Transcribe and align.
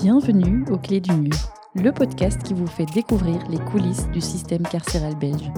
Bienvenue 0.00 0.64
au 0.70 0.78
Clés 0.78 1.00
du 1.00 1.10
Mur, 1.10 1.34
le 1.74 1.90
podcast 1.90 2.40
qui 2.44 2.54
vous 2.54 2.68
fait 2.68 2.86
découvrir 2.86 3.36
les 3.50 3.58
coulisses 3.58 4.08
du 4.10 4.20
système 4.20 4.62
carcéral 4.62 5.16
belge. 5.16 5.50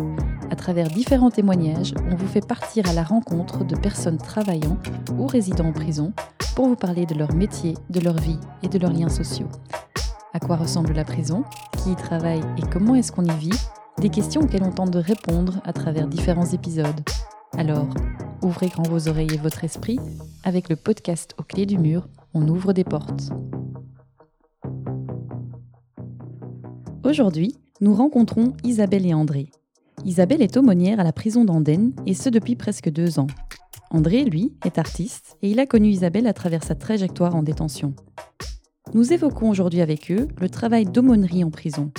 À 0.51 0.57
travers 0.57 0.89
différents 0.89 1.31
témoignages, 1.31 1.93
on 2.11 2.17
vous 2.17 2.27
fait 2.27 2.47
partir 2.47 2.89
à 2.89 2.95
la 2.95 3.03
rencontre 3.03 3.67
de 3.67 3.77
personnes 3.77 4.17
travaillant 4.17 4.79
ou 5.19 5.27
résidant 5.27 5.67
en 5.67 5.73
prison 5.73 6.15
pour 6.57 6.69
vous 6.69 6.75
parler 6.75 7.05
de 7.05 7.17
leur 7.17 7.35
métier, 7.35 7.75
de 7.91 8.01
leur 8.01 8.17
vie 8.17 8.39
et 8.63 8.69
de 8.69 8.79
leurs 8.79 8.95
liens 8.95 9.11
sociaux. 9.11 9.49
À 10.33 10.41
quoi 10.41 10.57
ressemble 10.57 10.95
la 10.95 11.05
prison? 11.05 11.45
Qui 11.77 11.93
y 11.93 11.97
travaille 11.97 12.43
et 12.57 12.63
comment 12.73 12.95
est-ce 12.95 13.13
qu'on 13.13 13.27
y 13.27 13.37
vit? 13.37 13.61
Des 13.99 14.09
questions 14.09 14.41
auxquelles 14.41 14.65
on 14.65 14.73
tente 14.73 14.91
de 14.91 15.01
répondre 15.01 15.61
à 15.67 15.75
travers 15.75 16.09
différents 16.09 16.51
épisodes. 16.51 17.03
Alors, 17.59 17.89
ouvrez 18.41 18.69
grand 18.69 18.89
vos 18.89 19.07
oreilles 19.07 19.35
et 19.35 19.39
votre 19.39 19.65
esprit. 19.65 19.99
Avec 20.45 20.71
le 20.71 20.77
podcast 20.77 21.35
Aux 21.39 21.43
clés 21.43 21.67
du 21.67 21.77
mur, 21.77 22.09
on 22.33 22.49
ouvre 22.49 22.73
des 22.73 22.85
portes. 22.85 23.33
Aujourd'hui, 27.03 27.57
nous 27.81 27.95
rencontrons 27.95 28.53
Isabelle 28.63 29.07
et 29.07 29.15
André. 29.15 29.51
Isabelle 30.05 30.43
est 30.43 30.59
aumônière 30.59 31.01
à 31.01 31.05
la 31.05 31.15
prison 31.15 31.47
d'Andenne 31.47 31.95
et 32.05 32.13
ce 32.13 32.29
depuis 32.29 32.57
presque 32.57 32.91
deux 32.91 33.19
ans. 33.19 33.27
André, 33.91 34.25
lui, 34.25 34.53
est 34.67 34.79
artiste 34.79 35.39
et 35.41 35.51
il 35.51 35.61
a 35.61 35.67
connu 35.67 35.89
Isabelle 35.89 36.27
à 36.27 36.35
travers 36.35 36.63
sa 36.63 36.75
trajectoire 36.75 37.35
en 37.35 37.43
détention. 37.43 37.95
Nous 38.93 39.15
évoquons 39.15 39.49
aujourd'hui 39.49 39.81
avec 39.81 40.11
eux 40.11 40.29
le 40.39 40.51
travail 40.51 40.85
d'aumônerie 40.85 41.43
en 41.43 41.51
prison. 41.51 41.91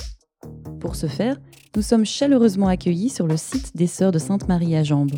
Pour 0.79 0.95
ce 0.95 1.07
faire, 1.07 1.39
nous 1.75 1.81
sommes 1.81 2.05
chaleureusement 2.05 2.67
accueillis 2.67 3.09
sur 3.09 3.25
le 3.25 3.37
site 3.37 3.75
des 3.75 3.87
Sœurs 3.87 4.11
de 4.11 4.19
Sainte-Marie 4.19 4.75
à 4.75 4.83
Jambes. 4.83 5.15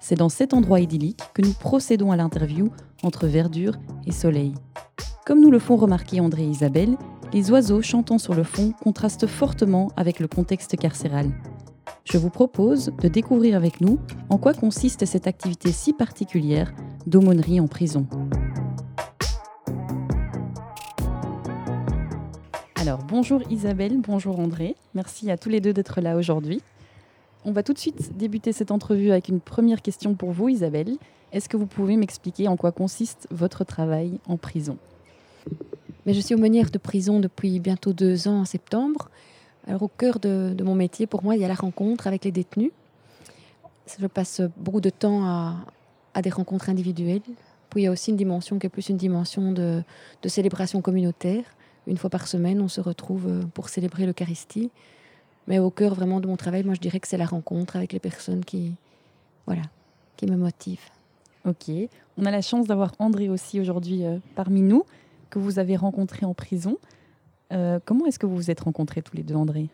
C'est 0.00 0.16
dans 0.16 0.30
cet 0.30 0.54
endroit 0.54 0.80
idyllique 0.80 1.20
que 1.34 1.42
nous 1.42 1.52
procédons 1.52 2.10
à 2.10 2.16
l'interview 2.16 2.70
entre 3.02 3.26
verdure 3.26 3.74
et 4.06 4.12
soleil. 4.12 4.54
Comme 5.26 5.40
nous 5.40 5.50
le 5.50 5.58
font 5.58 5.74
remarquer 5.74 6.20
André 6.20 6.44
et 6.44 6.48
Isabelle, 6.48 6.96
les 7.32 7.50
oiseaux 7.50 7.82
chantant 7.82 8.18
sur 8.18 8.32
le 8.32 8.44
fond 8.44 8.72
contrastent 8.80 9.26
fortement 9.26 9.90
avec 9.96 10.20
le 10.20 10.28
contexte 10.28 10.76
carcéral. 10.76 11.32
Je 12.04 12.16
vous 12.16 12.30
propose 12.30 12.92
de 13.02 13.08
découvrir 13.08 13.56
avec 13.56 13.80
nous 13.80 13.98
en 14.30 14.38
quoi 14.38 14.54
consiste 14.54 15.04
cette 15.04 15.26
activité 15.26 15.72
si 15.72 15.92
particulière 15.92 16.72
d'aumônerie 17.08 17.58
en 17.58 17.66
prison. 17.66 18.06
Alors 22.76 23.02
bonjour 23.02 23.42
Isabelle, 23.50 24.00
bonjour 24.00 24.38
André, 24.38 24.76
merci 24.94 25.28
à 25.32 25.36
tous 25.36 25.48
les 25.48 25.60
deux 25.60 25.72
d'être 25.72 26.00
là 26.00 26.16
aujourd'hui. 26.16 26.62
On 27.44 27.50
va 27.50 27.64
tout 27.64 27.72
de 27.72 27.78
suite 27.78 28.16
débuter 28.16 28.52
cette 28.52 28.70
entrevue 28.70 29.10
avec 29.10 29.28
une 29.28 29.40
première 29.40 29.82
question 29.82 30.14
pour 30.14 30.30
vous 30.30 30.48
Isabelle. 30.48 30.96
Est-ce 31.32 31.48
que 31.48 31.56
vous 31.56 31.66
pouvez 31.66 31.96
m'expliquer 31.96 32.46
en 32.46 32.56
quoi 32.56 32.70
consiste 32.70 33.26
votre 33.32 33.64
travail 33.64 34.20
en 34.28 34.36
prison? 34.36 34.78
Mais 36.06 36.14
je 36.14 36.20
suis 36.20 36.34
aumônière 36.34 36.70
de 36.70 36.78
prison 36.78 37.18
depuis 37.18 37.58
bientôt 37.58 37.92
deux 37.92 38.28
ans 38.28 38.40
en 38.40 38.44
septembre. 38.44 39.10
Alors 39.66 39.82
au 39.82 39.88
cœur 39.88 40.20
de, 40.20 40.54
mon 40.62 40.76
métier, 40.76 41.08
pour 41.08 41.24
moi, 41.24 41.34
il 41.34 41.42
y 41.42 41.44
a 41.44 41.48
la 41.48 41.54
rencontre 41.54 42.06
avec 42.06 42.24
les 42.24 42.30
détenus. 42.30 42.70
Je 43.98 44.06
passe 44.06 44.40
beaucoup 44.56 44.80
de 44.80 44.90
temps 44.90 45.24
à, 45.24 46.22
des 46.22 46.30
rencontres 46.30 46.70
individuelles. 46.70 47.22
Puis 47.70 47.82
il 47.82 47.84
y 47.84 47.86
a 47.88 47.90
aussi 47.90 48.10
une 48.10 48.16
dimension 48.16 48.58
qui 48.60 48.66
est 48.66 48.70
plus 48.70 48.88
une 48.88 48.96
dimension 48.96 49.52
de, 49.52 49.82
célébration 50.24 50.80
communautaire. 50.80 51.44
Une 51.88 51.96
fois 51.96 52.10
par 52.10 52.28
semaine, 52.28 52.60
on 52.60 52.68
se 52.68 52.80
retrouve 52.80 53.44
pour 53.52 53.68
célébrer 53.68 54.06
l'Eucharistie. 54.06 54.70
Mais 55.48 55.58
au 55.58 55.70
cœur 55.70 55.94
vraiment 55.94 56.20
de 56.20 56.28
mon 56.28 56.36
travail, 56.36 56.62
moi 56.62 56.74
je 56.74 56.80
dirais 56.80 57.00
que 57.00 57.08
c'est 57.08 57.16
la 57.16 57.26
rencontre 57.26 57.76
avec 57.76 57.92
les 57.92 58.00
personnes 58.00 58.44
qui, 58.44 58.72
voilà, 59.46 59.62
qui 60.16 60.26
me 60.26 60.36
motivent. 60.36 60.90
Ok, 61.44 61.70
on 62.18 62.24
a 62.24 62.32
la 62.32 62.42
chance 62.42 62.66
d'avoir 62.66 62.92
André 62.98 63.28
aussi 63.28 63.60
aujourd'hui 63.60 64.04
euh, 64.04 64.18
parmi 64.34 64.62
nous 64.62 64.84
que 65.30 65.38
vous 65.38 65.58
avez 65.58 65.76
rencontré 65.76 66.26
en 66.26 66.34
prison. 66.34 66.78
Euh, 67.52 67.78
comment 67.84 68.06
est-ce 68.06 68.18
que 68.18 68.26
vous 68.26 68.36
vous 68.36 68.50
êtes 68.50 68.60
rencontrés 68.60 69.02
tous 69.02 69.16
les 69.16 69.22
deux, 69.22 69.34
André? 69.34 69.68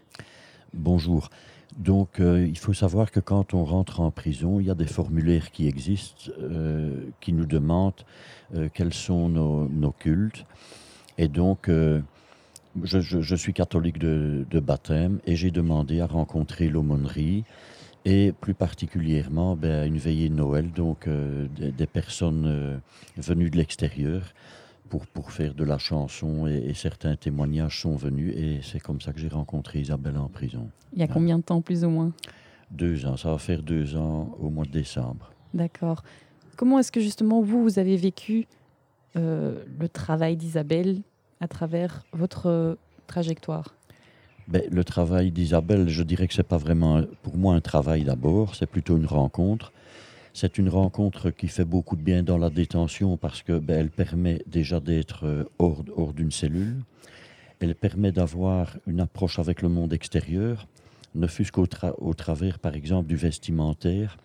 Bonjour. 0.74 1.30
Donc, 1.78 2.20
euh, 2.20 2.46
il 2.46 2.58
faut 2.58 2.74
savoir 2.74 3.10
que 3.10 3.20
quand 3.20 3.54
on 3.54 3.64
rentre 3.64 4.00
en 4.00 4.10
prison, 4.10 4.60
il 4.60 4.66
y 4.66 4.70
a 4.70 4.74
des 4.74 4.86
formulaires 4.86 5.50
qui 5.50 5.66
existent 5.66 6.30
euh, 6.38 7.06
qui 7.20 7.32
nous 7.32 7.46
demandent 7.46 8.04
quels 8.74 8.92
sont 8.92 9.30
nos, 9.30 9.92
cultes. 9.92 10.44
Et 11.16 11.26
donc, 11.26 11.70
je, 12.82 13.34
suis 13.34 13.54
catholique 13.54 13.98
de, 13.98 14.60
baptême 14.60 15.20
et 15.24 15.36
j'ai 15.36 15.50
demandé 15.50 16.02
à 16.02 16.06
rencontrer 16.06 16.68
l'aumônerie 16.68 17.44
et 18.04 18.34
plus 18.38 18.52
particulièrement 18.52 19.56
ben, 19.56 19.86
une 19.86 19.96
veillée 19.96 20.28
de 20.28 20.34
Noël, 20.34 20.70
donc 20.70 21.08
des, 21.08 21.86
personnes 21.86 22.82
venues 23.16 23.48
de 23.48 23.56
l'extérieur 23.56 24.34
pour, 24.98 25.30
faire 25.30 25.54
de 25.54 25.64
la 25.64 25.78
chanson 25.78 26.46
et, 26.46 26.72
certains 26.74 27.16
témoignages 27.16 27.80
sont 27.80 27.96
venus 27.96 28.34
et 28.36 28.60
c'est 28.62 28.80
comme 28.80 29.00
ça 29.00 29.12
que 29.12 29.20
j'ai 29.20 29.28
rencontré 29.28 29.80
Isabelle 29.80 30.18
en 30.18 30.28
prison. 30.28 30.68
Il 30.92 31.00
y 31.00 31.02
a 31.02 31.08
combien 31.08 31.38
de 31.38 31.42
temps 31.42 31.60
plus 31.60 31.84
ou 31.84 31.88
moins? 31.88 32.12
Deux 32.70 33.06
ans, 33.06 33.16
ça 33.16 33.30
va 33.30 33.38
faire 33.38 33.62
deux 33.62 33.96
ans 33.96 34.36
au 34.38 34.50
mois 34.50 34.64
de 34.64 34.70
décembre. 34.70 35.30
D'accord. 35.54 36.02
Comment 36.56 36.78
est-ce 36.78 36.92
que 36.92 37.00
justement 37.00 37.40
vous, 37.40 37.62
vous 37.62 37.78
avez 37.78 37.96
vécu 37.96 38.46
euh, 39.16 39.62
le 39.78 39.88
travail 39.88 40.36
d'Isabelle 40.36 41.00
à 41.40 41.48
travers 41.48 42.04
votre 42.12 42.78
trajectoire? 43.06 43.74
Ben, 44.48 44.62
Le 44.70 44.84
travail 44.84 45.30
d'Isabelle, 45.30 45.88
je 45.88 46.02
dirais 46.02 46.26
que 46.26 46.34
ce 46.34 46.40
n'est 46.40 46.48
pas 46.48 46.56
vraiment 46.56 47.02
pour 47.22 47.36
moi 47.36 47.54
un 47.54 47.60
travail 47.60 48.04
d'abord, 48.04 48.54
c'est 48.54 48.66
plutôt 48.66 48.96
une 48.96 49.06
rencontre. 49.06 49.72
C'est 50.34 50.56
une 50.56 50.70
rencontre 50.70 51.30
qui 51.30 51.46
fait 51.48 51.66
beaucoup 51.66 51.94
de 51.94 52.02
bien 52.02 52.22
dans 52.22 52.38
la 52.38 52.48
détention 52.48 53.18
parce 53.18 53.42
que 53.42 53.58
ben, 53.58 53.78
elle 53.78 53.90
permet 53.90 54.42
déjà 54.46 54.80
d'être 54.80 55.26
euh, 55.26 55.44
hors, 55.58 56.14
d'une 56.14 56.30
cellule. 56.30 56.82
Elle 57.60 57.74
permet 57.74 58.12
d'avoir 58.12 58.76
une 58.86 59.00
approche 59.00 59.38
avec 59.38 59.60
le 59.60 59.68
monde 59.68 59.92
extérieur, 59.92 60.66
ne 61.14 61.26
fût-ce 61.26 61.52
qu'au 61.52 61.66
au 61.98 62.14
travers, 62.14 62.58
par 62.58 62.74
exemple, 62.74 63.08
du 63.08 63.16
vestimentaire, 63.16 64.16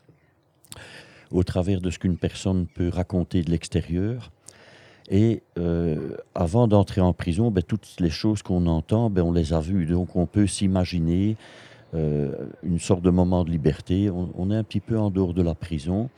au 1.31 1.43
travers 1.43 1.81
de 1.81 1.89
ce 1.89 1.99
qu'une 1.99 2.17
personne 2.17 2.67
peut 2.67 2.87
raconter 2.87 3.43
de 3.43 3.51
l'extérieur. 3.51 4.31
Et 5.09 5.43
euh, 5.57 6.15
avant 6.35 6.67
d'entrer 6.67 7.01
en 7.01 7.11
prison, 7.11 7.51
ben, 7.51 7.63
toutes 7.63 7.99
les 7.99 8.09
choses 8.09 8.41
qu'on 8.41 8.65
entend, 8.65 9.09
ben, 9.09 9.23
on 9.23 9.33
les 9.33 9.51
a 9.53 9.59
vues. 9.59 9.85
Donc 9.85 10.15
on 10.15 10.25
peut 10.25 10.47
s'imaginer 10.47 11.35
une 11.93 12.79
sorte 12.79 13.01
de 13.01 13.09
moment 13.09 13.43
de 13.43 13.49
liberté. 13.49 14.09
On, 14.09 14.51
est 14.51 14.55
un 14.55 14.63
petit 14.63 14.79
peu 14.79 14.97
en 14.97 15.09
dehors 15.09 15.33
de 15.33 15.41
la 15.41 15.55
prison 15.55 16.09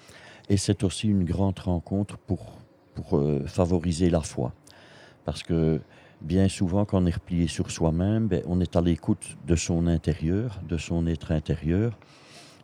et 0.50 0.58
c'est 0.58 0.84
aussi 0.84 1.08
une 1.08 1.24
grande 1.24 1.60
rencontre 1.60 2.18
pour, 2.18 2.58
pour 2.96 3.18
euh, 3.18 3.46
favoriser 3.46 4.10
la 4.10 4.22
foi. 4.22 4.52
Parce 5.26 5.44
que 5.44 5.80
bien 6.22 6.48
souvent, 6.50 6.86
quand 6.86 7.04
on 7.04 7.06
est 7.06 7.14
replié 7.14 7.48
sur 7.48 7.70
soi-même, 7.70 8.28
ben, 8.28 8.42
on 8.48 8.60
est 8.60 8.76
à 8.76 8.82
l'écoute 8.82 9.38
de 9.46 9.56
son 9.56 9.86
intérieur, 9.88 10.60
de 10.68 10.78
son 10.78 11.06
être 11.06 11.32
intérieur. 11.32 11.98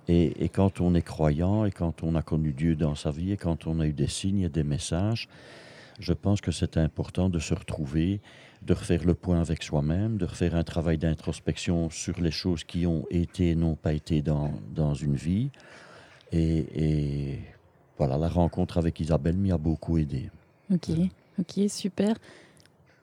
Et, 0.07 0.43
et, 0.43 0.49
quand 0.49 0.81
on 0.81 0.93
est 0.93 1.01
croyant 1.01 1.65
et 1.65 1.71
quand 1.71 2.03
on 2.03 2.15
a 2.15 2.21
connu 2.21 2.53
Dieu 2.53 2.75
dans 2.75 2.95
sa 2.95 3.11
vie 3.11 3.31
et 3.31 3.37
quand 3.37 3.65
on 3.65 3.79
a 3.79 3.87
eu 3.87 3.93
des 3.93 4.07
signes 4.07 4.41
et 4.41 4.49
des 4.49 4.63
messages, 4.63 5.27
je 5.99 6.13
pense 6.13 6.41
que 6.41 6.51
c'est 6.51 6.77
important 6.77 7.29
de 7.29 7.39
se 7.39 7.53
retrouver 7.53 8.19
de 8.61 8.73
refaire 8.73 9.03
le 9.03 9.13
point 9.13 9.39
avec 9.39 9.63
soi-même, 9.63 10.17
de 10.17 10.25
refaire 10.25 10.55
un 10.55 10.63
travail 10.63 10.97
d'introspection 10.97 11.89
sur 11.89 12.19
les 12.19 12.31
choses 12.31 12.63
qui 12.63 12.85
ont 12.87 13.05
été 13.09 13.51
et 13.51 13.55
n'ont 13.55 13.75
pas 13.75 13.93
été 13.93 14.21
dans, 14.21 14.51
dans 14.73 14.93
une 14.93 15.15
vie. 15.15 15.49
Et, 16.31 17.39
voilà, 17.97 18.17
la 18.17 18.27
rencontre 18.27 18.77
avec 18.77 18.99
Isabelle 18.99 19.37
m'y 19.37 19.51
a 19.51 19.57
beaucoup 19.57 19.97
aidé. 19.97 20.29
Ok, 20.73 20.89
ok, 21.39 21.69
super. 21.69 22.15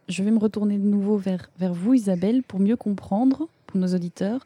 Je 0.08 0.22
vais 0.22 0.30
me 0.30 0.38
retourner 0.38 0.76
de 0.76 0.84
nouveau 0.84 1.16
vers, 1.16 1.50
vers 1.58 1.72
vous, 1.72 1.94
Isabelle, 1.94 2.42
pour 2.42 2.60
mieux 2.60 2.76
comprendre, 2.76 3.48
pour 3.66 3.80
nos 3.80 3.94
auditeurs, 3.94 4.44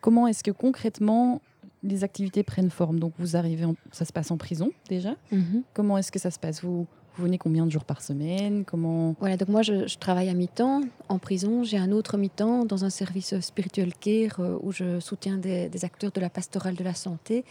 comment 0.00 0.26
est-ce 0.26 0.44
que 0.44 0.50
concrètement 0.50 1.40
les 1.82 2.04
activités 2.04 2.42
prennent 2.42 2.70
forme. 2.70 2.98
Donc 2.98 3.12
vous 3.18 3.36
arrivez, 3.36 3.66
ça 3.90 4.04
se 4.04 4.12
passe 4.12 4.30
en 4.30 4.36
prison 4.36 4.70
déjà. 4.88 5.16
Mhm. 5.30 5.62
Comment 5.74 5.98
est-ce 5.98 6.12
que 6.12 6.18
ça 6.18 6.30
se 6.30 6.38
passe? 6.38 6.62
Vous, 6.62 6.86
vous 7.16 7.24
venez 7.24 7.36
combien 7.36 7.66
de 7.66 7.70
jours 7.70 7.84
par 7.84 8.00
semaine? 8.00 8.64
Comment? 8.64 9.14
Voilà, 9.20 9.36
donc 9.36 9.48
moi 9.48 9.62
je, 9.62 9.96
travaille 9.98 10.30
à 10.30 10.34
mi-temps 10.34 10.80
en 11.08 11.18
prison. 11.18 11.62
J'ai 11.62 11.76
un 11.76 11.92
autre 11.92 12.16
mi-temps 12.16 12.64
dans 12.64 12.84
un 12.84 12.90
service 12.90 13.38
spirituel 13.40 13.92
care 13.94 14.40
euh, 14.40 14.58
où 14.62 14.72
je 14.72 14.98
soutiens 14.98 15.36
des, 15.36 15.70
acteurs 15.84 16.10
de 16.10 16.20
la 16.20 16.30
pastorale 16.30 16.74
de 16.74 16.84
la 16.84 16.94
santé. 16.94 17.44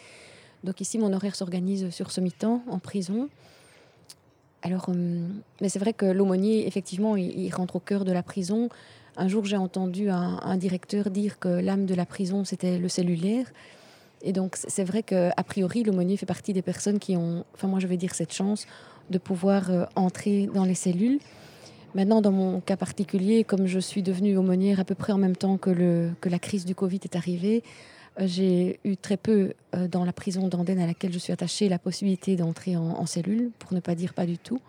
Donc 0.64 0.82
ici 0.82 0.98
mon 0.98 1.14
horaire 1.14 1.36
s'organise 1.36 1.92
sur 1.92 2.12
ce 2.12 2.22
mi-temps 2.22 2.64
en 2.68 2.80
prison. 2.80 3.30
Alors, 4.64 4.88
euh, 4.90 5.28
mais 5.60 5.70
c'est 5.70 5.80
vrai 5.80 5.94
que 5.94 6.06
l'aumônier, 6.06 6.68
effectivement, 6.68 7.16
il, 7.16 7.52
rentre 7.54 7.76
au 7.76 7.80
cœur 7.80 8.06
de 8.06 8.12
la 8.12 8.24
prison. 8.24 8.70
Un 9.18 9.28
jour, 9.28 9.46
j'ai 9.46 9.58
entendu 9.58 10.10
un, 10.10 10.40
un, 10.44 10.58
directeur 10.58 11.10
dire 11.10 11.40
que 11.40 11.50
l'âme 11.50 11.86
de 11.86 11.96
la 11.96 12.06
prison, 12.06 12.46
c'était 12.46 12.78
le 12.78 12.88
cellulaire. 12.88 13.48
Et 14.22 14.34
donc, 14.34 14.56
c'est 14.56 14.84
vrai 14.84 15.02
qu'a 15.02 15.34
priori, 15.48 15.84
l'aumônier 15.84 16.16
fait 16.16 16.28
partie 16.28 16.54
des 16.54 16.62
personnes 16.62 17.00
qui 17.00 17.18
ont, 17.18 17.44
enfin, 17.56 17.68
moi, 17.68 17.80
je 17.80 17.88
vais 17.88 17.98
dire 17.98 18.14
cette 18.14 18.34
chance 18.34 18.68
de 19.10 19.18
pouvoir 19.18 19.72
euh, 19.72 19.86
entrer 19.96 20.48
dans 20.54 20.64
les 20.64 20.76
cellules. 20.76 21.20
Maintenant, 21.96 22.22
dans 22.22 22.32
mon 22.32 22.62
cas 22.62 22.78
particulier, 22.78 23.44
comme 23.44 23.68
je 23.68 23.80
suis 23.80 24.02
devenue 24.02 24.38
aumônière 24.38 24.80
à 24.80 24.86
peu 24.86 24.96
près 24.96 25.12
en 25.12 25.18
même 25.18 25.36
temps 25.36 25.58
que, 25.58 26.10
la 26.24 26.40
crise 26.40 26.66
du 26.66 26.74
Covid 26.76 27.00
est 27.04 27.16
arrivée, 27.16 27.64
euh, 28.20 28.28
j'ai 28.28 28.80
eu 28.86 28.96
très 28.96 29.18
peu 29.18 29.54
euh, 29.76 29.88
dans 29.88 30.06
la 30.06 30.14
prison 30.14 30.48
d'Andenne 30.48 30.80
à 30.80 30.88
laquelle 30.88 31.12
je 31.12 31.20
suis 31.20 31.34
attachée 31.34 31.68
la 31.68 31.80
possibilité 31.80 32.36
d'entrer 32.36 32.78
en, 32.78 33.06
cellule, 33.06 33.52
pour 33.60 33.74
ne 33.74 33.80
pas 33.80 33.96
dire 33.96 34.14
pas 34.14 34.26
du 34.26 34.38
tout. 34.38 34.62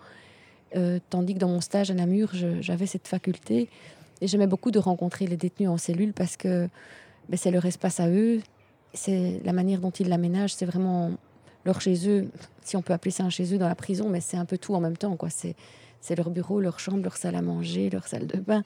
Tandis 1.10 1.34
que 1.34 1.38
dans 1.38 1.48
mon 1.50 1.60
stage 1.60 1.90
à 1.90 1.94
Namur, 1.94 2.30
j'avais 2.60 2.86
cette 2.86 3.06
faculté. 3.06 3.68
Et 4.22 4.26
j'aimais 4.26 4.46
beaucoup 4.46 4.70
de 4.70 4.78
rencontrer 4.78 5.26
les 5.26 5.36
détenus 5.36 5.68
en 5.68 5.76
cellule 5.76 6.14
parce 6.14 6.38
que 6.38 6.66
ben, 7.28 7.36
c'est 7.36 7.50
leur 7.50 7.66
espace 7.66 8.00
à 8.00 8.08
eux. 8.08 8.40
C'est 8.94 9.42
la 9.44 9.52
manière 9.52 9.80
dont 9.80 9.90
ils 9.90 10.08
l'aménagent. 10.08 10.54
C'est 10.54 10.64
vraiment 10.64 11.10
leur 11.64 11.80
chez 11.80 12.08
eux, 12.08 12.28
si 12.64 12.76
on 12.76 12.82
peut 12.82 12.92
appeler 12.92 13.10
ça 13.10 13.24
un 13.24 13.30
chez 13.30 13.54
eux 13.54 13.58
dans 13.58 13.68
la 13.68 13.74
prison, 13.74 14.08
mais 14.08 14.20
c'est 14.20 14.36
un 14.36 14.44
peu 14.44 14.58
tout 14.58 14.74
en 14.74 14.80
même 14.80 14.96
temps. 14.96 15.16
quoi. 15.16 15.30
C'est 15.30 15.56
c'est 16.02 16.16
leur 16.16 16.30
bureau, 16.30 16.60
leur 16.60 16.80
chambre, 16.80 17.02
leur 17.04 17.16
salle 17.16 17.36
à 17.36 17.42
manger, 17.42 17.88
leur 17.88 18.08
salle 18.08 18.26
de 18.26 18.38
bain. 18.38 18.64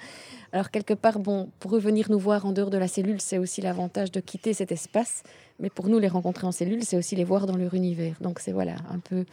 Alors 0.52 0.70
quelque 0.70 0.94
part, 0.94 1.18
bon, 1.18 1.50
pour 1.60 1.76
eux 1.76 1.78
venir 1.78 2.10
nous 2.10 2.18
voir 2.18 2.46
en 2.46 2.52
dehors 2.52 2.70
de 2.70 2.78
la 2.78 2.88
cellule, 2.88 3.20
c'est 3.20 3.36
aussi 3.36 3.60
l'avantage 3.60 4.10
de 4.10 4.20
quitter 4.20 4.54
cet 4.54 4.72
espace. 4.72 5.22
Mais 5.60 5.68
pour 5.68 5.88
nous, 5.88 5.98
les 5.98 6.08
rencontrer 6.08 6.46
en 6.46 6.52
cellule, 6.52 6.82
c'est 6.82 6.96
aussi 6.96 7.14
les 7.14 7.24
voir 7.24 7.46
dans 7.46 7.56
leur 7.56 7.74
univers. 7.74 8.16
Donc 8.22 8.40
c'est 8.40 8.52
voilà, 8.52 8.76
un 8.90 8.98
peu. 8.98 9.26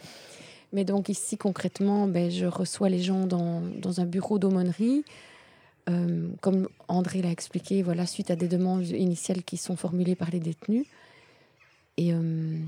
Mais 0.74 0.84
donc 0.84 1.08
ici 1.08 1.38
concrètement, 1.38 2.06
ben, 2.06 2.30
je 2.30 2.44
reçois 2.44 2.90
les 2.90 3.00
gens 3.00 3.26
dans, 3.26 3.62
dans 3.80 4.00
un 4.00 4.04
bureau 4.04 4.38
d'aumônerie. 4.38 5.04
Euh, 5.88 6.28
comme 6.40 6.68
André 6.88 7.22
l'a 7.22 7.30
expliqué, 7.30 7.82
voilà, 7.82 8.06
suite 8.06 8.30
à 8.30 8.36
des 8.36 8.48
demandes 8.48 8.86
initiales 8.88 9.42
qui 9.42 9.56
sont 9.56 9.76
formulées 9.76 10.14
par 10.14 10.30
les 10.30 10.40
détenus. 10.40 10.86
Et 11.96 12.12
euh, 12.12 12.58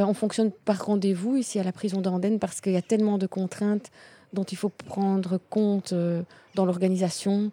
ben, 0.00 0.06
on 0.06 0.14
fonctionne 0.14 0.50
par 0.50 0.86
rendez-vous 0.86 1.36
ici 1.36 1.58
à 1.58 1.62
la 1.62 1.72
prison 1.72 2.00
d'Andenne 2.00 2.38
parce 2.38 2.62
qu'il 2.62 2.72
y 2.72 2.76
a 2.78 2.80
tellement 2.80 3.18
de 3.18 3.26
contraintes 3.26 3.90
dont 4.32 4.44
il 4.44 4.56
faut 4.56 4.70
prendre 4.70 5.38
compte 5.50 5.92
euh, 5.92 6.22
dans 6.54 6.64
l'organisation. 6.64 7.50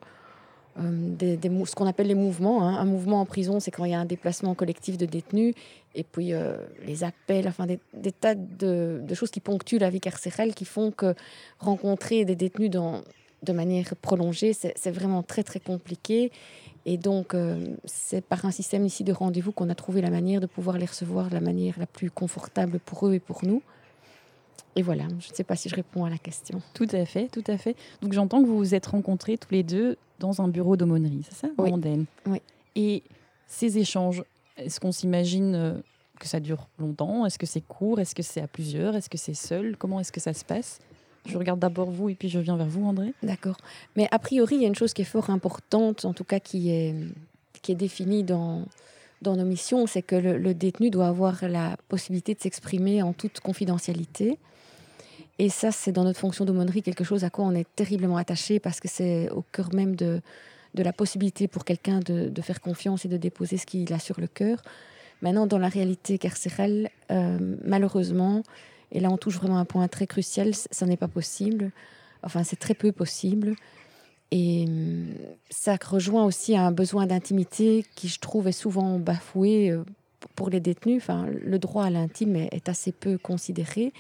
Euh, 0.80 1.36
ce 1.66 1.76
qu'on 1.76 1.88
appelle 1.88 2.08
les 2.08 2.16
mouvements. 2.16 2.64
Hein. 2.64 2.78
Un 2.78 2.86
mouvement 2.86 3.20
en 3.20 3.26
prison, 3.26 3.60
c'est 3.60 3.70
quand 3.70 3.84
il 3.84 3.92
y 3.92 3.96
a 3.96 4.00
un 4.00 4.06
déplacement 4.06 4.56
collectif 4.56 4.98
de 4.98 5.06
détenus, 5.06 5.56
et 5.94 6.04
puis 6.06 6.32
euh, 6.32 6.56
les 6.86 7.04
appels, 7.04 7.50
enfin 7.50 7.66
des, 7.66 8.12
tas 8.14 8.36
de, 8.36 9.04
choses 9.14 9.30
qui 9.30 9.42
ponctuent 9.42 9.80
la 9.80 9.90
vie 9.90 10.00
carcérale, 10.00 10.54
qui 10.54 10.64
font 10.64 10.92
que 10.92 11.16
rencontrer 11.60 12.24
des 12.24 12.38
détenus 12.38 12.72
de 12.72 13.52
manière 13.52 13.94
prolongée, 13.98 14.54
c'est 14.54 14.92
vraiment 14.92 15.22
très 15.22 15.44
très 15.44 15.60
compliqué. 15.60 16.32
Et 16.90 16.98
donc, 16.98 17.36
c'est 17.84 18.22
par 18.22 18.46
un 18.46 18.52
système 18.52 18.86
ici 18.86 19.04
de 19.04 19.12
rendez-vous 19.12 19.52
qu'on 19.52 19.70
a 19.70 19.76
trouvé 19.76 20.02
la 20.02 20.10
manière 20.10 20.40
de 20.40 20.46
pouvoir 20.46 20.78
les 20.78 20.86
recevoir 20.86 21.28
de 21.28 21.34
la 21.34 21.42
manière 21.42 21.78
la 21.78 21.86
plus 21.86 22.10
confortable 22.10 22.80
pour 22.80 23.06
eux 23.08 23.14
et 23.14 23.20
pour 23.20 23.44
nous. 23.46 23.62
Et 24.78 24.84
voilà, 24.84 25.04
je 25.20 25.30
ne 25.30 25.36
sais 25.36 25.44
pas 25.44 25.58
si 25.58 25.68
je 25.68 25.76
réponds 25.76 26.06
à 26.06 26.10
la 26.10 26.18
question. 26.18 26.62
Tout 26.74 26.88
à 26.94 27.04
fait, 27.06 27.28
tout 27.28 27.44
à 27.48 27.58
fait. 27.58 27.76
Donc 28.02 28.14
j'entends 28.14 28.42
que 28.42 28.48
vous 28.48 28.58
vous 28.58 28.74
êtes 28.74 28.86
rencontrés 28.86 29.38
tous 29.38 29.52
les 29.52 29.64
deux 29.64 29.98
dans 30.20 30.42
un 30.42 30.48
bureau 30.48 30.78
d'aumônerie, 30.78 31.26
c'est 31.28 31.36
ça 31.36 31.50
Oui. 31.58 31.72
oui. 32.26 32.42
Et 32.76 33.04
ces 33.48 33.80
échanges, 33.80 34.24
est-ce 34.56 34.80
qu'on 34.80 34.94
s'imagine 34.94 35.56
euh, 35.56 35.74
que 36.20 36.28
ça 36.28 36.40
dure 36.40 36.70
longtemps? 36.80 37.26
Est-ce 37.26 37.38
que 37.38 37.46
c'est 37.46 37.62
court? 37.62 38.00
Est-ce 38.00 38.16
que 38.16 38.24
c'est 38.24 38.40
à 38.42 38.48
plusieurs? 38.48 38.96
Est-ce 38.96 39.10
que 39.10 39.18
c'est 39.18 39.34
seul? 39.34 39.76
Comment 39.76 40.00
est-ce 40.00 40.12
que 40.12 40.22
ça 40.22 40.34
se 40.34 40.46
passe? 40.46 40.80
Je 41.28 41.38
regarde 41.38 41.60
d'abord 41.60 41.92
vous 41.92 42.10
et 42.10 42.16
puis 42.16 42.30
je 42.30 42.40
viens 42.40 42.58
vers 42.58 42.68
vous, 42.68 42.86
André. 42.86 43.14
D'accord. 43.24 43.58
Mais 43.96 44.08
a 44.12 44.20
priori, 44.20 44.56
il 44.56 44.62
y 44.62 44.66
a 44.66 44.68
une 44.68 44.76
chose 44.76 44.94
qui 44.94 45.02
est 45.02 45.06
fort 45.06 45.30
importante, 45.30 46.06
en 46.06 46.14
tout 46.14 46.24
cas 46.24 46.40
qui 46.40 46.72
est, 46.72 46.96
qui 47.62 47.72
est 47.72 47.76
définie 47.76 48.24
dans, 48.24 48.64
dans 49.22 49.36
nos 49.36 49.46
missions, 49.46 49.88
c'est 49.88 50.02
que 50.02 50.16
le, 50.16 50.54
détenu 50.54 50.90
doit 50.90 51.08
avoir 51.08 51.48
la 51.48 51.78
possibilité 51.90 52.34
de 52.34 52.42
s'exprimer 52.42 53.02
en 53.02 53.14
toute 53.14 53.40
confidentialité. 53.40 54.38
Et 55.40 55.50
ça, 55.50 55.72
c'est 55.72 55.92
dans 55.92 56.04
notre 56.04 56.20
fonction 56.20 56.46
d'aumônerie 56.46 56.82
quelque 56.82 57.04
chose 57.04 57.24
à 57.24 57.30
quoi 57.30 57.46
on 57.46 57.54
est 57.54 57.68
terriblement 57.76 58.18
attaché 58.18 58.60
parce 58.60 58.80
que 58.80 58.88
c'est 58.88 59.30
au 59.30 59.44
cœur 59.52 59.74
même 59.74 59.96
de, 59.96 60.22
de 60.74 60.84
la 60.84 60.94
possibilité 60.94 61.48
pour 61.48 61.66
quelqu'un 61.66 62.00
de, 62.00 62.30
de, 62.30 62.42
faire 62.42 62.62
confiance 62.62 63.06
et 63.06 63.08
de 63.08 63.18
déposer 63.18 63.58
ce 63.58 63.66
qu'il 63.66 63.92
a 63.94 64.00
sur 64.00 64.20
le 64.20 64.28
cœur. 64.28 64.62
Maintenant, 65.22 65.48
dans 65.48 65.58
la 65.58 65.70
réalité 65.70 66.18
carcérale, 66.18 66.90
euh, 67.12 67.38
malheureusement, 67.64 68.44
et 68.92 69.00
là 69.00 69.10
on 69.10 69.18
touche 69.18 69.36
vraiment 69.36 69.58
un 69.58 69.66
point 69.66 69.88
très 69.88 70.08
crucial, 70.08 70.54
ça 70.54 70.86
n'est 70.86 70.98
pas 70.98 71.08
possible. 71.08 71.72
Enfin, 72.24 72.44
c'est 72.44 72.60
très 72.60 72.74
peu 72.74 72.92
possible. 72.92 73.56
Et 74.32 74.66
hum, 74.68 75.14
ça 75.50 75.78
rejoint 75.84 76.26
aussi 76.26 76.58
un 76.58 76.72
besoin 76.72 77.08
d'intimité 77.08 77.86
qui, 77.96 78.08
je 78.08 78.20
trouve, 78.20 78.48
est 78.48 78.52
souvent 78.52 79.00
bafoué 79.00 79.72
euh, 79.72 79.84
pour 80.36 80.50
les 80.50 80.60
détenus. 80.60 81.02
Enfin, 81.02 81.28
le 81.28 81.60
droit 81.60 81.86
à 81.86 81.90
l'intime 81.90 82.36
est, 82.36 82.70
assez 82.70 82.92
peu 82.92 83.18
considéré. 83.18 83.94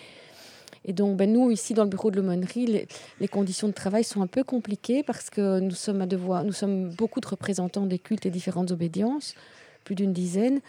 Et 0.85 0.93
donc, 0.93 1.17
ben, 1.17 1.31
nous, 1.31 1.51
ici, 1.51 1.73
dans 1.73 1.83
le 1.83 1.89
bureau 1.89 2.11
de 2.11 2.17
l'aumônerie, 2.17 2.87
les, 3.19 3.27
conditions 3.27 3.67
de 3.67 3.73
travail 3.73 4.03
sont 4.03 4.21
un 4.21 4.27
peu 4.27 4.43
compliquées 4.43 5.03
parce 5.03 5.29
que 5.29 5.59
nous 5.59 5.71
sommes, 5.71 6.01
à 6.01 6.05
devoir, 6.05 6.43
nous 6.43 6.53
sommes 6.53 6.89
beaucoup 6.89 7.19
de 7.19 7.27
représentants 7.27 7.85
des 7.85 7.99
cultes 7.99 8.25
et 8.25 8.29
différentes 8.29 8.71
obédiences, 8.71 9.35
plus 9.83 9.95
d'une 9.95 10.13
dizaine, 10.13 10.61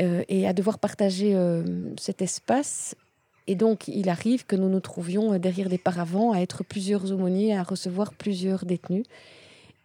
euh, 0.00 0.22
et 0.28 0.46
à 0.46 0.52
devoir 0.52 0.78
partager 0.78 1.34
euh, 1.34 1.62
cet 1.98 2.22
espace. 2.22 2.96
Et 3.46 3.54
donc, 3.56 3.88
il 3.88 4.08
arrive 4.08 4.46
que 4.46 4.56
nous 4.56 4.68
nous 4.68 4.80
trouvions 4.80 5.38
derrière 5.38 5.68
des 5.68 5.78
paravents 5.78 6.32
à 6.32 6.38
être 6.38 6.64
plusieurs 6.64 7.12
aumôniers, 7.12 7.56
à 7.56 7.62
recevoir 7.62 8.14
plusieurs 8.14 8.64
détenus. 8.64 9.04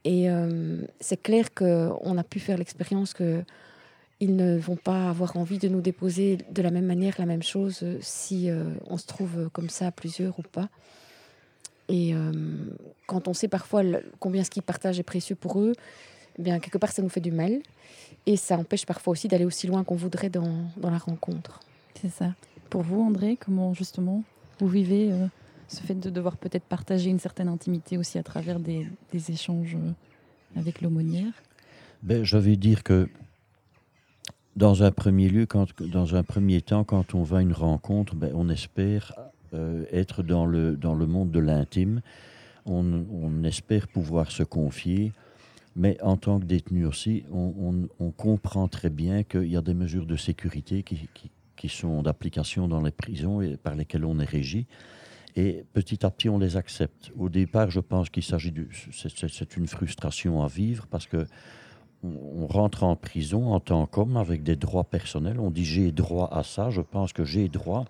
Et 0.06 0.30
euh, 0.30 0.82
c'est 1.00 1.22
clair 1.22 1.54
qu'on 1.54 2.18
a 2.18 2.24
pu 2.24 2.40
faire 2.40 2.58
l'expérience 2.58 3.14
que 3.14 3.44
ils 4.22 4.36
ne 4.36 4.58
vont 4.58 4.76
pas 4.76 5.10
avoir 5.10 5.38
envie 5.38 5.60
de 5.60 5.70
nous 5.70 5.80
déposer 5.80 6.40
de 6.52 6.62
la 6.62 6.72
même 6.72 6.86
manière 6.86 7.16
la 7.20 7.26
même 7.26 7.44
chose 7.44 7.80
euh, 7.84 7.98
si 8.02 8.50
euh, 8.50 8.66
on 8.88 8.98
se 8.98 9.08
trouve 9.08 9.50
comme 9.54 9.70
ça 9.70 9.88
à 9.88 9.92
plusieurs 9.92 10.38
ou 10.40 10.42
pas. 10.42 10.70
Et 11.92 12.14
quand 13.08 13.28
on 13.28 13.34
sait 13.34 13.48
parfois 13.48 13.82
combien 14.20 14.44
ce 14.44 14.52
qu'ils 14.52 14.62
partagent 14.62 15.00
est 15.00 15.04
précieux 15.04 15.34
pour 15.34 15.60
eux, 15.60 15.74
eh 16.38 16.42
bien 16.44 16.60
quelque 16.60 16.78
part 16.78 16.92
ça 16.92 17.02
nous 17.02 17.10
fait 17.10 17.20
du 17.20 17.32
mal 17.32 17.64
et 18.28 18.38
ça 18.38 18.60
empêche 18.60 18.86
parfois 18.86 19.14
aussi 19.14 19.28
d'aller 19.28 19.46
aussi 19.46 19.66
loin 19.66 19.84
qu'on 19.84 19.96
voudrait 19.96 20.30
dans, 20.30 20.70
la 20.84 21.00
rencontre. 21.00 21.62
C'est 22.00 22.12
ça. 22.12 22.36
Pour 22.70 22.84
vous, 22.84 23.02
André, 23.02 23.38
comment 23.38 23.74
justement 23.74 24.24
vous 24.60 24.68
vivez 24.68 25.12
ce 25.68 25.82
fait 25.82 25.96
de 25.96 26.10
devoir 26.10 26.38
peut-être 26.38 26.66
partager 26.66 27.10
une 27.10 27.20
certaine 27.20 27.48
intimité 27.48 27.98
aussi 27.98 28.18
à 28.18 28.24
travers 28.24 28.60
des, 28.60 28.88
échanges 29.30 29.78
avec 30.56 30.82
l'aumônière? 30.82 31.34
Ben, 32.04 32.24
Je 32.24 32.38
vais 32.38 32.56
dire 32.56 32.84
que 32.84 33.10
dans 34.56 34.84
un 34.84 34.92
premier 34.92 35.30
lieu, 35.30 35.46
quand, 35.46 35.82
dans 35.82 36.16
un 36.16 36.24
premier 36.24 36.62
temps, 36.62 36.84
quand 36.84 37.16
on 37.16 37.24
va 37.24 37.38
à 37.38 37.42
une 37.42 37.54
rencontre, 37.54 38.16
ben, 38.16 38.32
on 38.36 38.50
espère 38.50 39.14
euh, 39.54 39.86
être 39.92 40.22
dans 40.22 40.46
le, 40.46 40.76
dans 40.76 40.94
le 40.94 41.08
monde 41.08 41.32
de 41.32 41.40
l'intime. 41.40 42.02
On, 42.66 43.44
espère 43.44 43.88
pouvoir 43.88 44.32
se 44.32 44.44
confier. 44.44 45.12
Mais 45.76 46.00
en 46.04 46.18
tant 46.18 46.40
que 46.40 46.46
détenu 46.46 46.86
aussi, 46.86 47.24
on, 47.32 48.12
comprend 48.12 48.68
très 48.68 48.90
bien 48.90 49.24
qu'il 49.24 49.48
y 49.48 49.56
a 49.56 49.62
des 49.62 49.74
mesures 49.74 50.06
de 50.06 50.18
sécurité 50.18 50.84
qui, 50.84 51.10
qui 51.60 51.68
sont 51.68 52.02
d'application 52.02 52.70
dans 52.70 52.82
les 52.82 52.92
prisons 52.92 53.42
et 53.42 53.58
par 53.58 53.76
lesquelles 53.76 54.06
on 54.06 54.18
est 54.20 54.30
régi. 54.30 54.66
Et 55.36 55.66
petit 55.74 56.06
à 56.06 56.10
petit, 56.10 56.30
on 56.30 56.40
les 56.40 56.56
accepte. 56.56 57.12
Au 57.18 57.28
départ, 57.28 57.70
je 57.70 57.82
pense 57.82 58.10
qu'il 58.10 58.24
s'agit 58.24 58.52
de... 58.52 58.68
C'est 58.92 59.58
une 59.58 59.68
frustration 59.68 60.42
à 60.42 60.48
vivre 60.48 60.88
parce 60.88 61.06
que 61.06 61.28
on 62.02 62.48
rentre 62.48 62.84
en 62.84 62.96
prison 62.96 63.54
en 63.54 63.60
tant 63.60 63.86
qu'homme 63.86 64.16
avec 64.16 64.42
des 64.42 64.56
droits 64.56 64.86
personnels. 64.86 65.38
On 65.38 65.52
dit 65.52 65.66
j'ai 65.66 65.92
droit 65.92 66.30
à 66.32 66.44
ça, 66.44 66.70
je 66.70 66.80
pense 66.80 67.12
que 67.12 67.26
j'ai 67.26 67.50
droit. 67.50 67.84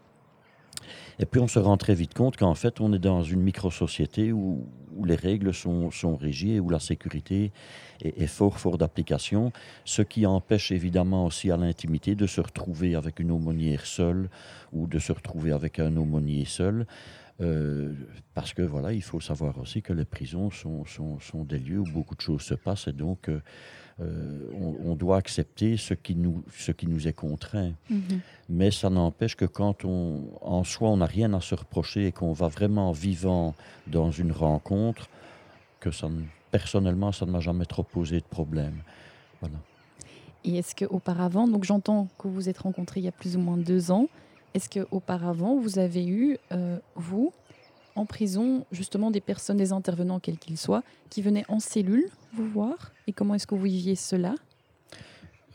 Et 1.20 1.26
puis 1.26 1.40
on 1.40 1.48
se 1.48 1.60
rend 1.60 1.78
très 1.78 1.94
vite 1.94 2.14
compte 2.14 2.38
qu'en 2.38 2.56
fait 2.56 2.82
on 2.82 2.94
est 2.94 3.00
dans 3.00 3.24
une 3.24 3.42
micro-société 3.42 4.32
où, 4.32 4.68
les 5.06 5.16
règles 5.16 5.54
sont, 5.54 5.92
sont, 5.92 6.18
régies 6.18 6.56
et 6.56 6.60
où 6.60 6.70
la 6.70 6.80
sécurité 6.80 7.54
est, 8.02 8.28
fort 8.28 8.60
fort 8.60 8.78
d'application, 8.78 9.54
ce 9.86 10.02
qui 10.02 10.26
empêche 10.26 10.74
évidemment 10.74 11.26
aussi 11.26 11.52
à 11.52 11.58
l'intimité 11.58 12.16
de 12.16 12.28
se 12.28 12.42
retrouver 12.42 12.96
avec 12.96 13.20
une 13.20 13.32
aumônière 13.32 13.86
seule 13.86 14.30
ou 14.74 14.88
de 14.88 15.00
se 15.00 15.14
retrouver 15.14 15.54
avec 15.54 15.80
un 15.80 15.96
aumônier 15.96 16.44
seul. 16.44 16.86
Euh, 17.42 17.94
parce 18.34 18.54
que 18.54 18.62
voilà, 18.62 18.92
il 18.92 19.02
faut 19.02 19.22
savoir 19.22 19.58
aussi 19.60 19.82
que 19.82 19.94
les 19.94 20.04
prisons 20.04 20.52
sont, 20.52 20.84
sont, 20.86 21.20
sont, 21.22 21.46
des 21.46 21.60
lieux 21.60 21.80
où 21.80 21.86
beaucoup 21.86 22.16
de 22.16 22.22
choses 22.22 22.42
se 22.42 22.54
passent 22.54 22.90
et 22.90 22.94
donc 22.94 23.30
euh, 23.30 23.40
euh, 24.02 24.78
on, 24.86 24.96
doit 24.96 25.18
accepter 25.18 25.76
ce 25.78 25.94
qui 25.94 26.16
nous, 26.16 26.44
ce 26.56 26.72
qui 26.72 26.88
nous 26.88 27.08
est 27.08 27.14
contraint. 27.14 27.74
Mhm. 27.90 28.22
Mais 28.50 28.72
ça 28.72 28.90
n'empêche 28.90 29.36
que 29.36 29.46
quand 29.46 29.84
on, 29.86 30.30
en 30.42 30.64
soi, 30.64 30.90
on 30.90 30.98
n'a 30.98 31.06
rien 31.06 31.34
à 31.34 31.42
se 31.42 31.56
reprocher 31.56 32.08
et 32.08 32.12
qu'on 32.12 32.34
va 32.34 32.48
vraiment 32.48 32.92
vivant 32.92 33.56
dans 33.88 34.12
une 34.12 34.32
rencontre, 34.32 35.10
que 35.80 35.92
ça, 35.92 36.10
personnellement, 36.52 37.12
ça 37.12 37.26
ne 37.26 37.32
m'a 37.32 37.40
jamais 37.40 37.66
trop 37.66 37.84
posé 37.84 38.18
de 38.18 38.26
problème. 38.26 38.82
Voilà. 39.42 39.56
Et 40.44 40.58
est-ce 40.58 40.76
qu'auparavant, 40.76 41.48
donc 41.48 41.64
j'entends 41.66 42.08
que 42.18 42.28
vous 42.28 42.50
êtes 42.50 42.60
rencontrés 42.60 43.02
il 43.02 43.04
y 43.04 43.10
a 43.10 43.14
plus 43.14 43.36
ou 43.36 43.40
moins 43.40 43.58
deux 43.58 43.92
ans, 43.92 44.08
est-ce 44.54 44.70
qu'auparavant, 44.70 45.60
vous 45.60 45.78
avez 45.78 46.08
eu, 46.08 46.38
euh, 46.52 46.80
vous, 46.96 47.34
en 48.00 48.06
prison, 48.06 48.66
justement, 48.72 49.12
des 49.12 49.20
personnes, 49.20 49.58
des 49.58 49.74
intervenants, 49.74 50.20
quels 50.20 50.38
qu'ils 50.38 50.58
soient, 50.58 50.84
qui 51.10 51.22
venaient 51.22 51.46
en 51.50 51.60
cellule 51.60 52.10
vous 52.34 52.48
voir 52.48 52.94
Et 53.08 53.14
comment 53.14 53.36
est-ce 53.36 53.46
que 53.46 53.56
vous 53.56 53.64
viviez 53.64 53.96
cela? 53.96 54.36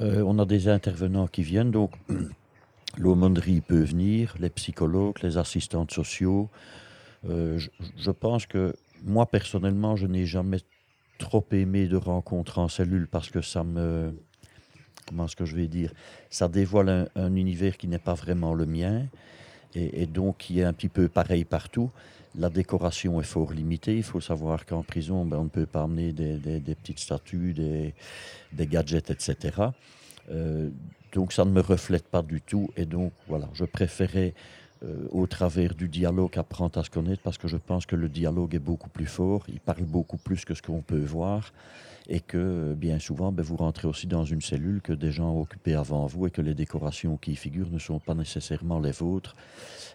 Euh, 0.01 0.23
On 0.27 0.39
a 0.39 0.45
des 0.45 0.69
intervenants 0.69 1.27
qui 1.27 1.43
viennent, 1.43 1.71
donc 1.71 1.93
l'aumônerie 2.99 3.63
peut 3.63 3.83
venir, 3.83 4.35
les 4.39 4.51
psychologues, 4.51 5.23
les 5.23 5.39
assistantes 5.39 5.93
sociaux. 5.93 6.51
Euh, 7.29 7.59
je, 7.97 8.11
pense 8.11 8.47
que 8.47 8.75
moi, 9.03 9.25
personnellement, 9.25 9.97
je 9.97 10.07
n'ai 10.07 10.27
jamais 10.27 10.61
trop 11.19 11.47
aimé 11.53 11.87
de 11.87 11.97
rencontres 11.97 12.59
en 12.59 12.69
cellule 12.69 13.09
parce 13.09 13.31
que 13.31 13.41
ça 13.41 13.65
me... 13.65 14.13
Comment 15.09 15.27
est-ce 15.27 15.37
que 15.37 15.45
je 15.45 15.57
vais 15.57 15.69
dire 15.69 15.93
Ça 16.29 16.49
dévoile 16.49 16.89
un, 16.89 17.07
un 17.15 17.35
univers 17.37 17.77
qui 17.79 17.89
n'est 17.89 17.99
pas 17.99 18.15
vraiment 18.15 18.55
le 18.55 18.67
mien. 18.67 19.07
Et, 19.75 20.07
donc 20.07 20.39
qui 20.39 20.61
est 20.61 20.65
un 20.65 20.73
petit 20.73 20.89
peu 20.89 21.09
pareil 21.09 21.45
partout. 21.45 21.91
La 22.37 22.51
décoration 22.51 23.21
est 23.21 23.25
fort 23.25 23.53
limitée. 23.53 23.97
Il 23.97 24.03
faut 24.03 24.21
savoir 24.21 24.67
qu'en 24.67 24.83
prison, 24.83 25.25
ben, 25.25 25.39
on 25.39 25.45
ne 25.45 25.49
peut 25.49 25.67
pas 25.67 25.83
amener 25.83 26.13
des, 26.13 26.61
petites 26.75 26.99
statues, 26.99 27.55
des, 27.55 28.67
gadgets, 28.67 29.11
etc. 29.11 29.69
Euh, 30.31 30.71
donc 31.13 31.33
ça 31.33 31.45
ne 31.45 31.51
me 31.51 31.61
reflète 31.61 32.09
pas 32.09 32.23
du 32.23 32.41
tout. 32.41 32.71
Et 32.77 32.87
donc 32.87 33.13
voilà, 33.29 33.49
je 33.55 33.65
préférais 33.65 34.35
euh, 34.83 35.07
au 35.13 35.27
travers 35.27 35.75
du 35.75 35.89
dialogue 35.89 36.37
apprendre 36.37 36.79
à 36.79 36.85
se 36.85 36.91
connaître 36.91 37.23
parce 37.23 37.39
que 37.39 37.47
je 37.47 37.57
pense 37.57 37.87
que 37.87 37.95
le 37.95 38.09
dialogue 38.09 38.55
est 38.55 38.59
beaucoup 38.61 38.91
plus 38.91 39.07
fort. 39.07 39.45
Il 39.49 39.61
parle 39.61 39.85
beaucoup 39.85 40.19
plus 40.19 40.45
que 40.45 40.55
ce 40.55 40.63
qu'on 40.63 40.83
peut 40.83 40.99
voir 41.05 41.53
et 42.09 42.21
que 42.21 42.75
bien 42.75 42.99
souvent, 42.99 43.33
ben, 43.33 43.43
vous 43.43 43.57
rentrez 43.57 43.89
aussi 43.89 44.07
dans 44.07 44.25
une 44.25 44.41
cellule 44.41 44.83
que 44.83 44.93
des 44.93 45.11
gens 45.11 45.31
ont 45.31 45.41
occupée 45.41 45.75
avant 45.75 46.07
vous 46.07 46.27
et 46.27 46.31
que 46.31 46.43
les 46.43 46.55
décorations 46.55 47.17
qui 47.17 47.33
y 47.33 47.37
figurent 47.37 47.71
ne 47.71 47.79
sont 47.79 47.99
pas 47.99 48.15
nécessairement 48.15 48.79
les 48.79 48.91
vôtres. 48.91 49.35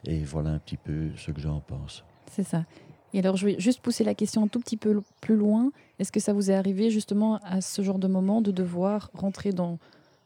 Et 0.06 0.24
voilà 0.24 0.52
un 0.52 0.60
petit 0.60 0.78
peu 0.78 1.10
ce 1.18 1.32
que 1.32 1.40
j'en 1.40 1.60
pense. 1.60 2.04
C'est 2.32 2.44
ça. 2.44 2.66
Et 3.14 3.20
alors, 3.20 3.38
je 3.38 3.46
vais 3.46 3.60
juste 3.60 3.82
pousser 3.82 4.04
la 4.04 4.14
question 4.14 4.44
un 4.44 4.48
tout 4.48 4.60
petit 4.60 4.78
peu 4.78 5.02
plus 5.22 5.36
loin. 5.36 5.72
Est-ce 5.98 6.12
que 6.12 6.20
ça 6.20 6.34
vous 6.34 6.52
est 6.52 6.54
arrivé 6.54 6.92
justement 6.92 7.40
à 7.44 7.62
ce 7.62 7.82
genre 7.82 8.00
de 8.00 8.08
moment 8.08 8.42
de 8.42 8.52
devoir 8.52 9.10
rentrer 9.14 9.52
dans, 9.52 9.80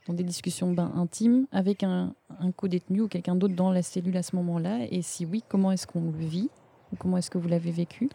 des 0.10 0.24
discussions 0.24 0.74
ben, 0.74 0.92
intimes 0.96 1.48
avec 1.52 1.84
un, 1.84 2.14
un 2.40 2.52
co-détenu 2.52 3.02
ou 3.02 3.08
quelqu'un 3.08 3.36
d'autre 3.36 3.56
dans 3.56 3.72
la 3.72 3.82
cellule 3.82 4.18
à 4.18 4.24
ce 4.24 4.36
moment-là? 4.36 4.86
Et 4.92 5.02
si 5.02 5.26
oui, 5.26 5.44
comment 5.48 5.72
est-ce 5.72 5.88
qu'on 5.88 6.12
le 6.12 6.26
vit? 6.26 6.50
Ou 6.92 6.98
comment 6.98 7.18
est-ce 7.18 7.32
que 7.32 7.38
vous 7.38 7.48
l'avez 7.48 7.72
vécu? 7.72 8.10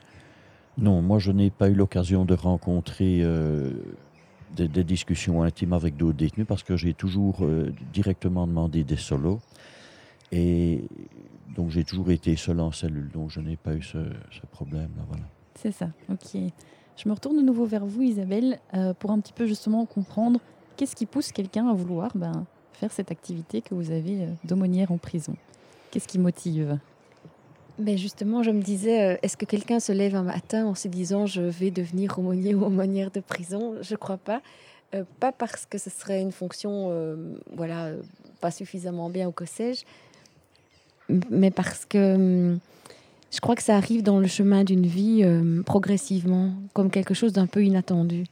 Non, 0.78 1.02
moi 1.02 1.18
je 1.18 1.32
n'ai 1.32 1.50
pas 1.50 1.68
eu 1.68 1.74
l'occasion 1.74 2.24
de 2.24 2.34
rencontrer 2.34 3.18
euh, 3.22 3.72
des, 4.56 4.84
discussions 4.84 5.42
intimes 5.42 5.72
avec 5.72 5.96
d'autres 5.96 6.16
détenus 6.16 6.46
parce 6.46 6.62
que 6.62 6.76
j'ai 6.76 6.94
toujours 6.94 7.38
euh, 7.42 7.72
directement 7.92 8.46
demandé 8.46 8.84
des 8.84 8.96
solos. 8.96 9.40
Et 10.30 10.84
donc 11.56 11.70
j'ai 11.70 11.82
toujours 11.82 12.10
été 12.12 12.36
seul 12.36 12.60
en 12.60 12.70
cellule, 12.70 13.10
donc 13.12 13.30
je 13.30 13.40
n'ai 13.40 13.56
pas 13.56 13.74
eu 13.74 13.82
ce, 13.82 13.98
problème-là. 14.52 15.02
Voilà. 15.08 15.24
C'est 15.56 15.72
ça, 15.72 15.88
ok. 16.10 16.40
Je 16.96 17.08
me 17.08 17.14
retourne 17.14 17.36
de 17.36 17.42
nouveau 17.42 17.64
vers 17.64 17.84
vous, 17.84 18.02
Isabelle, 18.02 18.60
euh, 18.74 18.94
pour 18.94 19.10
un 19.10 19.18
petit 19.18 19.32
peu 19.32 19.46
justement 19.46 19.84
comprendre 19.84 20.38
qu'est-ce 20.76 20.94
qui 20.94 21.06
pousse 21.06 21.32
quelqu'un 21.32 21.68
à 21.68 21.72
vouloir 21.72 22.12
ben, 22.14 22.44
faire 22.72 22.92
cette 22.92 23.10
activité 23.10 23.62
que 23.62 23.74
vous 23.74 23.90
avez 23.90 24.28
d'aumônière 24.44 24.92
en 24.92 24.98
prison. 24.98 25.34
Qu'est-ce 25.90 26.06
qui 26.06 26.18
motive? 26.18 26.78
Mais 27.78 27.96
justement, 27.96 28.42
je 28.42 28.50
me 28.50 28.60
disais, 28.60 29.14
euh, 29.14 29.16
est-ce 29.22 29.36
que 29.36 29.44
quelqu'un 29.44 29.80
se 29.80 29.92
lève 29.92 30.16
un 30.16 30.24
matin 30.24 30.66
en 30.66 30.74
se 30.74 30.88
disant 30.88 31.26
je 31.26 31.42
vais 31.42 31.70
devenir 31.70 32.18
aumônier 32.18 32.54
ou 32.54 32.64
aumônière 32.64 33.10
de 33.10 33.20
prison? 33.20 33.74
Je 33.80 33.94
crois 33.94 34.16
pas. 34.16 34.42
Euh, 34.94 35.04
pas 35.20 35.32
parce 35.32 35.66
que 35.66 35.78
ce 35.78 35.90
serait 35.90 36.20
une 36.20 36.32
fonction, 36.32 36.88
euh, 36.90 37.16
voilà, 37.54 37.90
pas 38.40 38.50
suffisamment 38.50 39.10
bien 39.10 39.28
ou 39.28 39.32
que 39.32 39.44
sais-je, 39.44 39.84
mais 41.30 41.50
parce 41.50 41.84
que 41.84 42.14
hum, 42.14 42.58
je 43.30 43.40
crois 43.40 43.54
que 43.54 43.62
ça 43.62 43.76
arrive 43.76 44.02
dans 44.02 44.18
le 44.18 44.26
chemin 44.26 44.64
d'une 44.64 44.86
vie 44.86 45.22
progressivement, 45.66 46.54
comme 46.72 46.90
quelque 46.90 47.12
chose 47.12 47.34
d'un 47.34 47.46
peu 47.46 47.62
inattendu. 47.62 48.24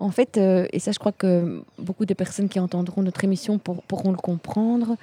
En 0.00 0.10
fait, 0.10 0.36
et 0.36 0.80
ça, 0.80 0.90
je 0.90 0.98
crois 0.98 1.12
que 1.12 1.62
beaucoup 1.78 2.04
de 2.04 2.12
personnes 2.12 2.48
qui 2.48 2.58
entendront 2.58 3.02
notre 3.02 3.22
émission 3.22 3.58
pourront 3.58 4.10
le 4.10 4.16
comprendre, 4.16 4.96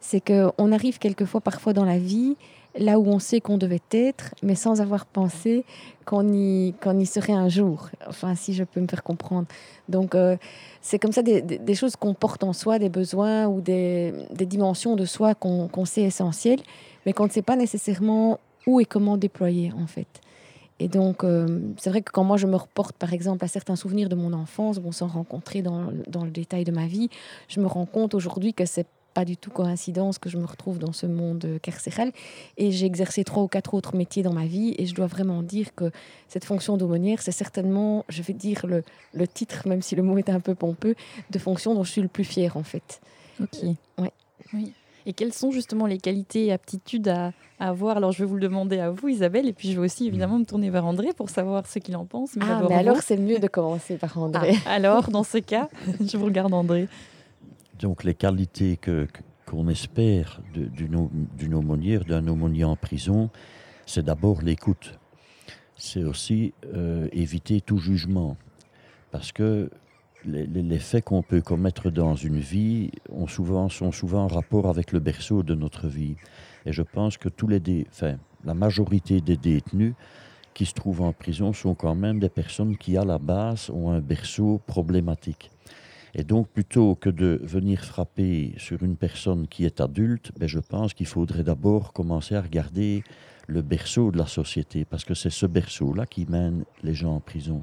c'est 0.00 0.20
qu'on 0.20 0.72
arrive 0.72 0.98
quelquefois, 0.98 1.40
parfois 1.40 1.72
dans 1.72 1.84
la 1.84 1.98
vie, 1.98 2.36
là 2.76 2.98
où 2.98 3.06
on 3.06 3.18
sait 3.18 3.40
qu'on 3.40 3.58
devait 3.58 3.82
être, 3.92 4.34
mais 4.42 4.54
sans 4.54 4.80
avoir 4.80 5.06
pensé 5.06 5.64
qu'on 6.04 6.32
y, 6.32 6.74
y 6.74 7.06
serait 7.06 7.32
un 7.32 7.48
jour. 7.48 7.88
Enfin, 8.06 8.34
si 8.34 8.52
je 8.52 8.64
peux 8.64 8.80
me 8.80 8.88
faire 8.88 9.02
comprendre. 9.02 9.46
Donc, 9.88 10.14
euh, 10.14 10.36
c'est 10.80 10.98
comme 10.98 11.12
ça 11.12 11.22
des, 11.22 11.74
choses 11.74 11.96
qu'on 11.96 12.14
porte 12.14 12.44
en 12.44 12.52
soi, 12.52 12.78
des 12.78 12.88
besoins 12.88 13.46
ou 13.46 13.60
des, 13.60 14.12
dimensions 14.32 14.96
de 14.96 15.04
soi 15.04 15.34
qu'on 15.34 15.84
sait 15.84 16.02
essentielles, 16.02 16.60
mais 17.06 17.12
qu'on 17.12 17.26
ne 17.26 17.30
sait 17.30 17.42
pas 17.42 17.56
nécessairement 17.56 18.38
où 18.66 18.80
et 18.80 18.84
comment 18.84 19.16
déployer, 19.16 19.72
en 19.80 19.86
fait. 19.86 20.08
Et 20.80 20.88
donc, 20.88 21.22
euh, 21.22 21.60
c'est 21.78 21.90
vrai 21.90 22.02
que 22.02 22.10
quand 22.10 22.24
moi 22.24 22.36
je 22.36 22.48
me 22.48 22.56
reporte, 22.56 22.96
par 22.96 23.12
exemple, 23.12 23.44
à 23.44 23.48
certains 23.48 23.76
souvenirs 23.76 24.08
de 24.08 24.16
mon 24.16 24.32
enfance, 24.32 24.80
bon, 24.80 24.90
sans 24.90 25.06
rencontrer 25.06 25.62
dans, 25.62 25.92
dans 26.08 26.24
le 26.24 26.32
détail 26.32 26.64
de 26.64 26.72
ma 26.72 26.86
vie, 26.86 27.10
je 27.46 27.60
me 27.60 27.66
rends 27.66 27.86
compte 27.86 28.14
aujourd'hui 28.14 28.54
que 28.54 28.66
c'est 28.66 28.86
pas 29.14 29.24
du 29.24 29.36
tout 29.36 29.50
coïncidence 29.50 30.18
que 30.18 30.28
je 30.28 30.36
me 30.36 30.44
retrouve 30.44 30.78
dans 30.78 30.92
ce 30.92 31.06
monde 31.06 31.58
carcéral. 31.62 32.12
Et 32.56 32.72
j'ai 32.72 32.86
exercé 32.86 33.24
trois 33.24 33.44
ou 33.44 33.48
quatre 33.48 33.74
autres 33.74 33.96
métiers 33.96 34.22
dans 34.22 34.32
ma 34.32 34.46
vie. 34.46 34.74
Et 34.76 34.86
je 34.86 34.94
dois 34.94 35.06
vraiment 35.06 35.42
dire 35.42 35.74
que 35.74 35.90
cette 36.28 36.44
fonction 36.44 36.76
d'aumônière, 36.76 37.22
c'est 37.22 37.32
certainement, 37.32 38.04
je 38.08 38.22
vais 38.22 38.34
dire 38.34 38.66
le, 38.66 38.82
le, 39.14 39.26
titre, 39.26 39.66
même 39.68 39.82
si 39.82 39.94
le 39.94 40.02
mot 40.02 40.18
est 40.18 40.28
un 40.28 40.40
peu 40.40 40.54
pompeux, 40.54 40.96
de 41.30 41.38
fonction 41.38 41.74
dont 41.74 41.84
je 41.84 41.92
suis 41.92 42.02
le 42.02 42.08
plus 42.08 42.24
fière 42.24 42.56
en 42.56 42.64
fait. 42.64 43.00
Ok. 43.40 43.62
Ouais. 43.98 44.12
Oui. 44.52 44.72
Et 45.06 45.12
quelles 45.12 45.32
sont 45.32 45.50
justement 45.50 45.86
les 45.86 45.98
qualités 45.98 46.46
et 46.46 46.52
aptitudes 46.52 47.08
à, 47.08 47.32
avoir? 47.58 47.98
Alors, 47.98 48.12
je 48.12 48.20
vais 48.20 48.24
vous 48.24 48.36
le 48.36 48.40
demander 48.40 48.78
à 48.78 48.90
vous, 48.90 49.08
Isabelle, 49.08 49.46
et 49.46 49.52
puis 49.52 49.70
je 49.70 49.78
vais 49.78 49.84
aussi 49.84 50.06
évidemment 50.06 50.38
me 50.38 50.44
tourner 50.44 50.70
vers 50.70 50.86
André 50.86 51.08
pour 51.14 51.28
savoir 51.28 51.66
ce 51.66 51.78
qu'il 51.78 51.96
en 51.96 52.06
pense. 52.06 52.36
Mais 52.36 52.44
ah, 52.48 52.62
mais 52.68 52.74
alors 52.74 53.02
c'est 53.02 53.16
mieux 53.16 53.38
de 53.38 53.46
commencer 53.46 53.96
par 53.96 54.16
André. 54.18 54.54
Ah, 54.66 54.72
alors, 54.72 55.10
dans 55.10 55.24
ce 55.24 55.38
cas, 55.38 55.68
je 56.00 56.16
vous 56.16 56.26
regarde 56.26 56.54
André. 56.54 56.88
Donc 57.78 58.04
les 58.04 58.14
qualités 58.14 58.78
qu'on 59.46 59.68
espère 59.68 60.40
d'une 60.54 61.54
aumônière, 61.54 62.04
d'un 62.04 62.26
aumônier 62.28 62.64
en 62.64 62.76
prison, 62.76 63.30
c'est 63.86 64.04
d'abord 64.04 64.42
l'écoute. 64.42 64.98
C'est 65.76 66.04
aussi 66.04 66.54
euh, 66.72 67.08
éviter 67.12 67.60
tout 67.60 67.78
jugement. 67.78 68.36
Parce 69.10 69.32
que 69.32 69.70
les, 70.24 70.78
faits 70.78 71.04
qu'on 71.04 71.22
peut 71.22 71.40
commettre 71.40 71.90
dans 71.90 72.14
une 72.14 72.38
vie 72.38 72.90
ont 73.10 73.26
souvent, 73.26 73.68
sont 73.68 73.92
souvent 73.92 74.24
en 74.24 74.28
rapport 74.28 74.68
avec 74.68 74.92
le 74.92 75.00
berceau 75.00 75.42
de 75.42 75.54
notre 75.54 75.88
vie. 75.88 76.16
Et 76.66 76.72
je 76.72 76.82
pense 76.82 77.18
que 77.18 77.28
tous 77.28 77.46
les 77.46 77.86
enfin, 77.90 78.16
la 78.44 78.54
majorité 78.54 79.20
des 79.20 79.36
détenus 79.36 79.94
qui 80.54 80.66
se 80.66 80.72
trouvent 80.72 81.02
en 81.02 81.12
prison 81.12 81.52
sont 81.52 81.74
quand 81.74 81.94
même 81.94 82.20
des 82.20 82.28
personnes 82.28 82.76
qui, 82.76 82.96
à 82.96 83.04
la 83.04 83.18
base, 83.18 83.70
ont 83.70 83.90
un 83.90 84.00
berceau 84.00 84.60
problématique. 84.66 85.50
Et 86.14 86.22
donc, 86.22 86.48
plutôt 86.48 86.94
que 86.94 87.10
de 87.10 87.40
venir 87.42 87.84
frapper 87.84 88.54
sur 88.56 88.82
une 88.82 88.96
personne 88.96 89.48
qui 89.48 89.64
est 89.64 89.80
adulte, 89.80 90.30
ben, 90.38 90.48
je 90.48 90.60
pense 90.60 90.94
qu'il 90.94 91.06
faudrait 91.06 91.42
d'abord 91.42 91.92
commencer 91.92 92.36
à 92.36 92.40
regarder 92.40 93.02
le 93.48 93.62
berceau 93.62 94.10
de 94.10 94.18
la 94.18 94.26
société, 94.26 94.84
parce 94.84 95.04
que 95.04 95.14
c'est 95.14 95.30
ce 95.30 95.46
berceau-là 95.46 96.06
qui 96.06 96.24
mène 96.26 96.64
les 96.82 96.94
gens 96.94 97.16
en 97.16 97.20
prison. 97.20 97.62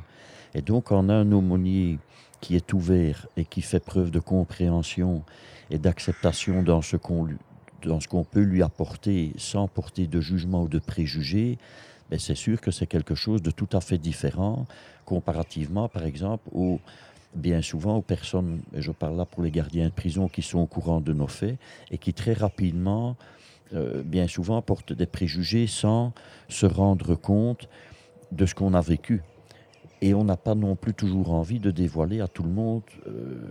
Et 0.53 0.61
donc, 0.61 0.91
on 0.91 1.07
a 1.07 1.13
un 1.13 1.31
aumônier 1.31 1.97
qui 2.41 2.55
est 2.55 2.73
ouvert 2.73 3.27
et 3.37 3.45
qui 3.45 3.61
fait 3.61 3.79
preuve 3.79 4.11
de 4.11 4.19
compréhension 4.19 5.23
et 5.69 5.77
d'acceptation 5.77 6.61
dans 6.63 6.81
ce 6.81 6.97
qu'on 6.97 7.27
dans 7.83 7.99
ce 7.99 8.07
qu'on 8.07 8.23
peut 8.23 8.41
lui 8.41 8.61
apporter 8.61 9.33
sans 9.37 9.67
porter 9.67 10.05
de 10.05 10.21
jugement 10.21 10.61
ou 10.61 10.67
de 10.67 10.77
préjugés, 10.77 11.57
ben 12.11 12.19
c'est 12.19 12.35
sûr 12.35 12.61
que 12.61 12.69
c'est 12.69 12.85
quelque 12.85 13.15
chose 13.15 13.41
de 13.41 13.49
tout 13.49 13.69
à 13.71 13.81
fait 13.81 13.97
différent 13.97 14.67
comparativement, 15.05 15.89
par 15.89 16.03
exemple, 16.03 16.47
au 16.53 16.79
bien 17.33 17.61
souvent 17.61 17.97
aux 17.97 18.01
personnes, 18.01 18.61
et 18.73 18.81
je 18.81 18.91
parle 18.91 19.17
là 19.17 19.25
pour 19.25 19.43
les 19.43 19.51
gardiens 19.51 19.87
de 19.87 19.93
prison 19.93 20.27
qui 20.27 20.41
sont 20.41 20.59
au 20.59 20.65
courant 20.65 21.01
de 21.01 21.13
nos 21.13 21.27
faits 21.27 21.57
et 21.89 21.97
qui 21.97 22.13
très 22.13 22.33
rapidement, 22.33 23.15
euh, 23.73 24.03
bien 24.03 24.27
souvent, 24.27 24.61
portent 24.61 24.93
des 24.93 25.05
préjugés 25.05 25.67
sans 25.67 26.13
se 26.49 26.65
rendre 26.65 27.15
compte 27.15 27.69
de 28.31 28.45
ce 28.45 28.55
qu'on 28.55 28.73
a 28.73 28.81
vécu. 28.81 29.21
Et 30.01 30.13
on 30.13 30.23
n'a 30.23 30.37
pas 30.37 30.55
non 30.55 30.75
plus 30.75 30.93
toujours 30.93 31.31
envie 31.31 31.59
de 31.59 31.71
dévoiler 31.71 32.21
à 32.21 32.27
tout 32.27 32.43
le 32.43 32.49
monde, 32.49 32.83
euh, 33.07 33.47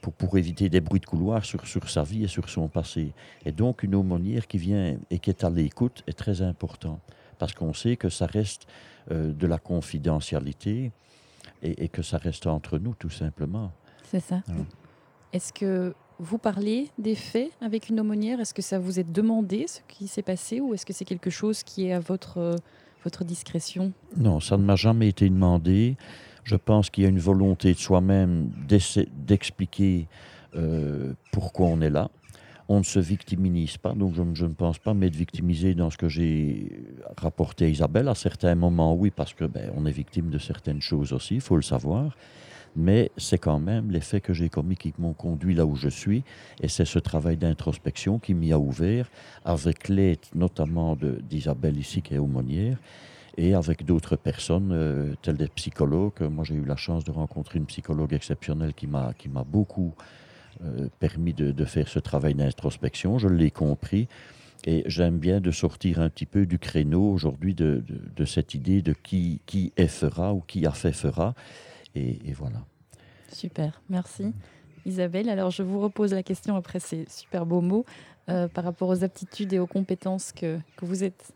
pour, 0.00 0.12
pour, 0.14 0.36
éviter 0.36 0.68
des 0.68 0.80
bruits 0.80 1.00
de 1.00 1.06
couloir 1.06 1.44
sur, 1.44 1.64
sur 1.66 1.88
sa 1.88 2.02
vie 2.02 2.24
et 2.24 2.28
sur 2.28 2.48
son 2.48 2.66
passé. 2.68 3.12
Et 3.44 3.52
donc 3.52 3.82
une 3.82 3.94
aumônière 3.94 4.46
qui 4.46 4.58
vient 4.58 4.96
et 5.10 5.18
qui 5.20 5.30
est 5.30 5.44
à 5.44 5.50
l'écoute 5.50 6.02
est 6.08 6.18
très 6.18 6.42
important, 6.42 6.98
parce 7.38 7.54
qu'on 7.54 7.72
sait 7.72 7.96
que 7.96 8.08
ça 8.08 8.26
reste 8.26 8.66
euh, 9.12 9.32
de 9.32 9.46
la 9.46 9.58
confidentialité 9.58 10.90
et, 11.62 11.88
que 11.88 12.02
ça 12.02 12.18
reste 12.18 12.46
entre 12.46 12.78
nous, 12.78 12.94
tout 12.94 13.10
simplement. 13.10 13.72
C'est 14.04 14.20
ça. 14.20 14.42
Est-ce 15.32 15.52
que 15.52 15.94
vous 16.18 16.38
parlez 16.38 16.90
des 16.98 17.14
faits 17.14 17.50
avec 17.60 17.88
une 17.88 18.00
aumônière? 18.00 18.40
Est-ce 18.40 18.54
que 18.54 18.62
ça 18.62 18.78
vous 18.78 18.98
est 18.98 19.10
demandé 19.10 19.66
ce 19.66 19.80
qui 19.88 20.08
s'est 20.08 20.22
passé 20.22 20.60
ou 20.60 20.74
est-ce 20.74 20.86
que 20.86 20.92
c'est 20.92 21.04
quelque 21.04 21.30
chose 21.30 21.62
qui 21.62 21.86
est 21.86 21.92
à 21.92 22.00
votre, 22.00 22.56
votre 23.04 23.24
discrétion? 23.24 23.92
Non, 24.16 24.40
ça 24.40 24.56
ne 24.56 24.64
m'a 24.64 24.76
jamais 24.76 25.08
été 25.08 25.28
demandé. 25.28 25.96
Je 26.44 26.56
pense 26.56 26.90
qu'il 26.90 27.04
y 27.04 27.06
a 27.06 27.10
une 27.10 27.18
volonté 27.18 27.72
de 27.74 27.78
soi-même 27.78 28.50
d'expliquer 28.66 30.08
euh, 30.56 31.12
pourquoi 31.30 31.66
on 31.66 31.80
est 31.82 31.90
là 31.90 32.10
on 32.68 32.78
ne 32.78 32.84
se 32.84 32.98
victimise 32.98 33.78
pas, 33.78 33.94
donc 33.94 34.14
je, 34.14 34.44
ne 34.44 34.52
pense 34.52 34.78
pas 34.78 34.92
m'être 34.92 35.16
victimisé 35.16 35.74
dans 35.74 35.88
ce 35.88 35.96
que 35.96 36.08
j'ai 36.08 36.84
rapporté 37.16 37.64
à 37.64 37.68
Isabelle. 37.68 38.08
À 38.08 38.14
certains 38.14 38.54
moments, 38.54 38.94
oui, 38.94 39.10
parce 39.10 39.32
que 39.32 39.44
ben, 39.44 39.72
on 39.74 39.86
est 39.86 39.90
victime 39.90 40.28
de 40.28 40.38
certaines 40.38 40.82
choses 40.82 41.14
aussi, 41.14 41.36
il 41.36 41.40
faut 41.40 41.56
le 41.56 41.62
savoir. 41.62 42.14
Mais 42.76 43.10
c'est 43.16 43.38
quand 43.38 43.58
même 43.58 43.90
les 43.90 44.02
faits 44.02 44.22
que 44.22 44.34
j'ai 44.34 44.50
commis 44.50 44.76
qui 44.76 44.92
m'ont 44.98 45.14
conduit 45.14 45.54
là 45.54 45.64
où 45.64 45.74
je 45.74 45.88
suis. 45.88 46.22
Et 46.60 46.68
c'est 46.68 46.84
ce 46.84 46.98
travail 46.98 47.38
d'introspection 47.38 48.18
qui 48.18 48.34
m'y 48.34 48.52
a 48.52 48.58
ouvert, 48.58 49.10
avec 49.44 49.88
l'aide 49.88 50.18
notamment 50.34 50.96
d'Isabelle 51.22 51.78
ici, 51.78 52.02
qui 52.02 52.14
est 52.14 52.18
aumônière, 52.18 52.76
et 53.38 53.54
avec 53.54 53.84
d'autres 53.84 54.16
personnes, 54.16 54.70
euh, 54.72 55.14
telles 55.22 55.38
des 55.38 55.48
psychologues. 55.48 56.20
Moi, 56.30 56.44
j'ai 56.44 56.54
eu 56.54 56.64
la 56.64 56.76
chance 56.76 57.02
de 57.04 57.10
rencontrer 57.10 57.58
une 57.58 57.66
psychologue 57.66 58.12
exceptionnelle 58.12 58.74
qui 58.74 58.86
m'a 58.86 59.14
beaucoup 59.44 59.94
permis 60.98 61.34
de, 61.34 61.64
faire 61.64 61.88
ce 61.88 61.98
travail 61.98 62.34
d'introspection. 62.34 63.18
Je 63.18 63.28
l'ai 63.28 63.50
compris. 63.50 64.08
Et 64.64 64.82
j'aime 64.86 65.18
bien 65.18 65.40
de 65.40 65.50
sortir 65.50 66.00
un 66.00 66.10
petit 66.10 66.26
peu 66.26 66.44
du 66.44 66.58
créneau 66.58 67.12
aujourd'hui 67.12 67.54
de, 67.54 67.84
de, 67.88 68.24
cette 68.24 68.54
idée 68.54 68.82
de 68.82 68.92
qui, 68.92 69.40
qui 69.46 69.72
est 69.76 69.86
fera 69.86 70.34
ou 70.34 70.40
qui 70.40 70.66
a 70.66 70.72
fait 70.72 70.92
fera. 70.92 71.34
Et, 71.94 72.32
voilà. 72.32 72.58
Super, 73.32 73.80
merci. 73.88 74.32
Isabelle, 74.84 75.28
alors 75.28 75.50
je 75.50 75.62
vous 75.62 75.80
repose 75.80 76.12
la 76.12 76.22
question 76.22 76.56
après 76.56 76.80
ces 76.80 77.04
super 77.08 77.46
beaux 77.46 77.60
mots 77.60 77.84
euh, 78.28 78.48
par 78.48 78.64
rapport 78.64 78.88
aux 78.88 79.04
aptitudes 79.04 79.52
et 79.52 79.58
aux 79.58 79.66
compétences 79.66 80.32
que, 80.32 80.58
que, 80.76 80.84
vous 80.84 81.04
êtes, 81.04 81.32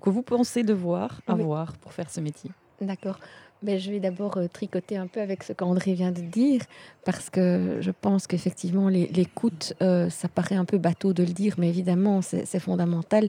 que 0.00 0.10
vous 0.10 0.22
pensez 0.22 0.62
devoir 0.62 1.20
avoir 1.26 1.76
pour 1.78 1.92
faire 1.92 2.10
ce 2.10 2.20
métier. 2.20 2.50
D'accord. 2.80 3.18
Je 3.66 3.90
vais 3.90 4.00
d'abord 4.00 4.38
euh, 4.38 4.46
tricoter 4.48 4.96
un 4.96 5.06
peu 5.06 5.20
avec 5.20 5.42
ce 5.42 5.52
qu'André 5.52 5.92
vient 5.92 6.12
de 6.12 6.22
dire, 6.22 6.62
parce 7.04 7.28
que 7.28 7.78
je 7.80 7.90
pense 7.90 8.26
qu'effectivement, 8.26 8.88
l'écoute, 8.88 9.74
euh, 9.82 10.08
ça 10.08 10.28
paraît 10.28 10.54
un 10.54 10.64
peu 10.64 10.78
bateau 10.78 11.12
de 11.12 11.22
le 11.22 11.32
dire, 11.32 11.54
mais 11.58 11.68
évidemment, 11.68 12.22
c'est 12.22 12.58
fondamental. 12.58 13.28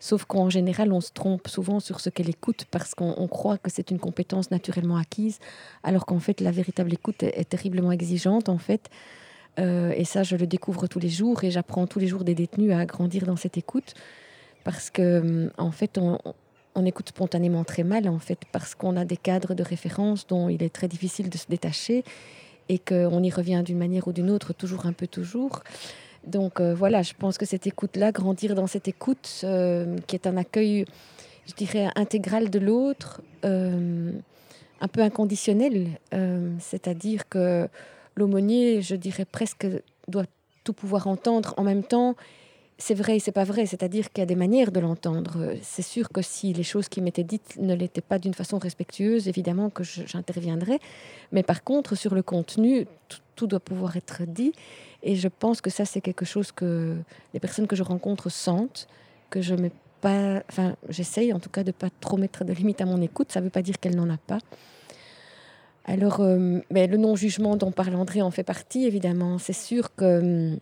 Sauf 0.00 0.24
qu'en 0.24 0.50
général, 0.50 0.92
on 0.92 1.00
se 1.00 1.12
trompe 1.12 1.48
souvent 1.48 1.80
sur 1.80 2.00
ce 2.00 2.10
qu'elle 2.10 2.28
écoute 2.28 2.64
parce 2.70 2.94
qu'on 2.94 3.28
croit 3.28 3.58
que 3.58 3.70
c'est 3.70 3.90
une 3.90 3.98
compétence 3.98 4.50
naturellement 4.50 4.96
acquise, 4.96 5.38
alors 5.82 6.06
qu'en 6.06 6.20
fait, 6.20 6.40
la 6.40 6.52
véritable 6.52 6.92
écoute 6.94 7.22
est, 7.22 7.48
terriblement 7.48 7.92
exigeante, 7.92 8.48
en 8.48 8.58
fait. 8.58 8.88
Euh, 9.58 9.92
et 9.96 10.04
ça, 10.04 10.22
je 10.22 10.36
le 10.36 10.46
découvre 10.46 10.86
tous 10.86 10.98
les 10.98 11.08
jours 11.08 11.44
et 11.44 11.50
j'apprends 11.50 11.86
tous 11.86 11.98
les 11.98 12.06
jours 12.06 12.24
des 12.24 12.34
détenus 12.34 12.72
à 12.72 12.84
grandir 12.86 13.26
dans 13.26 13.36
cette 13.36 13.58
écoute 13.58 13.94
parce 14.64 14.90
que, 14.90 15.50
en 15.58 15.70
fait, 15.70 15.98
on 15.98 16.18
écoute 16.84 17.08
spontanément 17.08 17.64
très 17.64 17.82
mal, 17.82 18.08
en 18.08 18.18
fait, 18.18 18.38
parce 18.52 18.74
qu'on 18.74 18.96
a 18.96 19.04
des 19.04 19.16
cadres 19.16 19.54
de 19.54 19.62
référence 19.62 20.26
dont 20.26 20.48
il 20.48 20.62
est 20.62 20.74
très 20.74 20.88
difficile 20.88 21.30
de 21.30 21.38
se 21.38 21.46
détacher 21.48 22.04
et 22.68 22.78
qu'on 22.78 23.22
y 23.22 23.30
revient 23.30 23.62
d'une 23.64 23.78
manière 23.78 24.08
ou 24.08 24.12
d'une 24.12 24.30
autre, 24.30 24.52
toujours 24.52 24.86
un 24.86 24.92
peu 24.92 25.06
toujours. 25.06 25.62
Donc 26.26 26.60
euh, 26.60 26.74
voilà, 26.74 27.02
je 27.02 27.12
pense 27.14 27.38
que 27.38 27.46
cette 27.46 27.66
écoute-là, 27.66 28.12
grandir 28.12 28.54
dans 28.54 28.66
cette 28.66 28.88
écoute, 28.88 29.40
euh, 29.44 29.96
qui 30.06 30.16
est 30.16 30.26
un 30.26 30.36
accueil, 30.36 30.84
je 31.46 31.54
dirais, 31.54 31.88
intégral 31.94 32.50
de 32.50 32.58
l'autre, 32.58 33.22
euh, 33.44 34.10
un 34.80 34.88
peu 34.88 35.00
inconditionnel, 35.00 35.88
c'est-à-dire 36.58 37.26
que 37.30 37.66
l'aumônier, 38.14 38.82
je 38.82 38.94
dirais 38.94 39.24
presque, 39.24 39.66
doit 40.06 40.26
tout 40.64 40.74
pouvoir 40.74 41.06
entendre 41.06 41.54
en 41.56 41.62
même 41.62 41.82
temps 41.82 42.14
c'est 42.78 42.94
vrai 42.94 43.16
et 43.16 43.18
c'est 43.20 43.32
pas 43.32 43.44
vrai, 43.44 43.64
c'est-à-dire 43.64 44.12
qu'il 44.12 44.20
y 44.20 44.22
a 44.22 44.26
des 44.26 44.36
manières 44.36 44.70
de 44.70 44.80
l'entendre. 44.80 45.54
C'est 45.62 45.82
sûr 45.82 46.10
que 46.10 46.20
si 46.20 46.52
les 46.52 46.62
choses 46.62 46.88
qui 46.88 47.00
m'étaient 47.00 47.24
dites 47.24 47.56
ne 47.58 47.74
l'étaient 47.74 48.02
pas 48.02 48.18
d'une 48.18 48.34
façon 48.34 48.58
respectueuse, 48.58 49.28
évidemment 49.28 49.70
que 49.70 49.82
j'interviendrai. 49.82 50.78
Mais 51.32 51.42
par 51.42 51.64
contre, 51.64 51.94
sur 51.94 52.14
le 52.14 52.22
contenu, 52.22 52.86
tout, 53.34 53.46
doit 53.46 53.60
pouvoir 53.60 53.96
être 53.96 54.22
dit. 54.26 54.52
Et 55.02 55.16
je 55.16 55.28
pense 55.28 55.60
que 55.62 55.70
ça, 55.70 55.86
c'est 55.86 56.02
quelque 56.02 56.24
chose 56.26 56.52
que 56.52 56.96
les 57.32 57.40
personnes 57.40 57.66
que 57.66 57.76
je 57.76 57.82
rencontre 57.82 58.30
sentent, 58.30 58.88
que 59.30 59.40
je 59.40 59.54
mets 59.54 59.72
pas, 60.02 60.42
enfin, 60.50 60.76
j'essaye 60.90 61.32
en 61.32 61.40
tout 61.40 61.50
cas 61.50 61.64
de 61.64 61.72
pas 61.72 61.88
trop 62.00 62.18
mettre 62.18 62.44
de 62.44 62.52
limites 62.52 62.82
à 62.82 62.86
mon 62.86 63.00
écoute. 63.00 63.32
Ça 63.32 63.40
ne 63.40 63.46
veut 63.46 63.50
pas 63.50 63.62
dire 63.62 63.80
qu'elle 63.80 63.96
n'en 63.96 64.10
a 64.10 64.18
pas. 64.18 64.38
Alors, 65.86 66.20
euh, 66.20 66.60
mais 66.70 66.86
le 66.88 66.98
non-jugement 66.98 67.56
dont 67.56 67.70
parle 67.70 67.94
André 67.94 68.20
en 68.20 68.30
fait 68.30 68.42
partie, 68.42 68.84
évidemment. 68.84 69.38
C'est 69.38 69.54
sûr 69.54 69.94
que 69.94 70.52
hum, 70.52 70.58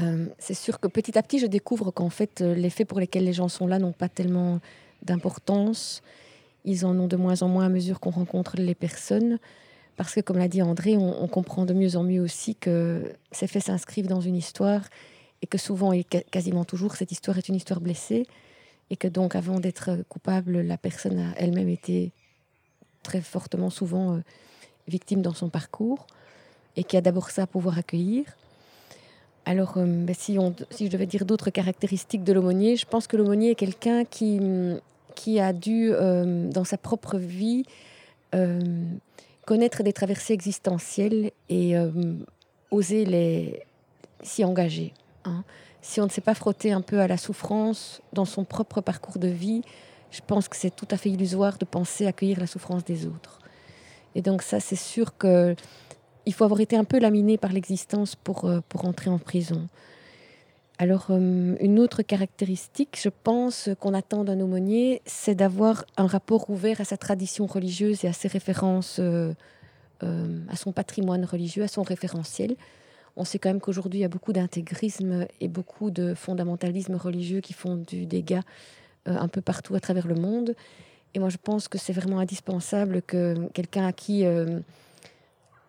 euh, 0.00 0.26
c'est 0.38 0.54
sûr 0.54 0.80
que 0.80 0.88
petit 0.88 1.16
à 1.16 1.22
petit, 1.22 1.38
je 1.38 1.46
découvre 1.46 1.90
qu'en 1.90 2.10
fait, 2.10 2.40
euh, 2.40 2.54
les 2.54 2.70
faits 2.70 2.88
pour 2.88 3.00
lesquels 3.00 3.24
les 3.24 3.32
gens 3.32 3.48
sont 3.48 3.66
là 3.66 3.78
n'ont 3.78 3.92
pas 3.92 4.08
tellement 4.08 4.60
d'importance. 5.02 6.02
Ils 6.64 6.84
en 6.84 6.98
ont 6.98 7.06
de 7.06 7.16
moins 7.16 7.42
en 7.42 7.48
moins 7.48 7.66
à 7.66 7.68
mesure 7.68 8.00
qu'on 8.00 8.10
rencontre 8.10 8.56
les 8.56 8.74
personnes. 8.74 9.38
Parce 9.96 10.14
que, 10.14 10.20
comme 10.20 10.38
l'a 10.38 10.48
dit 10.48 10.60
André, 10.60 10.96
on, 10.96 11.26
comprend 11.28 11.64
de 11.64 11.72
mieux 11.72 11.96
en 11.96 12.02
mieux 12.02 12.20
aussi 12.20 12.54
que 12.54 13.14
ces 13.32 13.46
faits 13.46 13.62
s'inscrivent 13.62 14.08
dans 14.08 14.20
une 14.20 14.36
histoire 14.36 14.82
et 15.40 15.46
que 15.46 15.56
souvent 15.56 15.92
et 15.92 16.04
quasiment 16.04 16.66
toujours, 16.66 16.96
cette 16.96 17.12
histoire 17.12 17.38
est 17.38 17.48
une 17.48 17.54
histoire 17.54 17.80
blessée. 17.80 18.26
Et 18.90 18.96
que 18.96 19.08
donc, 19.08 19.34
avant 19.36 19.58
d'être 19.58 20.04
coupable, 20.10 20.60
la 20.60 20.76
personne 20.76 21.18
a 21.18 21.34
elle-même 21.38 21.70
été 21.70 22.12
très 23.02 23.22
fortement, 23.22 23.70
souvent, 23.70 24.16
euh, 24.16 24.20
victime 24.86 25.22
dans 25.22 25.32
son 25.32 25.48
parcours 25.48 26.06
et 26.76 26.84
qui 26.84 26.96
a 26.98 27.00
d'abord 27.00 27.30
ça 27.30 27.44
à 27.44 27.46
pouvoir 27.46 27.78
accueillir. 27.78 28.24
Alors, 29.48 29.74
euh, 29.76 29.86
ben, 29.86 30.14
si, 30.14 30.34
je 30.34 30.88
devais 30.88 31.06
dire 31.06 31.24
d'autres 31.24 31.50
caractéristiques 31.50 32.24
de 32.24 32.32
l'aumônier, 32.32 32.76
je 32.76 32.84
pense 32.84 33.06
que 33.06 33.16
l'aumônier 33.16 33.52
est 33.52 33.54
quelqu'un 33.54 34.04
qui, 34.04 34.40
qui 35.14 35.38
a 35.38 35.52
dû, 35.52 35.90
euh, 35.92 36.50
dans 36.50 36.64
sa 36.64 36.76
propre 36.76 37.16
vie, 37.16 37.64
euh, 38.34 38.60
connaître 39.46 39.84
des 39.84 39.92
traversées 39.92 40.32
existentielles 40.32 41.30
et 41.48 41.76
oser 42.72 43.04
les, 43.04 43.62
s'y 44.20 44.44
engager. 44.44 44.92
Hein. 45.24 45.44
Si 45.80 46.00
on 46.00 46.06
ne 46.06 46.10
s'est 46.10 46.20
pas 46.20 46.34
frotté 46.34 46.72
un 46.72 46.80
peu 46.80 46.98
à 47.00 47.06
la 47.06 47.16
souffrance 47.16 48.02
dans 48.12 48.24
son 48.24 48.44
propre 48.44 48.80
parcours 48.80 49.20
de 49.20 49.28
vie, 49.28 49.62
je 50.10 50.20
pense 50.26 50.48
que 50.48 50.56
c'est 50.56 50.74
tout 50.74 50.88
à 50.90 50.96
fait 50.96 51.10
illusoire 51.10 51.58
de 51.58 51.64
penser 51.64 52.06
accueillir 52.06 52.40
la 52.40 52.48
souffrance 52.48 52.84
des 52.84 53.06
autres. 53.06 53.38
Et 54.16 54.22
donc 54.22 54.42
ça, 54.42 54.58
c'est 54.58 54.74
sûr 54.74 55.16
que 55.16 55.54
il 56.26 56.34
faut 56.34 56.44
avoir 56.44 56.60
été 56.60 56.76
un 56.76 56.84
peu 56.84 56.98
laminé 56.98 57.38
par 57.38 57.52
l'existence 57.52 58.16
pour, 58.16 58.44
euh, 58.44 58.60
pour 58.68 58.84
entrer 58.84 59.08
en 59.08 59.18
prison. 59.18 59.68
Alors, 60.78 61.06
euh, 61.10 61.54
une 61.60 61.78
autre 61.78 62.02
caractéristique, 62.02 62.98
je 63.00 63.08
pense, 63.08 63.70
qu'on 63.80 63.94
attend 63.94 64.24
d'un 64.24 64.38
aumônier, 64.40 65.00
c'est 65.06 65.34
d'avoir 65.34 65.86
un 65.96 66.06
rapport 66.06 66.50
ouvert 66.50 66.80
à 66.80 66.84
sa 66.84 66.98
tradition 66.98 67.46
religieuse 67.46 68.04
et 68.04 68.08
à 68.08 68.12
ses 68.12 68.28
références, 68.28 68.98
euh, 69.00 69.32
à 70.02 70.56
son 70.56 70.72
patrimoine 70.72 71.24
religieux, 71.24 71.62
à 71.62 71.68
son 71.68 71.82
référentiel. 71.82 72.56
On 73.16 73.24
sait 73.24 73.38
quand 73.38 73.48
même 73.48 73.60
qu'aujourd'hui, 73.60 74.00
il 74.00 74.02
y 74.02 74.04
a 74.06 74.08
beaucoup 74.08 74.34
d'intégrisme 74.34 75.26
et 75.40 75.48
beaucoup 75.48 75.90
de 75.90 76.12
fondamentalisme 76.12 76.96
religieux 76.96 77.40
qui 77.40 77.54
font 77.54 77.76
du 77.76 78.04
dégât 78.04 78.42
un 79.06 79.28
peu 79.28 79.40
partout 79.40 79.74
à 79.74 79.80
travers 79.80 80.06
le 80.06 80.16
monde. 80.16 80.54
Et 81.14 81.18
moi, 81.18 81.30
je 81.30 81.38
pense 81.42 81.66
que 81.66 81.78
c'est 81.78 81.94
vraiment 81.94 82.18
indispensable 82.18 83.00
que 83.00 83.48
quelqu'un 83.54 83.86
à 83.86 83.92
qui 83.92 84.26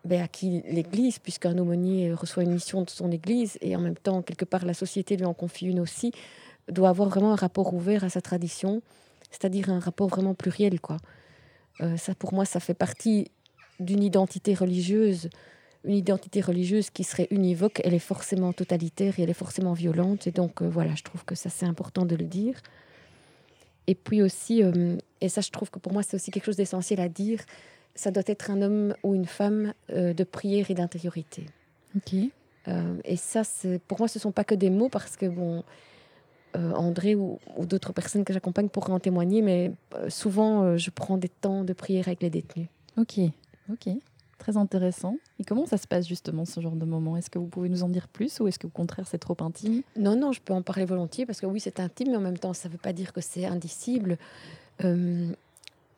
ben, 0.08 0.22
à 0.22 0.28
qui 0.28 0.62
l'Église, 0.68 1.18
puisqu'un 1.18 1.56
aumônier 1.58 2.12
reçoit 2.12 2.42
une 2.42 2.52
mission 2.52 2.82
de 2.82 2.90
son 2.90 3.10
Église, 3.12 3.58
et 3.60 3.76
en 3.76 3.80
même 3.80 3.96
temps, 3.96 4.22
quelque 4.22 4.44
part, 4.44 4.64
la 4.64 4.74
société 4.74 5.16
lui 5.16 5.24
en 5.24 5.34
confie 5.34 5.66
une 5.66 5.80
aussi, 5.80 6.12
doit 6.70 6.88
avoir 6.88 7.08
vraiment 7.08 7.32
un 7.32 7.36
rapport 7.36 7.72
ouvert 7.72 8.04
à 8.04 8.08
sa 8.08 8.20
tradition, 8.20 8.82
c'est-à-dire 9.30 9.70
un 9.70 9.78
rapport 9.78 10.08
vraiment 10.08 10.34
pluriel. 10.34 10.80
Quoi. 10.80 10.98
Euh, 11.80 11.96
ça, 11.96 12.14
pour 12.14 12.34
moi, 12.34 12.44
ça 12.44 12.60
fait 12.60 12.74
partie 12.74 13.30
d'une 13.80 14.02
identité 14.02 14.54
religieuse. 14.54 15.28
Une 15.84 15.94
identité 15.94 16.40
religieuse 16.40 16.90
qui 16.90 17.04
serait 17.04 17.28
univoque, 17.30 17.80
elle 17.84 17.94
est 17.94 18.00
forcément 18.00 18.52
totalitaire 18.52 19.18
et 19.18 19.22
elle 19.22 19.30
est 19.30 19.34
forcément 19.34 19.74
violente. 19.74 20.26
Et 20.26 20.32
donc, 20.32 20.60
euh, 20.60 20.68
voilà, 20.68 20.94
je 20.94 21.02
trouve 21.02 21.24
que 21.24 21.34
ça, 21.34 21.50
c'est 21.50 21.66
important 21.66 22.04
de 22.04 22.16
le 22.16 22.24
dire. 22.24 22.60
Et 23.86 23.94
puis 23.94 24.20
aussi, 24.20 24.62
euh, 24.62 24.96
et 25.20 25.28
ça, 25.28 25.40
je 25.40 25.50
trouve 25.50 25.70
que 25.70 25.78
pour 25.78 25.92
moi, 25.92 26.02
c'est 26.02 26.14
aussi 26.14 26.30
quelque 26.30 26.44
chose 26.44 26.56
d'essentiel 26.56 27.00
à 27.00 27.08
dire, 27.08 27.40
ça 27.98 28.12
doit 28.12 28.22
être 28.26 28.52
un 28.52 28.62
homme 28.62 28.94
ou 29.02 29.16
une 29.16 29.26
femme 29.26 29.74
euh, 29.90 30.14
de 30.14 30.22
prière 30.22 30.70
et 30.70 30.74
d'intériorité. 30.74 31.46
Ok. 31.96 32.14
Euh, 32.68 32.96
et 33.04 33.16
ça, 33.16 33.42
pour 33.88 33.98
moi, 33.98 34.06
ce 34.06 34.18
ne 34.18 34.20
sont 34.20 34.30
pas 34.30 34.44
que 34.44 34.54
des 34.54 34.70
mots 34.70 34.88
parce 34.88 35.16
que, 35.16 35.26
bon, 35.26 35.64
euh, 36.56 36.72
André 36.74 37.16
ou, 37.16 37.40
d'autres 37.58 37.92
personnes 37.92 38.24
que 38.24 38.32
j'accompagne 38.32 38.68
pourraient 38.68 38.92
en 38.92 39.00
témoigner, 39.00 39.42
mais 39.42 39.72
souvent, 40.08 40.76
je 40.76 40.90
prends 40.90 41.18
des 41.18 41.28
temps 41.28 41.64
de 41.64 41.72
prière 41.72 42.06
avec 42.06 42.22
les 42.22 42.30
détenus. 42.30 42.68
Ok, 42.96 43.18
ok. 43.68 43.88
Très 44.38 44.56
intéressant. 44.56 45.16
Et 45.40 45.44
comment 45.44 45.66
ça 45.66 45.76
se 45.76 45.88
passe 45.88 46.06
justement 46.06 46.44
ce 46.44 46.60
genre 46.60 46.76
de 46.76 46.84
moment? 46.84 47.16
Est-ce 47.16 47.30
que 47.30 47.40
vous 47.40 47.48
pouvez 47.48 47.68
nous 47.68 47.82
en 47.82 47.88
dire 47.88 48.06
plus 48.06 48.38
ou 48.38 48.46
est-ce 48.46 48.60
que 48.60 48.68
au 48.68 48.70
contraire 48.70 49.08
c'est 49.08 49.18
trop 49.18 49.36
intime? 49.40 49.82
Non, 49.96 50.14
non, 50.14 50.30
je 50.30 50.40
peux 50.40 50.52
en 50.52 50.62
parler 50.62 50.84
volontiers 50.84 51.26
parce 51.26 51.40
que 51.40 51.46
oui, 51.46 51.58
c'est 51.58 51.80
intime, 51.80 52.10
mais 52.12 52.16
en 52.16 52.20
même 52.20 52.38
temps, 52.38 52.52
ça 52.52 52.68
ne 52.68 52.74
veut 52.74 52.78
pas 52.78 52.92
dire 52.92 53.12
que 53.12 53.20
c'est 53.20 53.46
indicible. 53.46 54.18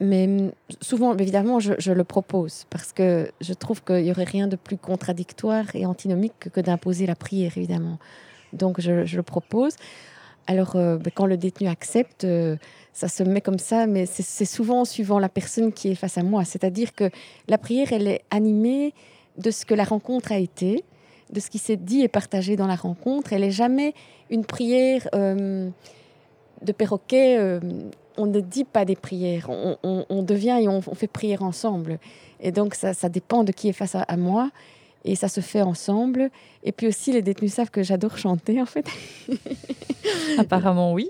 Mais 0.01 0.51
souvent, 0.81 1.15
évidemment, 1.15 1.61
je, 1.61 1.93
le 1.93 2.05
propose 2.05 2.65
parce 2.71 2.93
que 2.93 3.31
je 3.43 3.53
trouve 3.53 3.85
qu'il 3.85 4.03
n'y 4.03 4.11
aurait 4.11 4.25
rien 4.25 4.49
de 4.49 4.57
plus 4.57 4.79
contradictoire 4.79 5.65
et 5.75 5.85
antinomique 5.85 6.33
que, 6.53 6.61
d'imposer 6.61 7.07
la 7.07 7.15
prière, 7.15 7.53
évidemment. 7.59 7.99
Donc, 8.55 8.81
je, 8.81 9.15
le 9.15 9.23
propose. 9.23 9.77
Alors, 10.47 10.75
euh, 10.75 10.97
ben, 10.97 11.13
quand 11.15 11.27
le 11.27 11.37
détenu 11.37 11.69
accepte, 11.69 12.25
euh, 12.25 12.57
ça 12.95 13.09
se 13.09 13.23
met 13.23 13.43
comme 13.43 13.59
ça, 13.59 13.87
mais 13.87 14.07
c'est 14.07 14.47
souvent 14.47 14.87
suivant 14.87 15.19
la 15.19 15.29
personne 15.29 15.71
qui 15.71 15.89
est 15.89 15.95
face 15.95 16.17
à 16.17 16.23
moi. 16.23 16.45
C'est-à-dire 16.45 16.95
que 16.95 17.11
la 17.47 17.59
prière, 17.59 17.93
elle 17.93 18.09
est 18.09 18.23
animée 18.31 18.95
de 19.37 19.51
ce 19.51 19.67
que 19.67 19.75
la 19.75 19.85
rencontre 19.85 20.33
a 20.33 20.39
été, 20.39 20.83
de 21.31 21.41
ce 21.41 21.51
qui 21.51 21.59
s'est 21.59 21.77
dit 21.77 22.01
et 22.01 22.09
partagé 22.09 22.57
dans 22.57 22.67
la 22.67 22.75
rencontre. 22.75 23.35
Elle 23.35 23.43
n'est 23.43 23.51
jamais 23.51 23.93
une 24.31 24.47
prière 24.47 25.07
euh, 25.15 25.69
de 26.63 26.73
perroquet 26.73 27.61
on 28.21 28.27
ne 28.27 28.41
dit 28.41 28.65
pas 28.65 28.85
des 28.85 28.97
prières, 28.97 29.49
on, 29.51 30.23
devient 30.23 30.59
et 30.61 30.69
on, 30.69 30.81
fait 30.81 31.07
prière 31.07 31.43
ensemble. 31.43 31.99
Et 32.41 32.53
donc 32.53 32.75
ça, 32.75 33.09
dépend 33.09 33.45
de 33.45 33.53
qui 33.53 33.69
est 33.69 33.73
face 33.73 33.95
à, 33.95 34.17
moi. 34.17 34.51
Et 35.03 35.17
ça 35.17 35.29
se 35.29 35.41
fait 35.41 35.63
ensemble. 35.63 36.31
Et 36.63 36.73
puis 36.73 36.87
aussi, 36.87 37.11
les 37.11 37.23
détenus 37.23 37.55
savent 37.55 37.71
que 37.71 37.83
j'adore 37.83 38.19
chanter, 38.19 38.61
en 38.61 38.67
fait. 38.67 38.87
Apparemment, 40.39 40.93
oui. 40.93 41.09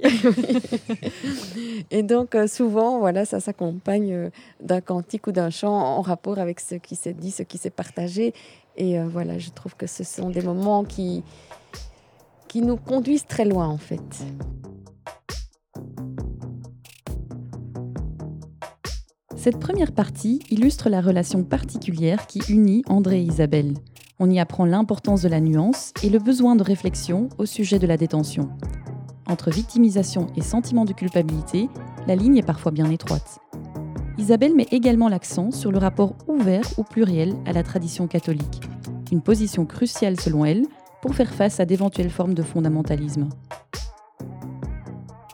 et 1.91 2.05
donc, 2.05 2.37
euh, 2.37 2.47
souvent, 2.47 3.01
voilà, 3.01 3.25
ça 3.25 3.41
s'accompagne 3.41 4.13
euh, 4.13 4.31
d'un 4.61 4.81
cantique 4.81 5.27
ou 5.27 5.33
d'un 5.33 5.51
chant 5.51 5.75
en 5.75 6.03
rapport 6.03 6.39
avec 6.39 6.61
ce 6.61 6.77
qui 6.77 6.95
s'est 6.95 7.15
dit, 7.15 7.33
ce 7.33 7.43
qui 7.43 7.59
s'est 7.59 7.71
partagé. 7.71 8.33
Et 8.77 8.97
euh, 8.97 9.09
voilà, 9.09 9.39
je 9.39 9.51
trouve 9.51 9.75
que 9.75 9.89
ce 9.89 10.05
sont 10.05 10.31
des 10.31 10.43
moments 10.43 10.85
qui, 10.85 11.25
qui 12.47 12.63
nous 12.63 12.77
conduisent 12.77 13.27
très 13.27 13.45
loin 13.45 13.67
en 13.67 13.79
fait. 13.79 14.01
Cette 19.43 19.59
première 19.59 19.93
partie 19.93 20.41
illustre 20.51 20.91
la 20.91 21.01
relation 21.01 21.45
particulière 21.45 22.27
qui 22.27 22.43
unit 22.51 22.83
André 22.91 23.21
et 23.21 23.25
Isabelle. 23.25 23.73
On 24.19 24.29
y 24.29 24.39
apprend 24.39 24.67
l'importance 24.67 25.23
de 25.23 25.31
la 25.31 25.41
nuance 25.41 25.95
et 26.03 26.11
le 26.11 26.19
besoin 26.19 26.57
de 26.57 26.63
réflexion 26.63 27.31
au 27.39 27.47
sujet 27.47 27.79
de 27.79 27.87
la 27.87 27.97
détention. 27.97 28.51
Entre 29.27 29.51
victimisation 29.51 30.27
et 30.37 30.43
sentiment 30.43 30.85
de 30.85 30.93
culpabilité, 30.93 31.71
la 32.07 32.17
ligne 32.17 32.37
est 32.37 32.47
parfois 32.47 32.71
bien 32.71 32.91
étroite. 32.91 33.39
Isabelle 34.19 34.55
met 34.55 34.69
également 34.73 35.09
l'accent 35.09 35.51
sur 35.51 35.73
le 35.73 35.79
rapport 35.79 36.17
ouvert 36.29 36.67
ou 36.77 36.85
pluriel 36.85 37.35
à 37.47 37.55
la 37.55 37.63
tradition 37.63 38.09
catholique, 38.09 38.61
une 39.11 39.23
position 39.23 39.65
cruciale 39.65 40.21
selon 40.21 40.45
elle 40.45 40.67
pour 41.01 41.15
faire 41.15 41.33
face 41.33 41.61
à 41.61 41.65
d'éventuelles 41.65 42.11
formes 42.11 42.35
de 42.35 42.43
fondamentalisme. 42.43 43.31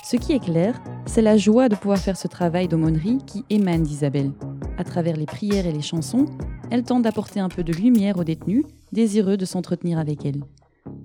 Ce 0.08 0.14
qui 0.14 0.34
est 0.34 0.38
clair, 0.38 0.80
c'est 1.04 1.20
la 1.20 1.36
joie 1.36 1.68
de 1.68 1.74
pouvoir 1.74 1.98
faire 1.98 2.16
ce 2.16 2.28
travail 2.28 2.68
d'aumônerie 2.68 3.18
qui 3.26 3.44
émane 3.50 3.82
d'Isabelle. 3.82 4.30
À 4.78 4.84
travers 4.84 5.16
les 5.16 5.26
prières 5.26 5.66
et 5.66 5.72
les 5.72 5.82
chansons, 5.82 6.26
elle 6.70 6.84
tente 6.84 7.02
d'apporter 7.02 7.40
un 7.40 7.48
peu 7.48 7.64
de 7.64 7.72
lumière 7.72 8.16
aux 8.16 8.22
détenus, 8.22 8.62
désireux 8.92 9.36
de 9.36 9.44
s'entretenir 9.44 9.98
avec 9.98 10.24
elle. 10.24 10.44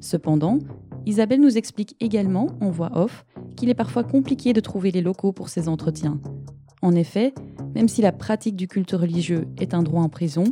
Cependant, 0.02 0.60
Isabelle 1.08 1.42
nous 1.42 1.58
explique 1.58 1.96
également, 2.00 2.50
en 2.62 2.70
voix 2.70 2.92
off, 2.94 3.26
qu'il 3.58 3.70
est 3.70 3.74
parfois 3.74 4.04
compliqué 4.04 4.54
de 4.54 4.60
trouver 4.60 4.92
les 4.92 5.02
locaux 5.02 5.32
pour 5.32 5.50
ces 5.50 5.68
entretiens. 5.68 6.22
En 6.84 6.94
effet, 6.94 7.34
même 7.74 7.88
si 7.88 8.04
la 8.04 8.12
pratique 8.12 8.56
du 8.56 8.68
culte 8.68 8.92
religieux 8.92 9.48
est 9.58 9.74
un 9.74 9.82
droit 9.82 10.04
en 10.04 10.10
prison, 10.10 10.44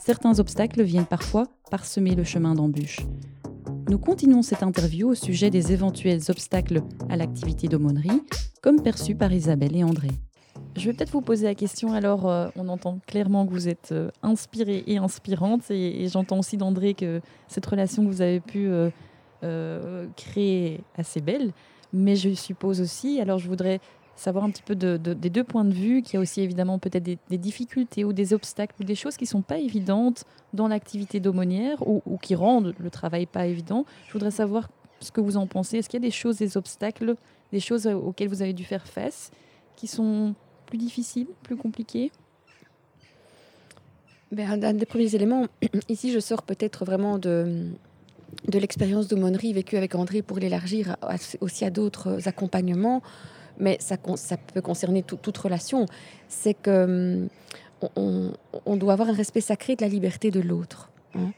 certains 0.00 0.38
obstacles 0.38 0.84
viennent 0.84 1.04
parfois 1.04 1.48
parsemer 1.68 2.14
le 2.14 2.22
chemin 2.22 2.54
d'embûches. 2.54 3.00
Nous 3.88 3.98
continuons 3.98 4.42
cette 4.42 4.62
interview 4.62 5.08
au 5.08 5.14
sujet 5.14 5.48
des 5.48 5.72
éventuels 5.72 6.20
obstacles 6.28 6.82
à 7.08 7.16
l'activité 7.16 7.68
d'aumônerie, 7.68 8.22
comme 8.60 8.82
perçus 8.82 9.14
par 9.14 9.32
Isabelle 9.32 9.74
et 9.74 9.82
André. 9.82 10.08
Je 10.76 10.84
vais 10.84 10.92
peut-être 10.92 11.12
vous 11.12 11.22
poser 11.22 11.46
la 11.46 11.54
question. 11.54 11.94
Alors, 11.94 12.28
euh, 12.28 12.48
on 12.56 12.68
entend 12.68 12.98
clairement 13.06 13.46
que 13.46 13.52
vous 13.52 13.66
êtes 13.66 13.92
euh, 13.92 14.10
inspirée 14.22 14.84
et 14.86 14.98
inspirante, 14.98 15.70
et, 15.70 16.06
j'entends 16.08 16.38
aussi 16.38 16.58
d'André 16.58 16.92
que 16.92 17.22
cette 17.46 17.64
relation 17.64 18.04
que 18.04 18.10
vous 18.10 18.20
avez 18.20 18.40
pu 18.40 18.68
euh, 19.42 20.06
créer 20.16 20.74
est 20.74 21.00
assez 21.00 21.22
belle. 21.22 21.52
Mais 21.94 22.14
je 22.14 22.34
suppose 22.34 22.82
aussi, 22.82 23.22
alors 23.22 23.38
je 23.38 23.48
voudrais 23.48 23.80
savoir 24.18 24.44
un 24.44 24.50
petit 24.50 24.62
peu 24.62 24.74
des 24.74 25.30
deux 25.30 25.44
points 25.44 25.64
de 25.64 25.72
vue, 25.72 26.02
qu'il 26.02 26.14
y 26.14 26.16
a 26.16 26.20
aussi 26.20 26.40
évidemment 26.40 26.78
peut-être 26.78 27.04
des, 27.04 27.38
difficultés 27.38 28.04
ou 28.04 28.12
des 28.12 28.32
obstacles 28.32 28.74
ou 28.80 28.84
des 28.84 28.94
choses 28.94 29.16
qui 29.16 29.24
ne 29.24 29.28
sont 29.28 29.42
pas 29.42 29.58
évidentes 29.58 30.24
dans 30.52 30.68
l'activité 30.68 31.20
d'aumônière 31.20 31.86
ou, 31.86 32.18
qui 32.20 32.34
rendent 32.34 32.74
le 32.78 32.90
travail 32.90 33.26
pas 33.26 33.46
évident. 33.46 33.84
Je 34.08 34.12
voudrais 34.12 34.30
savoir 34.30 34.68
ce 35.00 35.12
que 35.12 35.20
vous 35.20 35.36
en 35.36 35.46
pensez. 35.46 35.78
Est-ce 35.78 35.88
qu'il 35.88 36.02
y 36.02 36.04
a 36.04 36.08
des 36.08 36.12
choses, 36.12 36.36
des 36.38 36.56
obstacles, 36.56 37.14
des 37.52 37.60
choses 37.60 37.86
auxquelles 37.86 38.28
vous 38.28 38.42
avez 38.42 38.52
dû 38.52 38.64
faire 38.64 38.86
face 38.86 39.30
qui 39.76 39.86
sont 39.86 40.34
plus 40.66 40.78
difficiles, 40.78 41.28
plus 41.42 41.56
compliquées? 41.56 42.10
Ben, 44.32 44.62
un 44.62 44.74
des 44.74 44.84
premiers 44.84 45.14
éléments, 45.14 45.46
ici 45.88 46.12
je 46.12 46.18
sors 46.18 46.42
peut-être 46.42 46.84
vraiment 46.84 47.18
de, 47.18 47.70
de 48.48 48.58
l'expérience 48.58 49.08
d'aumônerie 49.08 49.52
vécue 49.52 49.76
avec 49.76 49.94
André 49.94 50.22
pour 50.22 50.38
l'élargir 50.38 50.96
aussi 51.40 51.64
à 51.64 51.70
d'autres 51.70 52.28
accompagnements 52.28 53.00
mais 53.58 53.76
ça, 53.80 53.96
peut 53.96 54.62
concerner 54.62 55.02
toute 55.02 55.36
relation, 55.36 55.86
c'est 56.28 56.54
que 56.54 57.28
hum, 57.82 58.32
on, 58.66 58.76
doit 58.76 58.92
avoir 58.92 59.08
un 59.08 59.14
respect 59.14 59.40
sacré 59.40 59.76
de 59.76 59.82
la 59.82 59.88
liberté 59.88 60.30
de 60.30 60.40
l'autre. 60.40 60.90
Hein. 61.14 61.32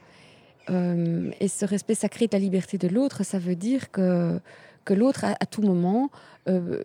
Hum, 0.69 1.33
et 1.41 1.49
ce 1.49 1.65
respect 1.65 1.95
sacré 1.95 2.27
de 2.27 2.33
la 2.33 2.39
liberté 2.39 2.79
de 2.79 2.89
l'autre, 2.89 3.25
ça 3.25 3.39
veut 3.39 3.57
dire 3.57 3.91
que, 3.91 4.41
que 4.85 4.95
l'autre, 4.95 5.25
à, 5.25 5.47
tout 5.47 5.63
moment, 5.63 6.11
euh, 6.49 6.83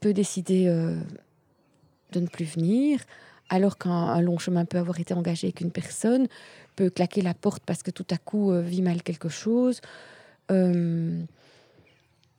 peut 0.00 0.12
décider 0.12 0.66
euh, 0.68 0.96
de 2.12 2.20
ne 2.20 2.26
plus 2.26 2.44
venir, 2.44 3.00
alors 3.48 3.78
qu'un 3.78 4.20
long 4.20 4.38
chemin 4.38 4.64
peut 4.64 4.78
avoir 4.78 5.00
été 5.00 5.14
engagé 5.14 5.48
avec 5.48 5.60
une 5.60 5.70
personne, 5.70 6.28
peut 6.76 6.90
claquer 6.90 7.22
la 7.22 7.34
porte 7.34 7.62
parce 7.64 7.82
que 7.82 7.90
tout 7.90 8.06
à 8.10 8.16
coup 8.16 8.52
euh, 8.52 8.60
vit 8.60 8.82
mal 8.82 9.02
quelque 9.02 9.28
chose. 9.28 9.80
Hum, 10.50 11.26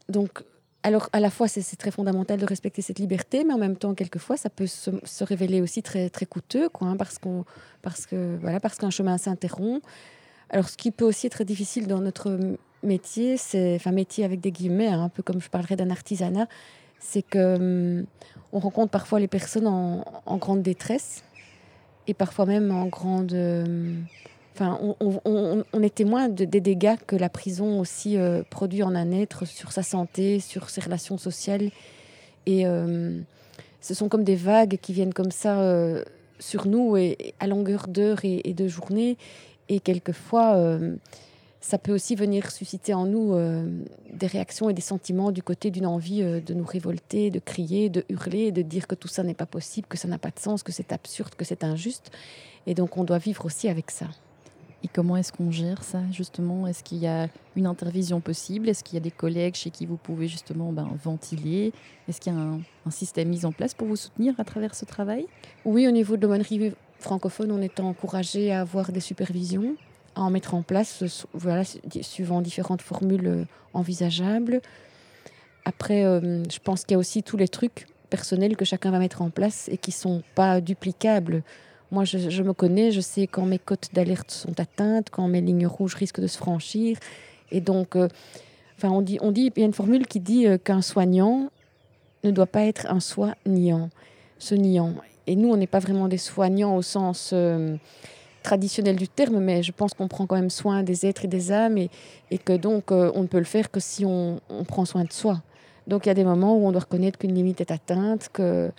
donc, 0.10 0.44
alors, 0.86 1.10
à 1.14 1.20
la 1.20 1.32
fois, 1.32 1.48
c'est 1.48 1.78
très 1.78 1.90
fondamental 1.90 2.40
de 2.40 2.46
respecter 2.46 2.84
cette 2.84 3.00
liberté, 3.00 3.44
mais 3.44 3.56
en 3.56 3.58
même 3.58 3.76
temps, 3.76 3.96
quelquefois, 3.96 4.38
ça 4.38 4.52
peut 4.52 4.68
se, 4.68 5.24
révéler 5.24 5.60
aussi 5.60 5.82
très, 5.82 6.12
très 6.12 6.28
coûteux, 6.28 6.70
quoi, 6.70 6.90
hein, 6.90 6.96
parce 6.96 7.18
qu'on, 7.18 7.44
voilà, 8.40 8.60
parce 8.60 8.78
qu'un 8.78 8.92
chemin 8.92 9.18
s'interrompt. 9.18 9.84
Alors, 10.52 10.70
ce 10.70 10.78
qui 10.78 10.92
peut 10.92 11.04
aussi 11.04 11.26
être 11.26 11.44
difficile 11.44 11.88
dans 11.88 12.02
notre 12.02 12.38
métier, 12.84 13.36
c'est, 13.36 13.78
enfin, 13.78 13.92
métier 13.92 14.26
avec 14.26 14.42
des 14.42 14.52
guillemets, 14.52 14.90
hein, 14.90 15.06
un 15.06 15.10
peu 15.10 15.24
comme 15.24 15.42
je 15.42 15.50
parlerais 15.50 15.76
d'un 15.76 15.90
artisanat, 15.90 16.48
c'est 17.00 17.24
que 17.24 17.56
hum, 17.56 18.06
on 18.54 18.60
rencontre 18.60 18.92
parfois 18.92 19.20
les 19.20 19.28
personnes 19.28 19.66
en, 19.66 20.06
en, 20.28 20.38
grande 20.38 20.62
détresse 20.62 21.24
et 22.06 22.14
parfois 22.14 22.46
même 22.46 22.70
en 22.70 22.86
grande 22.86 23.34
hum, 23.34 24.06
On, 24.60 25.82
est 25.82 25.96
témoin 25.96 26.30
des 26.30 26.46
dégâts 26.62 26.96
que 27.08 27.16
la 27.16 27.30
prison 27.30 27.80
aussi 27.80 28.18
euh, 28.18 28.44
produit 28.50 28.84
en 28.84 28.96
un 28.96 29.12
être 29.12 29.46
sur 29.46 29.72
sa 29.72 29.84
santé, 29.84 30.40
sur 30.40 30.70
ses 30.70 30.82
relations 30.82 31.18
sociales. 31.18 31.72
Et 32.46 32.66
euh, 32.66 33.20
ce 33.82 33.94
sont 33.94 34.08
comme 34.08 34.24
des 34.24 34.36
vagues 34.36 34.78
qui 34.82 34.94
viennent 34.94 35.14
comme 35.14 35.32
ça 35.32 35.62
euh, 35.62 36.04
sur 36.40 36.68
nous 36.68 36.96
et, 36.96 37.34
à 37.40 37.48
longueur 37.48 37.88
d'heure 37.88 38.20
et, 38.24 38.54
de 38.54 38.68
journée. 38.68 39.18
Et 39.68 39.80
quelquefois, 39.80 40.80
ça 41.60 41.80
peut 41.80 41.92
aussi 41.92 42.16
venir 42.16 42.52
susciter 42.52 42.94
en 42.94 43.08
nous 43.08 43.36
des 44.14 44.28
réactions 44.28 44.70
et 44.70 44.74
des 44.74 44.82
sentiments 44.82 45.32
du 45.32 45.42
côté 45.42 45.72
d'une 45.72 45.88
envie 45.88 46.22
de 46.22 46.54
nous 46.54 46.66
révolter, 46.66 47.32
de 47.32 47.40
crier, 47.40 47.90
de 47.90 48.06
hurler, 48.10 48.52
de 48.52 48.62
dire 48.62 48.86
que 48.86 48.94
tout 48.94 49.08
ça 49.08 49.24
n'est 49.24 49.34
pas 49.34 49.48
possible, 49.48 49.88
que 49.88 49.98
ça 49.98 50.08
n'a 50.08 50.20
pas 50.20 50.30
de 50.30 50.40
sens, 50.40 50.62
que 50.62 50.72
c'est 50.72 50.92
absurde, 50.92 51.34
que 51.36 51.46
c'est 51.46 51.64
injuste. 51.64 52.12
Et 52.68 52.76
donc, 52.76 52.96
on 52.98 53.04
doit 53.04 53.18
vivre 53.18 53.44
aussi 53.46 53.70
avec 53.70 53.90
ça. 53.90 54.08
Et 54.86 54.88
comment 54.88 55.18
est-ce 55.18 55.34
qu'on 55.34 55.50
gère 55.50 55.84
ça 55.84 56.02
justement? 56.12 56.68
Est-ce 56.68 56.84
qu'il 56.84 57.00
y 57.00 57.08
a 57.08 57.28
une 57.56 57.66
intervision 57.66 58.22
possible? 58.22 58.70
Est-ce 58.70 58.84
qu'il 58.84 58.94
y 58.94 58.98
a 58.98 59.00
des 59.00 59.10
collègues 59.10 59.56
chez 59.56 59.72
qui 59.72 59.88
vous 59.88 59.98
pouvez 59.98 60.28
justement 60.28 60.72
ben, 60.72 60.88
ventiler? 61.04 61.74
Est-ce 62.08 62.22
qu'il 62.22 62.32
y 62.32 62.36
a 62.36 62.40
un, 62.40 62.62
système 62.92 63.30
mis 63.30 63.46
en 63.46 63.52
place 63.52 63.74
pour 63.74 63.88
vous 63.88 63.96
soutenir 63.96 64.36
à 64.40 64.44
travers 64.44 64.76
ce 64.76 64.86
travail? 64.86 65.26
Oui, 65.66 65.88
au 65.88 65.92
niveau 65.92 66.18
de 66.18 66.22
l'aumônerie 66.22 66.72
francophone, 67.00 67.52
on 67.52 67.64
est 67.64 67.80
encouragé 67.80 68.52
à 68.52 68.62
avoir 68.62 68.92
des 68.92 69.00
supervisions, 69.00 69.76
à 70.14 70.22
en 70.22 70.30
mettre 70.30 70.54
en 70.54 70.62
place, 70.62 71.04
suivant 72.04 72.42
différentes 72.42 72.84
formules 72.84 73.28
euh, 73.28 73.46
envisageables. 73.74 74.62
Après, 75.66 76.06
euh, 76.06 76.44
je 76.44 76.60
pense 76.60 76.86
qu'il 76.86 76.94
y 76.94 76.96
a 76.96 77.00
aussi 77.00 77.24
tous 77.24 77.38
les 77.38 77.48
trucs 77.48 77.88
personnels 78.12 78.56
que 78.56 78.66
chacun 78.66 78.92
va 78.92 79.00
mettre 79.00 79.24
en 79.24 79.32
place 79.32 79.68
et 79.68 79.78
qui 79.80 79.90
ne 79.90 79.96
sont 79.96 80.24
pas 80.36 80.62
duplicables. 80.62 81.42
Moi, 81.92 82.04
je, 82.04 82.44
me 82.44 82.54
connais, 82.54 82.92
je 82.92 83.02
sais 83.02 83.28
quand 83.28 83.46
mes 83.46 83.60
cotes 83.60 83.90
d'alerte 83.94 84.32
sont 84.32 84.60
atteintes, 84.60 85.10
quand 85.12 85.28
mes 85.28 85.42
lignes 85.42 85.68
rouges 85.68 85.96
risquent 85.96 86.20
de 86.20 86.28
se 86.28 86.38
franchir. 86.38 86.98
Et 87.52 87.62
donc, 87.62 87.96
euh, 87.96 88.08
enfin, 88.78 88.90
on 88.90 89.02
dit, 89.02 89.20
on 89.22 89.32
dit, 89.32 89.52
il 89.56 89.60
y 89.60 89.64
a 89.64 89.66
une 89.66 89.74
formule 89.74 90.08
qui 90.08 90.20
dit 90.20 90.48
euh, 90.48 90.58
qu'un 90.58 90.82
soignant 90.82 91.52
ne 92.24 92.32
doit 92.32 92.48
pas 92.48 92.64
être 92.64 92.88
un 92.90 93.00
soignant, 93.00 93.90
ce 94.40 94.56
niant. 94.56 94.96
Et 95.28 95.36
nous, 95.36 95.50
on 95.50 95.58
n'est 95.58 95.68
pas 95.68 95.80
vraiment 95.80 96.08
des 96.08 96.18
soignants 96.18 96.76
au 96.76 96.82
sens 96.82 97.32
euh, 97.34 97.76
traditionnel 98.42 98.96
du 98.96 99.08
terme, 99.08 99.40
mais 99.40 99.62
je 99.62 99.72
pense 99.72 99.94
qu'on 99.94 100.08
prend 100.08 100.26
quand 100.26 100.36
même 100.36 100.50
soin 100.50 100.82
des 100.82 101.06
êtres 101.06 101.26
et 101.26 101.28
des 101.28 101.52
âmes 101.52 101.78
et, 101.78 101.90
que 102.38 102.54
donc 102.54 102.92
on 102.92 103.22
ne 103.22 103.28
peut 103.28 103.40
le 103.40 103.46
faire 103.46 103.72
que 103.72 103.80
si 103.80 104.06
on, 104.06 104.40
on 104.50 104.64
prend 104.64 104.86
soin 104.86 105.04
de 105.04 105.14
soi. 105.14 105.42
Donc 105.88 106.06
il 106.06 106.10
y 106.10 106.12
a 106.12 106.16
des 106.16 106.24
moments 106.24 106.56
où 106.56 106.68
on 106.68 106.72
doit 106.72 106.82
reconnaître 106.82 107.18
qu'une 107.18 107.34
limite 107.34 107.62
est 107.62 107.72
atteinte, 107.72 108.30
que 108.32 108.72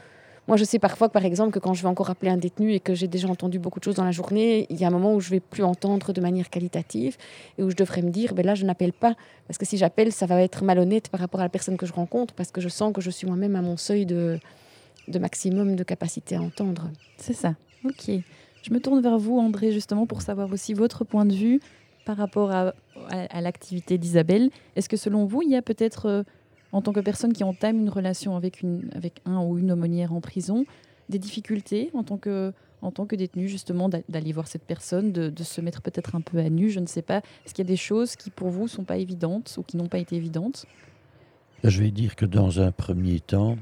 moi, 0.49 0.57
je 0.57 0.65
sais 0.65 0.79
parfois 0.79 1.09
que, 1.09 1.13
par 1.13 1.25
exemple, 1.25 1.53
que 1.53 1.59
quand 1.59 1.75
je 1.75 1.83
vais 1.83 1.89
encore 1.89 2.09
appeler 2.09 2.31
un 2.31 2.37
détenu 2.37 2.73
et 2.73 2.79
que 2.79 2.95
j'ai 2.95 3.09
déjà 3.09 3.29
entendu 3.29 3.59
beaucoup 3.59 3.81
de 3.81 3.85
choses 3.85 3.97
dans 3.97 4.05
la 4.05 4.13
journée, 4.13 4.67
il 4.71 4.77
y 4.77 4.85
a 4.85 4.87
un 4.87 4.91
moment 4.91 5.13
où 5.13 5.21
je 5.21 5.31
vais 5.31 5.41
plus 5.41 5.65
entendre 5.65 6.13
de 6.13 6.21
manière 6.21 6.51
qualitative 6.51 7.17
et 7.59 7.65
où 7.65 7.71
je 7.71 7.75
devrais 7.75 8.03
me 8.03 8.11
dire, 8.11 8.33
ben 8.33 8.47
là, 8.47 8.55
je 8.55 8.65
n'appelle 8.65 8.93
pas. 8.93 9.17
Parce 9.49 9.59
que 9.59 9.67
si 9.67 9.77
j'appelle, 9.77 10.13
ça 10.13 10.27
va 10.27 10.41
être 10.41 10.63
malhonnête 10.63 11.09
par 11.09 11.19
rapport 11.19 11.41
à 11.41 11.43
la 11.43 11.49
personne 11.49 11.77
que 11.77 11.85
je 11.85 11.93
rencontre, 11.93 12.33
parce 12.35 12.53
que 12.53 12.61
je 12.61 12.69
sens 12.69 12.93
que 12.93 13.01
je 13.01 13.11
suis 13.11 13.27
moi-même 13.27 13.57
à 13.57 13.63
mon 13.63 13.77
seuil 13.77 14.07
de, 14.07 14.39
maximum 15.19 15.75
de 15.75 15.83
capacité 15.83 16.37
à 16.37 16.43
entendre. 16.43 16.91
C'est 17.17 17.35
ça. 17.35 17.55
Ok. 17.85 18.09
Je 18.63 18.73
me 18.73 18.81
tourne 18.81 19.01
vers 19.01 19.19
vous, 19.19 19.39
André, 19.39 19.73
justement, 19.73 20.07
pour 20.07 20.23
savoir 20.23 20.53
aussi 20.53 20.75
votre 20.75 21.05
point 21.05 21.25
de 21.25 21.35
vue 21.35 21.61
par 22.05 22.17
rapport 22.17 22.53
à, 22.53 22.73
à, 23.11 23.41
l'activité 23.41 23.99
d'Isabelle. 23.99 24.51
Est-ce 24.77 24.89
que 24.89 24.97
selon 24.97 25.25
vous, 25.25 25.43
il 25.43 25.51
y 25.51 25.57
a 25.57 25.63
peut-être... 25.63 26.25
En 26.73 26.83
tant 26.83 26.93
que 26.93 27.01
personne 27.01 27.33
qui 27.33 27.45
entame 27.45 27.79
une 27.79 27.89
relation 27.89 28.37
avec, 28.37 28.61
une, 28.61 28.91
avec 28.95 29.21
un 29.25 29.41
ou 29.41 29.59
une 29.59 29.73
aumônière 29.73 30.13
en 30.13 30.21
prison, 30.21 30.65
des 31.09 31.19
difficultés 31.19 31.91
en 31.95 32.03
tant 32.03 32.17
que, 32.17 32.53
en 32.83 32.91
tant 32.91 33.07
que 33.07 33.17
détenu, 33.17 33.49
justement, 33.49 33.89
d'aller 33.89 34.33
voir 34.33 34.49
cette 34.49 34.65
personne, 34.65 35.13
de, 35.13 35.43
se 35.43 35.61
mettre 35.61 35.83
peut-être 35.83 36.15
un 36.15 36.21
peu 36.21 36.39
à 36.39 36.51
nu, 36.51 36.71
je 36.71 36.81
ne 36.81 36.87
sais 36.87 37.03
pas. 37.03 37.19
Est-ce 37.45 37.55
qu'il 37.55 37.65
y 37.65 37.69
a 37.69 37.73
des 37.73 37.77
choses 37.77 38.17
qui, 38.17 38.31
pour 38.31 38.51
vous, 38.51 38.69
sont 38.69 38.85
pas 38.85 38.97
évidentes 38.97 39.55
ou 39.59 39.63
qui 39.63 39.77
n'ont 39.77 39.89
pas 39.89 39.99
été 39.99 40.17
évidentes? 40.17 40.67
Je 41.65 41.83
vais 41.83 41.91
dire 41.91 42.17
que 42.17 42.27
dans 42.27 42.61
un 42.61 42.71
premier 42.71 43.21
temps, 43.21 43.57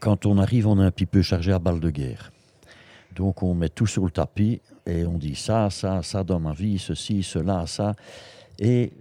quand 0.00 0.26
on 0.26 0.38
arrive, 0.38 0.66
on 0.66 0.80
est 0.80 0.84
un 0.84 0.90
petit 0.90 1.06
peu 1.06 1.22
chargé 1.22 1.52
à 1.52 1.58
balle 1.58 1.80
de 1.80 1.90
guerre. 1.90 2.30
Donc 3.14 3.42
on 3.42 3.54
met 3.54 3.68
tout 3.68 3.86
sur 3.86 4.04
le 4.04 4.10
tapis 4.10 4.60
et 4.86 5.06
on 5.06 5.18
dit 5.18 5.36
ça, 5.36 5.70
ça, 5.70 6.02
ça 6.02 6.24
dans 6.24 6.40
ma 6.40 6.52
vie, 6.52 6.78
ceci, 6.78 7.22
cela, 7.22 7.66
ça. 7.66 7.94
Et 8.58 8.92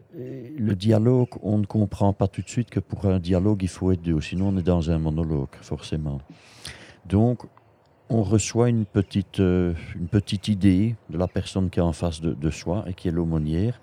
le 0.57 0.75
dialogue, 0.75 1.29
on 1.41 1.57
ne 1.57 1.65
comprend 1.65 2.13
pas 2.13 2.27
tout 2.27 2.41
de 2.41 2.49
suite 2.49 2.69
que 2.69 2.79
pour 2.79 3.05
un 3.05 3.19
dialogue, 3.19 3.61
il 3.63 3.69
faut 3.69 3.91
être 3.91 4.01
deux. 4.01 4.21
Sinon, 4.21 4.49
on 4.49 4.57
est 4.57 4.63
dans 4.63 4.89
un 4.89 4.99
monologue, 4.99 5.49
forcément. 5.61 6.19
Donc, 7.05 7.43
on 8.09 8.23
reçoit 8.23 8.69
une 8.69 8.85
petite, 8.85 9.39
euh, 9.39 9.73
une 9.95 10.07
petite 10.07 10.47
idée 10.47 10.95
de 11.09 11.17
la 11.17 11.27
personne 11.27 11.69
qui 11.69 11.79
est 11.79 11.83
en 11.83 11.93
face 11.93 12.21
de, 12.21 12.49
soi 12.49 12.85
et 12.87 12.93
qui 12.93 13.07
est 13.07 13.11
l'aumônière. 13.11 13.79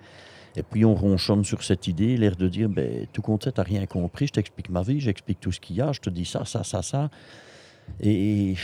Et 0.57 0.63
puis 0.63 0.85
on 0.85 0.95
ronchonne 0.95 1.45
sur 1.45 1.63
cette 1.63 1.87
idée, 1.87 2.17
l'air 2.17 2.37
de 2.37 2.49
dire 2.49 2.69
ben, 2.69 3.07
Tout 3.13 3.23
compte 3.23 3.43
tu 3.43 3.51
n'as 3.57 3.63
rien 3.63 3.87
compris, 3.87 4.27
je 4.27 4.33
t'explique 4.33 4.69
ma 4.69 4.83
vie, 4.83 5.01
j'explique 5.01 5.41
tout 5.41 5.53
ce 5.53 5.61
qu'il 5.61 5.77
y 5.77 5.81
a, 5.81 5.93
je 5.93 6.01
te 6.01 6.11
dis 6.11 6.25
ça, 6.25 6.45
ça, 6.45 6.65
ça, 6.65 6.83
ça. 6.83 7.09
Et, 8.01 8.55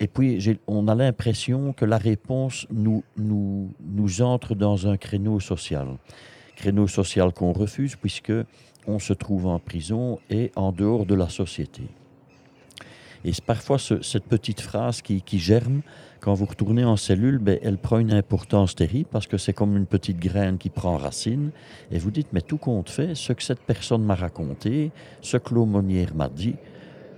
et 0.00 0.08
puis 0.08 0.58
on 0.66 0.88
a 0.88 0.94
l'impression 0.94 1.72
que 1.72 1.84
la 1.84 1.98
réponse 1.98 2.66
nous, 2.70 3.04
nous, 3.16 3.72
nous 3.80 4.22
entre 4.22 4.54
dans 4.54 4.88
un 4.88 4.96
créneau 4.96 5.40
social 5.40 5.98
créneau 6.56 6.86
social 6.86 7.32
qu'on 7.32 7.52
refuse 7.52 7.96
puisque 7.96 8.32
on 8.86 8.98
se 8.98 9.12
trouve 9.12 9.46
en 9.46 9.58
prison 9.58 10.18
et 10.30 10.50
en 10.56 10.72
dehors 10.72 11.06
de 11.06 11.14
la 11.14 11.28
société. 11.28 11.82
Et 13.24 13.32
parfois 13.46 13.78
cette 13.78 14.24
petite 14.24 14.60
phrase 14.60 15.00
qui, 15.00 15.22
germe, 15.38 15.82
quand 16.20 16.34
vous 16.34 16.44
retournez 16.44 16.84
en 16.84 16.96
cellule, 16.96 17.38
ben, 17.38 17.58
elle 17.62 17.78
prend 17.78 17.98
une 17.98 18.12
importance 18.12 18.74
terrible 18.74 19.08
parce 19.10 19.26
que 19.26 19.38
c'est 19.38 19.52
comme 19.52 19.76
une 19.76 19.86
petite 19.86 20.18
graine 20.18 20.58
qui 20.58 20.70
prend 20.70 20.96
racine. 20.96 21.50
Et 21.90 21.98
vous 21.98 22.10
dites, 22.10 22.28
mais 22.32 22.40
tout 22.40 22.58
compte 22.58 22.90
fait, 22.90 23.14
ce 23.14 23.32
que 23.32 23.42
cette 23.42 23.60
personne 23.60 24.04
m'a 24.04 24.16
raconté, 24.16 24.90
ce 25.20 25.36
que 25.36 25.54
l'aumônière 25.54 26.14
m'a 26.14 26.28
dit, 26.28 26.56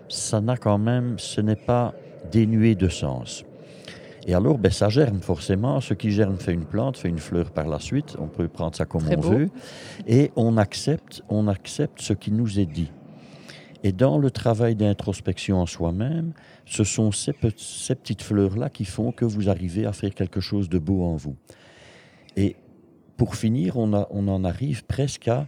ça 0.09 0.41
n'a 0.41 0.57
quand 0.57 0.79
même, 0.79 1.19
ce 1.19 1.41
n'est 1.41 1.57
pas 1.57 1.95
dénué 2.31 2.75
de 2.75 2.89
sens. 2.89 3.45
Et 4.27 4.35
alors, 4.35 4.59
ben, 4.59 4.73
ça 4.73 4.89
germe 4.89 5.21
forcément. 5.21 5.81
Ce 5.81 5.95
qui 5.95 6.11
germe 6.11 6.39
fait 6.39 6.53
une 6.53 6.65
plante, 6.65 6.97
fait 6.97 7.09
une 7.09 7.19
fleur 7.19 7.51
par 7.51 7.69
la 7.69 7.79
suite. 7.79 8.17
On 8.19 8.27
peut 8.27 8.49
prendre 8.49 8.75
ça 8.75 8.87
comme 8.87 9.07
on 9.07 9.21
veut. 9.21 9.51
Et 10.07 10.31
on 10.37 10.57
accepte, 10.57 11.23
on 11.29 11.47
accepte 11.49 12.01
ce 12.01 12.15
qui 12.15 12.33
nous 12.33 12.59
est 12.59 12.67
dit. 12.67 12.91
Et 13.83 13.93
dans 13.93 14.17
le 14.17 14.31
travail 14.31 14.77
d'introspection 14.77 15.59
en 15.61 15.67
soi-même, 15.67 16.33
ce 16.65 16.85
sont 16.85 17.13
ces, 17.13 17.35
ces 17.59 17.95
petites 17.95 18.23
fleurs-là 18.23 18.71
qui 18.71 18.87
font 18.87 19.13
que 19.13 19.27
vous 19.27 19.51
arrivez 19.51 19.85
à 19.85 19.93
faire 19.93 20.15
quelque 20.15 20.41
chose 20.41 20.71
de 20.71 20.79
beau 20.79 21.05
en 21.05 21.17
vous. 21.17 21.37
Et 22.35 22.57
pour 23.19 23.37
finir, 23.37 23.77
on, 23.77 23.93
a, 23.93 24.09
on 24.11 24.27
en 24.29 24.43
arrive 24.43 24.87
presque 24.87 25.29
à 25.29 25.47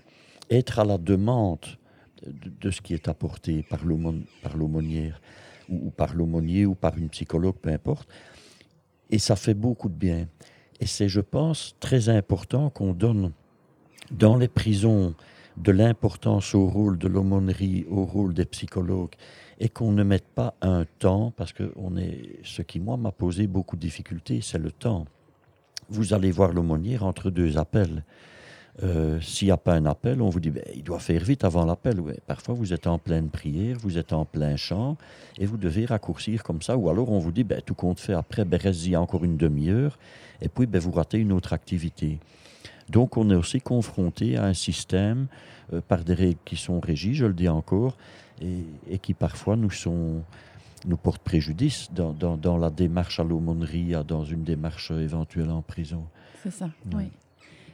être 0.51 0.79
à 0.79 0.85
la 0.85 0.99
demande 0.99 1.65
de, 2.27 2.53
de 2.61 2.71
ce 2.71 2.83
qui 2.83 2.93
est 2.93 3.09
apporté 3.09 3.65
par 3.71 3.87
l'aumônière 3.87 5.23
ou, 5.71 5.87
ou 5.87 5.91
par 5.91 6.15
l'aumônier 6.15 6.67
ou 6.67 6.75
par 6.75 6.99
une 6.99 7.09
psychologue, 7.09 7.57
peu 7.57 7.71
importe. 7.71 8.07
Et 9.11 9.19
ça 9.19 9.37
fait 9.37 9.55
beaucoup 9.55 9.89
de 9.89 9.95
bien. 9.95 10.27
Et 10.81 10.87
c'est, 10.87 11.09
je 11.09 11.21
pense, 11.21 11.77
très 11.81 12.09
important 12.09 12.71
qu'on 12.71 12.93
donne 12.93 13.33
dans 14.11 14.37
les 14.37 14.49
prisons 14.49 15.15
de 15.57 15.73
l'importance 15.73 16.55
au 16.55 16.67
rôle 16.67 16.99
de 16.99 17.09
l'aumônerie, 17.09 17.87
au 17.89 18.05
rôle 18.05 18.35
des 18.35 18.45
psychologues, 18.45 19.15
et 19.59 19.69
qu'on 19.69 19.93
ne 19.93 20.03
mette 20.03 20.27
pas 20.27 20.55
un 20.61 20.85
temps, 20.99 21.33
parce 21.35 21.53
que 21.53 21.73
on 21.77 21.97
est, 21.97 22.41
ce 22.43 22.61
qui, 22.63 22.79
moi, 22.79 22.97
m'a 22.97 23.13
posé 23.13 23.47
beaucoup 23.47 23.77
de 23.77 23.81
difficultés, 23.81 24.41
c'est 24.43 24.59
le 24.59 24.71
temps. 24.71 25.07
Vous 25.89 26.13
allez 26.13 26.31
voir 26.31 26.53
l'aumônière 26.53 27.05
entre 27.05 27.31
deux 27.31 27.57
appels. 27.57 28.05
Euh, 28.83 29.21
s'il 29.23 29.49
n'y 29.49 29.53
a 29.53 29.57
pas 29.57 29.75
un 29.75 29.87
appel, 29.87 30.21
on 30.21 30.29
vous 30.29 30.41
dit 30.41 30.51
ben, 30.51 30.63
il 30.75 30.83
doit 30.83 30.99
faire 30.99 31.23
vite 31.23 31.45
avant 31.45 31.65
l'appel. 31.65 31.99
Ouais. 31.99 32.19
Parfois, 32.27 32.55
vous 32.55 32.73
êtes 32.73 32.87
en 32.87 32.99
pleine 32.99 33.29
prière, 33.29 33.79
vous 33.81 33.97
êtes 33.97 34.13
en 34.13 34.25
plein 34.25 34.57
chant 34.57 34.97
et 35.39 35.47
vous 35.47 35.57
devez 35.57 35.87
raccourcir 35.87 36.43
comme 36.43 36.61
ça. 36.61 36.77
Ou 36.77 36.91
alors, 36.91 37.11
on 37.11 37.19
vous 37.19 37.33
dit 37.33 37.45
ben, 37.45 37.61
tout 37.65 37.75
compte 37.75 38.01
fait 38.01 38.13
après, 38.13 38.45
ben, 38.45 38.61
reste-y 38.61 38.95
encore 38.97 39.25
une 39.25 39.39
demi-heure 39.39 39.99
et 40.43 40.49
puis 40.49 40.67
ben, 40.67 40.79
vous 40.79 40.91
ratez 40.91 41.19
une 41.19 41.33
autre 41.33 41.55
activité. 41.55 42.19
Donc, 42.91 43.17
on 43.17 43.31
est 43.31 43.35
aussi 43.35 43.61
confronté 43.61 44.37
à 44.37 44.45
un 44.45 44.55
système 44.55 45.27
euh, 45.73 45.81
par 45.81 46.05
des 46.05 46.15
règles 46.15 46.39
qui 46.45 46.57
sont 46.57 46.79
régies, 46.79 47.15
je 47.15 47.27
le 47.27 47.33
dis 47.33 47.49
encore, 47.49 47.97
et, 48.41 48.99
qui 48.99 49.15
parfois 49.15 49.57
nous, 49.57 49.71
sont, 49.71 50.23
nous 50.87 50.97
portent 50.99 51.23
préjudice 51.23 51.89
dans, 51.93 52.13
dans 52.13 52.59
la 52.59 52.69
démarche 52.69 53.19
à 53.19 53.25
l'aumônerie, 53.25 53.95
dans 54.07 54.25
une 54.25 54.45
démarche 54.45 54.91
éventuelle 54.91 55.51
en 55.51 55.63
prison. 55.63 56.05
C'est 56.43 56.53
ça, 56.53 56.69
oui. 56.95 57.11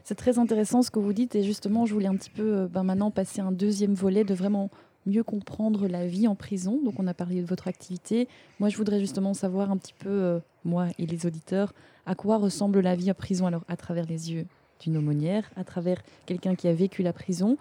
C'est 0.04 0.16
très 0.16 0.38
intéressant 0.38 0.82
ce 0.82 0.90
que 0.90 0.98
vous 0.98 1.12
dites 1.12 1.34
et 1.36 1.42
justement, 1.42 1.86
je 1.86 1.94
voulais 1.94 2.08
un 2.08 2.16
petit 2.16 2.30
peu 2.30 2.56
euh, 2.56 2.68
ben 2.68 2.82
maintenant 2.82 3.10
passer 3.10 3.40
un 3.40 3.52
deuxième 3.52 3.94
volet 3.94 4.24
de 4.24 4.34
vraiment 4.34 4.70
mieux 5.06 5.22
comprendre 5.22 5.86
la 5.88 6.06
vie 6.06 6.26
en 6.26 6.34
prison. 6.34 6.80
Donc, 6.84 6.94
on 6.98 7.06
a 7.06 7.14
parlé 7.14 7.40
de 7.40 7.46
votre 7.46 7.68
activité. 7.68 8.28
Moi, 8.60 8.68
je 8.68 8.76
voudrais 8.76 9.00
justement 9.00 9.34
savoir 9.34 9.70
un 9.70 9.76
petit 9.76 9.94
peu, 9.98 10.08
euh, 10.08 10.38
moi 10.64 10.88
et 10.98 11.06
les 11.06 11.26
auditeurs, 11.26 11.72
à 12.06 12.14
quoi 12.14 12.38
ressemble 12.38 12.80
la 12.80 12.96
vie 12.96 13.10
en 13.10 13.14
prison? 13.14 13.46
Alors 13.46 13.64
à 13.68 13.76
travers 13.76 14.06
les 14.06 14.32
yeux 14.32 14.46
d'une 14.80 14.96
aumônière, 14.96 15.50
à 15.56 15.62
travers 15.64 16.02
quelqu'un 16.26 16.56
qui 16.56 16.66
a 16.66 16.72
vécu 16.72 17.02
la 17.02 17.12
prison. 17.12 17.56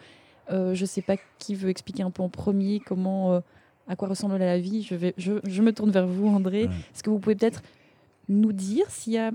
Euh, 0.49 0.73
je 0.73 0.81
ne 0.81 0.87
sais 0.87 1.03
pas 1.03 1.17
qui 1.37 1.53
veut 1.53 1.69
expliquer 1.69 2.01
un 2.01 2.09
peu 2.09 2.23
en 2.23 2.29
premier 2.29 2.79
comment, 2.79 3.39
à 3.87 3.95
quoi 3.95 4.07
ressemble 4.07 4.37
la 4.37 4.59
vie. 4.59 4.81
Je, 4.81 4.95
vais, 4.95 5.13
je, 5.17 5.33
je 5.43 5.61
me 5.61 5.73
tourne 5.73 5.91
vers 5.91 6.07
vous, 6.07 6.27
André. 6.27 6.63
Est-ce 6.63 7.03
que 7.03 7.11
vous 7.11 7.19
pouvez 7.19 7.35
peut-être 7.35 7.61
nous 8.29 8.53
dire 8.53 8.89
s'il 8.89 9.13
y 9.13 9.19
a 9.19 9.31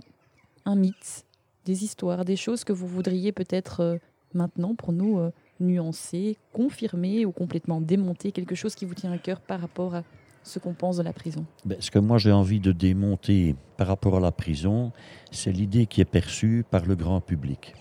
un 0.64 0.74
mythe 0.74 1.25
des 1.66 1.85
histoires, 1.85 2.24
des 2.24 2.37
choses 2.37 2.64
que 2.64 2.72
vous 2.72 2.87
voudriez 2.87 3.33
peut-être 3.33 3.81
euh, 3.81 3.96
maintenant 4.33 4.74
pour 4.74 4.92
nous 4.92 5.18
euh, 5.18 5.31
nuancer, 5.61 6.38
confirmer 6.52 7.26
ou 7.26 7.33
complètement 7.33 7.81
démonter, 7.81 8.33
quelque 8.33 8.55
chose 8.55 8.74
qui 8.74 8.85
vous 8.87 8.94
tient 8.94 9.12
à 9.12 9.18
cœur 9.18 9.40
par 9.40 9.61
rapport 9.61 9.96
à 9.96 10.02
ce 10.44 10.61
qu'on 10.61 10.74
pense 10.74 10.96
de 10.96 11.02
la 11.02 11.12
prison? 11.12 11.44
Ben, 11.64 11.76
Ce 11.81 11.90
que 11.90 11.98
moi 11.98 12.18
j'ai 12.18 12.33
envie 12.33 12.61
de 12.61 12.72
démonter 12.72 13.57
par 13.76 13.88
rapport 13.88 14.16
à 14.16 14.20
la 14.20 14.33
prison, 14.33 14.92
c'est 15.33 15.52
l'idée 15.52 15.87
qui 15.87 16.00
est 16.00 16.07
perçue 16.07 16.64
par 16.70 16.87
le 16.87 16.94
grand 16.94 17.20
public. 17.20 17.74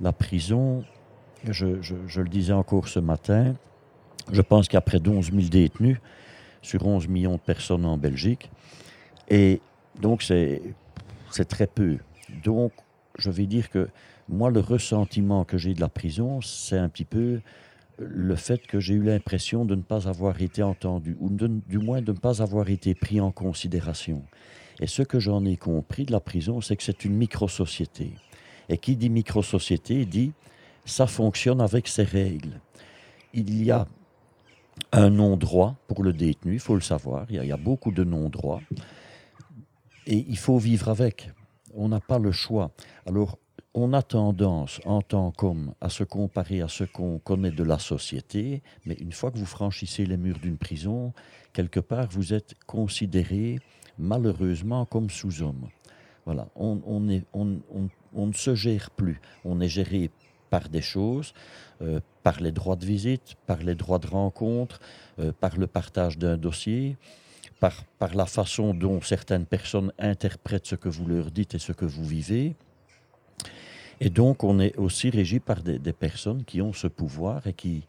La 0.00 0.12
prison, 0.12 0.84
je, 1.44 1.66
le 1.66 2.28
disais 2.28 2.52
encore 2.52 2.86
ce 2.86 3.00
matin, 3.00 3.54
je 4.30 4.42
pense 4.42 4.68
qu'il 4.68 4.76
y 4.76 4.78
a 4.78 4.82
près 4.82 5.00
de 5.00 5.10
11 5.10 5.32
000 5.32 5.48
détenus 5.48 5.98
sur 6.62 6.86
11 6.86 7.08
millions 7.08 7.34
de 7.34 7.40
personnes 7.40 7.84
en 7.84 7.96
Belgique. 7.96 8.48
Et 9.28 9.60
donc 10.00 10.22
c'est 10.22 10.62
très 11.48 11.66
peu. 11.66 11.98
Donc 12.44 12.72
je 13.18 13.30
vais 13.30 13.46
dire 13.46 13.70
que 13.70 13.88
moi, 14.28 14.50
le 14.50 14.60
ressentiment 14.60 15.44
que 15.44 15.58
j'ai 15.58 15.74
de 15.74 15.80
la 15.80 15.88
prison, 15.88 16.40
c'est 16.40 16.78
un 16.78 16.88
petit 16.88 17.04
peu 17.04 17.40
le 17.98 18.36
fait 18.36 18.66
que 18.66 18.78
j'ai 18.78 18.94
eu 18.94 19.02
l'impression 19.02 19.64
de 19.64 19.74
ne 19.74 19.82
pas 19.82 20.08
avoir 20.08 20.40
été 20.40 20.62
entendu, 20.62 21.16
ou 21.18 21.30
du 21.30 21.78
moins 21.78 22.00
de 22.00 22.12
ne 22.12 22.18
pas 22.18 22.42
avoir 22.42 22.68
été 22.68 22.94
pris 22.94 23.20
en 23.20 23.32
considération. 23.32 24.22
Et 24.80 24.86
ce 24.86 25.02
que 25.02 25.18
j'en 25.18 25.44
ai 25.44 25.56
compris 25.56 26.04
de 26.04 26.12
la 26.12 26.20
prison, 26.20 26.60
c'est 26.60 26.76
que 26.76 26.82
c'est 26.82 27.04
une 27.04 27.14
micro-société. 27.14 28.12
Et 28.68 28.78
qui 28.78 28.96
dit 28.96 29.10
micro-société 29.10 30.04
dit 30.04 30.32
ça 30.84 31.06
fonctionne 31.06 31.60
avec 31.60 31.88
ses 31.88 32.04
règles. 32.04 32.60
Il 33.34 33.64
y 33.64 33.70
a 33.70 33.86
un 34.92 35.10
non-droit 35.10 35.74
pour 35.88 36.02
le 36.02 36.12
détenu, 36.12 36.54
il 36.54 36.60
faut 36.60 36.74
le 36.74 36.80
savoir, 36.80 37.26
il 37.28 37.36
y 37.36 37.38
a, 37.38 37.44
il 37.44 37.48
y 37.48 37.52
a 37.52 37.56
beaucoup 37.56 37.90
de 37.90 38.04
non-droits. 38.04 38.60
Et 40.06 40.24
il 40.28 40.38
faut 40.38 40.58
vivre 40.58 40.88
avec 40.88 41.30
on 41.78 41.88
n'a 41.88 42.00
pas 42.00 42.18
le 42.18 42.32
choix. 42.32 42.72
Alors, 43.06 43.38
on 43.72 43.92
a 43.92 44.02
tendance, 44.02 44.80
en 44.84 45.00
tant 45.00 45.30
qu'homme, 45.30 45.72
à 45.80 45.88
se 45.88 46.02
comparer 46.02 46.60
à 46.60 46.68
ce 46.68 46.84
qu'on 46.84 47.18
connaît 47.18 47.52
de 47.52 47.62
la 47.62 47.78
société, 47.78 48.62
mais 48.84 48.94
une 48.94 49.12
fois 49.12 49.30
que 49.30 49.38
vous 49.38 49.46
franchissez 49.46 50.04
les 50.04 50.16
murs 50.16 50.38
d'une 50.40 50.56
prison, 50.56 51.12
quelque 51.52 51.80
part, 51.80 52.08
vous 52.10 52.34
êtes 52.34 52.54
considéré 52.66 53.60
malheureusement 53.98 54.84
comme 54.84 55.10
sous-homme. 55.10 55.68
Voilà, 56.24 56.48
on, 56.56 57.00
ne 57.00 58.32
se 58.32 58.54
gère 58.54 58.90
plus. 58.90 59.20
On 59.44 59.60
est 59.60 59.68
géré 59.68 60.10
par 60.50 60.68
des 60.68 60.82
choses, 60.82 61.32
euh, 61.82 62.00
par 62.22 62.40
les 62.40 62.52
droits 62.52 62.76
de 62.76 62.84
visite, 62.84 63.36
par 63.46 63.58
les 63.58 63.74
droits 63.74 63.98
de 63.98 64.08
rencontre, 64.08 64.80
euh, 65.20 65.32
par 65.32 65.56
le 65.56 65.66
partage 65.66 66.18
d'un 66.18 66.36
dossier 66.36 66.96
par, 67.60 67.84
par 67.98 68.14
la 68.14 68.26
façon 68.26 68.74
dont 68.74 69.00
certaines 69.00 69.46
personnes 69.46 69.92
interprètent 69.98 70.66
ce 70.66 70.74
que 70.76 70.88
vous 70.88 71.06
leur 71.06 71.30
dites 71.30 71.54
et 71.54 71.58
ce 71.58 71.72
que 71.72 71.84
vous 71.84 72.04
vivez. 72.04 72.54
Et 74.00 74.10
donc, 74.10 74.44
on 74.44 74.60
est 74.60 74.76
aussi 74.76 75.10
régi 75.10 75.40
par 75.40 75.62
des, 75.62 75.92
personnes 75.92 76.44
qui 76.44 76.62
ont 76.62 76.72
ce 76.72 76.86
pouvoir 76.86 77.46
et 77.46 77.52
qui, 77.52 77.84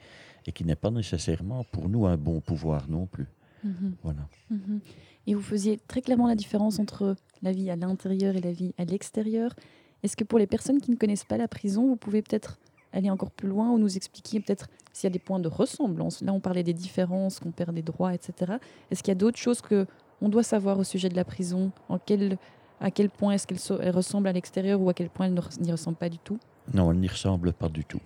et 0.47 0.51
qui 0.51 0.65
n'est 0.65 0.75
pas 0.75 0.89
nécessairement 0.89 1.63
pour 1.71 1.87
nous 1.87 2.07
un 2.07 2.17
bon 2.17 2.39
pouvoir 2.39 2.89
non 2.89 3.05
plus. 3.05 3.27
Mhm. 3.63 3.93
Voilà. 4.03 4.27
Mhm. 4.49 4.79
Et 5.27 5.35
vous 5.35 5.41
faisiez 5.41 5.79
très 5.87 6.01
clairement 6.01 6.27
la 6.27 6.35
différence 6.35 6.79
entre 6.79 7.15
la 7.43 7.51
vie 7.51 7.69
à 7.69 7.75
l'intérieur 7.75 8.35
et 8.35 8.41
la 8.41 8.51
vie 8.51 8.73
à 8.77 8.85
l'extérieur. 8.85 9.53
Est-ce 10.01 10.17
que 10.17 10.23
pour 10.23 10.39
les 10.39 10.47
personnes 10.47 10.81
qui 10.81 10.91
ne 10.91 10.95
connaissent 10.95 11.25
pas 11.25 11.37
la 11.37 11.47
prison, 11.47 11.85
vous 11.87 11.97
pouvez 11.97 12.21
peut-être 12.21 12.57
aller 12.93 13.09
encore 13.09 13.31
plus 13.31 13.47
loin 13.47 13.69
ou 13.69 13.77
nous 13.77 13.97
expliquer 13.97 14.39
peut-être 14.39 14.67
s'il 14.93 15.07
y 15.07 15.11
a 15.11 15.13
des 15.13 15.19
points 15.19 15.39
de 15.39 15.47
ressemblance 15.47 16.21
Là, 16.21 16.33
on 16.33 16.39
parlait 16.39 16.63
des 16.63 16.73
différences, 16.73 17.39
qu'on 17.39 17.51
perd 17.51 17.73
des 17.73 17.81
droits, 17.81 18.13
etc. 18.13 18.53
Est-ce 18.91 19.03
qu'il 19.03 19.11
y 19.11 19.13
a 19.13 19.15
d'autres 19.15 19.37
choses 19.37 19.61
que 19.61 19.85
on 20.21 20.29
doit 20.29 20.43
savoir 20.43 20.77
au 20.79 20.83
sujet 20.83 21.09
de 21.09 21.15
la 21.15 21.23
prison? 21.23 21.71
À 21.89 22.91
quel 22.91 23.09
point 23.09 23.33
est-ce 23.33 23.47
qu'elle 23.47 23.91
ressemble 23.91 24.27
à 24.27 24.33
l'extérieur 24.33 24.81
ou 24.81 24.89
à 24.89 24.93
quel 24.93 25.09
point 25.09 25.27
elle 25.27 25.39
n'y 25.61 25.71
ressemble 25.71 25.97
pas 25.97 26.09
du 26.09 26.17
tout? 26.17 26.39
Non, 26.73 26.91
elle 26.91 26.99
n'y 26.99 27.07
ressemble 27.07 27.53
pas 27.53 27.69
du 27.69 27.85
tout. 27.85 28.01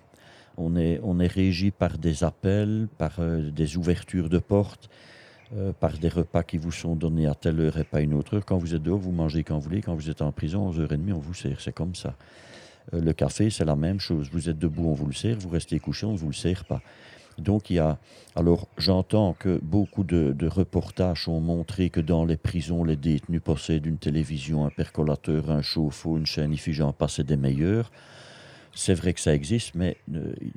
On 0.56 0.76
est, 0.76 1.00
on 1.02 1.18
est 1.18 1.26
régi 1.26 1.70
par 1.70 1.98
des 1.98 2.22
appels, 2.22 2.86
par 2.98 3.16
euh, 3.18 3.50
des 3.50 3.76
ouvertures 3.76 4.28
de 4.28 4.38
portes, 4.38 4.88
euh, 5.56 5.72
par 5.72 5.98
des 5.98 6.08
repas 6.08 6.44
qui 6.44 6.58
vous 6.58 6.70
sont 6.70 6.94
donnés 6.94 7.26
à 7.26 7.34
telle 7.34 7.60
heure 7.60 7.76
et 7.76 7.84
pas 7.84 8.00
une 8.00 8.14
autre 8.14 8.36
heure. 8.36 8.44
Quand 8.44 8.58
vous 8.58 8.74
êtes 8.74 8.82
dehors, 8.82 8.98
vous 8.98 9.10
mangez 9.10 9.42
quand 9.42 9.56
vous 9.56 9.62
voulez. 9.62 9.82
Quand 9.82 9.94
vous 9.94 10.10
êtes 10.10 10.22
en 10.22 10.30
prison, 10.30 10.70
11h30, 10.70 11.12
on 11.12 11.18
vous 11.18 11.34
sert. 11.34 11.60
C'est 11.60 11.72
comme 11.72 11.94
ça. 11.94 12.14
Euh, 12.92 13.00
le 13.00 13.12
café, 13.12 13.50
c'est 13.50 13.64
la 13.64 13.76
même 13.76 14.00
chose. 14.00 14.28
Vous 14.32 14.48
êtes 14.48 14.58
debout, 14.58 14.88
on 14.88 14.94
vous 14.94 15.06
le 15.06 15.14
sert, 15.14 15.38
vous 15.38 15.48
restez 15.48 15.78
couché, 15.78 16.06
on 16.06 16.12
ne 16.12 16.18
vous 16.18 16.28
le 16.28 16.34
sert 16.34 16.64
pas. 16.64 16.82
Donc 17.38 17.70
il 17.70 17.74
y 17.76 17.78
a. 17.78 17.98
Alors 18.36 18.68
j'entends 18.78 19.32
que 19.32 19.58
beaucoup 19.62 20.04
de, 20.04 20.46
reportages 20.46 21.28
ont 21.28 21.40
montré 21.40 21.90
que 21.90 22.00
dans 22.00 22.24
les 22.24 22.36
prisons, 22.36 22.84
les 22.84 22.96
détenus 22.96 23.42
possèdent 23.42 23.86
une 23.86 23.98
télévision, 23.98 24.66
un 24.66 24.70
percolateur, 24.70 25.50
un 25.50 25.62
chauffe-eau, 25.62 26.16
une 26.16 26.26
chaîne 26.26 26.52
IFI, 26.52 26.72
j'en 26.72 26.92
passe 26.92 27.20
des 27.20 27.36
meilleurs. 27.36 27.90
C'est 28.76 28.94
vrai 28.94 29.12
que 29.12 29.20
ça 29.20 29.32
existe, 29.32 29.76
mais 29.76 29.96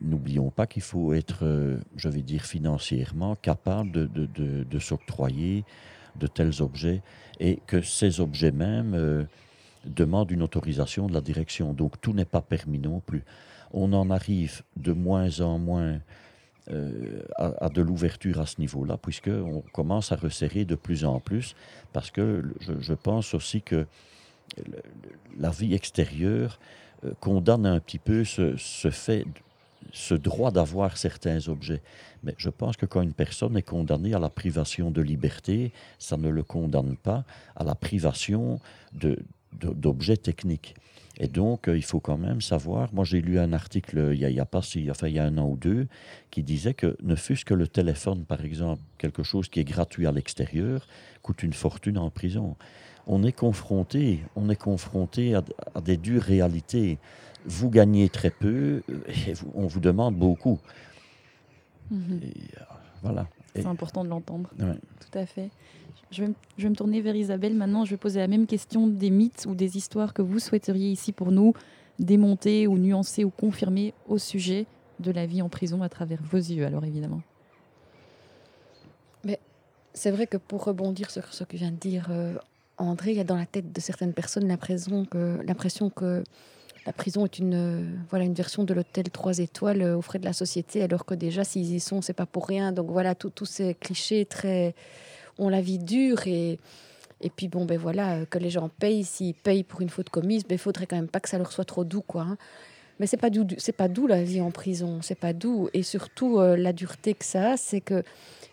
n'oublions 0.02 0.50
pas 0.50 0.66
qu'il 0.66 0.82
faut 0.82 1.14
être, 1.14 1.40
euh, 1.44 1.78
je 1.96 2.10
vais 2.10 2.24
dire, 2.24 2.44
financièrement 2.44 3.36
capable 3.36 3.92
de, 3.92 4.80
s'octroyer 4.80 5.64
de 6.16 6.26
tels 6.26 6.64
objets 6.64 7.04
et 7.40 7.60
que 7.68 7.84
ces 7.84 8.20
objets 8.20 8.52
même 8.52 8.96
euh, 8.96 9.24
demandent 9.88 10.32
une 10.32 10.44
autorisation 10.44 11.08
de 11.08 11.14
la 11.14 11.22
direction. 11.22 11.74
Donc 11.74 12.00
tout 12.02 12.14
n'est 12.14 12.26
pas 12.26 12.42
permis 12.42 12.80
non 12.80 13.00
plus. 13.00 13.24
On 13.72 13.94
en 13.94 14.10
arrive 14.10 14.62
de 14.76 14.94
moins 14.94 15.42
en 15.42 15.60
moins 15.60 16.00
euh, 16.70 17.22
à, 17.38 17.70
de 17.70 17.82
l'ouverture 17.82 18.42
à 18.42 18.46
ce 18.46 18.60
niveau-là, 18.60 18.98
puisqu'on 18.98 19.64
commence 19.72 20.12
à 20.12 20.18
resserrer 20.18 20.66
de 20.66 20.76
plus 20.76 21.06
en 21.06 21.22
plus, 21.22 21.56
parce 21.94 22.12
que 22.12 22.44
je, 22.60 22.94
pense 22.94 23.34
aussi 23.34 23.62
que 23.62 23.86
la 25.38 25.50
vie 25.50 25.74
extérieure 25.74 26.60
euh, 27.06 27.14
condamne 27.22 27.66
un 27.66 27.80
petit 27.80 28.00
peu 28.00 28.26
ce, 28.26 28.58
ce 28.58 28.90
fait, 28.90 29.26
ce 29.94 30.14
droit 30.14 30.52
d'avoir 30.52 30.98
certains 30.98 31.48
objets. 31.48 31.82
Mais 32.24 32.36
je 32.38 32.50
pense 32.50 32.76
que 32.76 32.86
quand 32.86 33.02
une 33.02 33.14
personne 33.14 33.56
est 33.56 33.62
condamnée 33.62 34.14
à 34.14 34.20
la 34.20 34.30
privation 34.30 34.92
de 34.92 35.02
liberté, 35.02 35.72
ça 36.00 36.18
ne 36.18 36.28
le 36.28 36.44
condamne 36.44 36.98
pas 36.98 37.24
à 37.56 37.64
la 37.64 37.76
privation 37.76 38.60
d'objets 39.54 40.18
techniques. 40.18 40.76
Et 41.20 41.28
donc, 41.28 41.68
euh, 41.68 41.76
il 41.76 41.84
faut 41.84 42.00
quand 42.00 42.18
même 42.18 42.42
savoir. 42.42 42.94
Moi, 42.94 43.04
j'ai 43.04 43.22
lu 43.22 43.40
un 43.40 43.52
article 43.54 44.12
il 44.14 44.20
y 44.20 44.40
a, 44.40 44.46
pas 44.46 44.62
si, 44.62 44.90
enfin, 44.92 45.08
il 45.08 45.16
y 45.16 45.20
a 45.20 45.26
un 45.26 45.38
an 45.38 45.50
ou 45.50 45.58
deux 45.58 45.88
qui 46.30 46.44
disait 46.44 46.76
que 46.76 46.96
ne 47.02 47.16
fût-ce 47.16 47.44
que 47.44 47.56
le 47.56 47.68
téléphone, 47.68 48.24
par 48.24 48.46
exemple, 48.46 48.82
quelque 48.98 49.24
chose 49.24 49.50
qui 49.50 49.60
est 49.60 49.64
gratuit 49.64 50.06
à 50.06 50.12
l'extérieur, 50.12 50.88
coûte 51.24 51.42
une 51.42 51.54
fortune 51.54 51.98
en 51.98 52.12
prison. 52.12 52.56
On 53.08 53.24
est 53.24 53.32
confronté, 53.32 54.20
on 54.36 54.50
est 54.50 54.56
confronté 54.56 55.34
à, 55.34 55.44
des 55.82 55.98
dures 55.98 56.22
réalités. 56.22 57.00
Vous 57.46 57.70
gagnez 57.70 58.10
très 58.10 58.30
peu 58.30 58.84
et 59.08 59.34
on 59.56 59.66
vous 59.66 59.80
demande 59.80 60.16
beaucoup. 60.16 60.60
Mhm. 61.90 62.20
Euh, 62.22 62.62
voilà. 63.02 63.28
C'est 63.56 63.66
important 63.66 64.04
de 64.04 64.10
l'entendre. 64.10 64.50
Tout 64.58 65.18
à 65.18 65.26
fait. 65.26 65.50
Je 66.12 66.24
vais, 66.24 66.70
me 66.70 66.76
tourner 66.76 67.02
vers 67.02 67.16
Isabelle 67.16 67.54
maintenant. 67.54 67.84
Je 67.84 67.92
vais 67.92 67.98
poser 67.98 68.20
la 68.20 68.28
même 68.28 68.48
question 68.48 68.88
des 68.88 69.10
mythes 69.10 69.46
ou 69.48 69.56
des 69.56 69.78
histoires 69.78 70.14
que 70.14 70.22
vous 70.22 70.40
souhaiteriez 70.40 70.90
ici 70.90 71.12
pour 71.12 71.32
nous 71.32 71.54
démonter 72.00 72.68
ou 72.68 72.78
nuancer 72.78 73.24
ou 73.24 73.30
confirmer 73.30 73.94
au 74.08 74.18
sujet 74.18 74.66
de 75.00 75.12
la 75.12 75.26
vie 75.26 75.42
en 75.42 75.50
prison 75.50 75.82
à 75.82 75.90
travers 75.90 76.22
vos 76.24 76.38
yeux, 76.38 76.66
alors 76.66 76.86
évidemment. 76.86 77.22
Mais 79.24 79.40
c'est 79.94 80.12
vrai 80.12 80.28
que 80.28 80.38
pour 80.38 80.64
rebondir 80.64 81.12
sur 81.12 81.34
ce 81.34 81.44
que 81.44 81.58
vient 81.58 81.72
de 81.72 81.78
dire 81.78 82.08
euh, 82.10 82.36
André, 82.78 83.12
il 83.12 83.18
y 83.18 83.20
a 83.20 83.26
dans 83.26 83.36
la 83.36 83.46
tête 83.46 83.74
de 83.74 83.82
certaines 83.82 84.14
personnes 84.14 84.48
l'impression 84.48 85.06
que, 85.06 85.40
l'impression 85.46 85.90
que 85.90 86.24
la 86.86 86.94
prison 86.94 87.26
est 87.26 87.38
une, 87.38 87.54
euh, 87.54 87.84
voilà, 88.10 88.24
une 88.24 88.34
version 88.34 88.64
de 88.64 88.74
l'hôtel 88.74 89.10
3 89.10 89.40
étoiles 89.40 89.82
euh, 89.82 89.98
aux 89.98 90.02
frais 90.02 90.20
de 90.20 90.26
la 90.26 90.34
société, 90.34 90.82
alors 90.82 91.06
que 91.06 91.16
déjà, 91.16 91.44
s'ils 91.44 91.74
y 91.74 91.80
sont, 91.82 92.02
c'est 92.02 92.14
pas 92.14 92.26
pour 92.26 92.48
rien. 92.48 92.72
Donc 92.72 92.90
voilà, 92.90 93.14
tous 93.14 93.46
ces 93.46 93.74
clichés 93.74 94.26
très 94.26 94.74
ont 95.40 95.50
la 95.50 95.62
vie 95.62 95.80
dure 95.80 96.28
et, 96.28 96.60
et 97.22 97.30
puis 97.30 97.48
bon, 97.48 97.66
ben 97.66 97.78
voilà, 97.78 98.16
euh, 98.16 98.26
que 98.26 98.38
les 98.38 98.50
gens 98.50 98.70
payent, 98.70 99.04
s'ils 99.04 99.34
payent 99.34 99.64
pour 99.64 99.82
une 99.82 99.90
faute 99.90 100.10
commise, 100.10 100.44
ben 100.46 100.58
faudrait 100.58 100.86
quand 100.86 100.96
même 100.96 101.08
pas 101.08 101.20
que 101.20 101.30
ça 101.30 101.38
leur 101.38 101.52
soit 101.52 101.66
trop 101.66 101.84
doux, 101.84 102.02
quoi. 102.02 102.22
Hein. 102.24 102.38
Mais 103.00 103.08
c'est 103.08 103.18
pas 103.18 103.30
doux, 103.30 103.46
c'est 103.58 103.74
pas 103.74 103.88
doux 103.88 104.08
la 104.08 104.24
vie 104.24 104.42
en 104.42 104.52
prison, 104.52 105.00
c'est 105.02 105.16
pas 105.16 105.34
doux. 105.34 105.70
Et 105.74 105.84
surtout, 105.84 106.40
euh, 106.40 106.56
la 106.58 106.74
dureté 106.74 107.14
que 107.14 107.26
ça 107.26 107.52
a, 107.52 107.58
c'est 107.58 107.82
que 107.82 108.04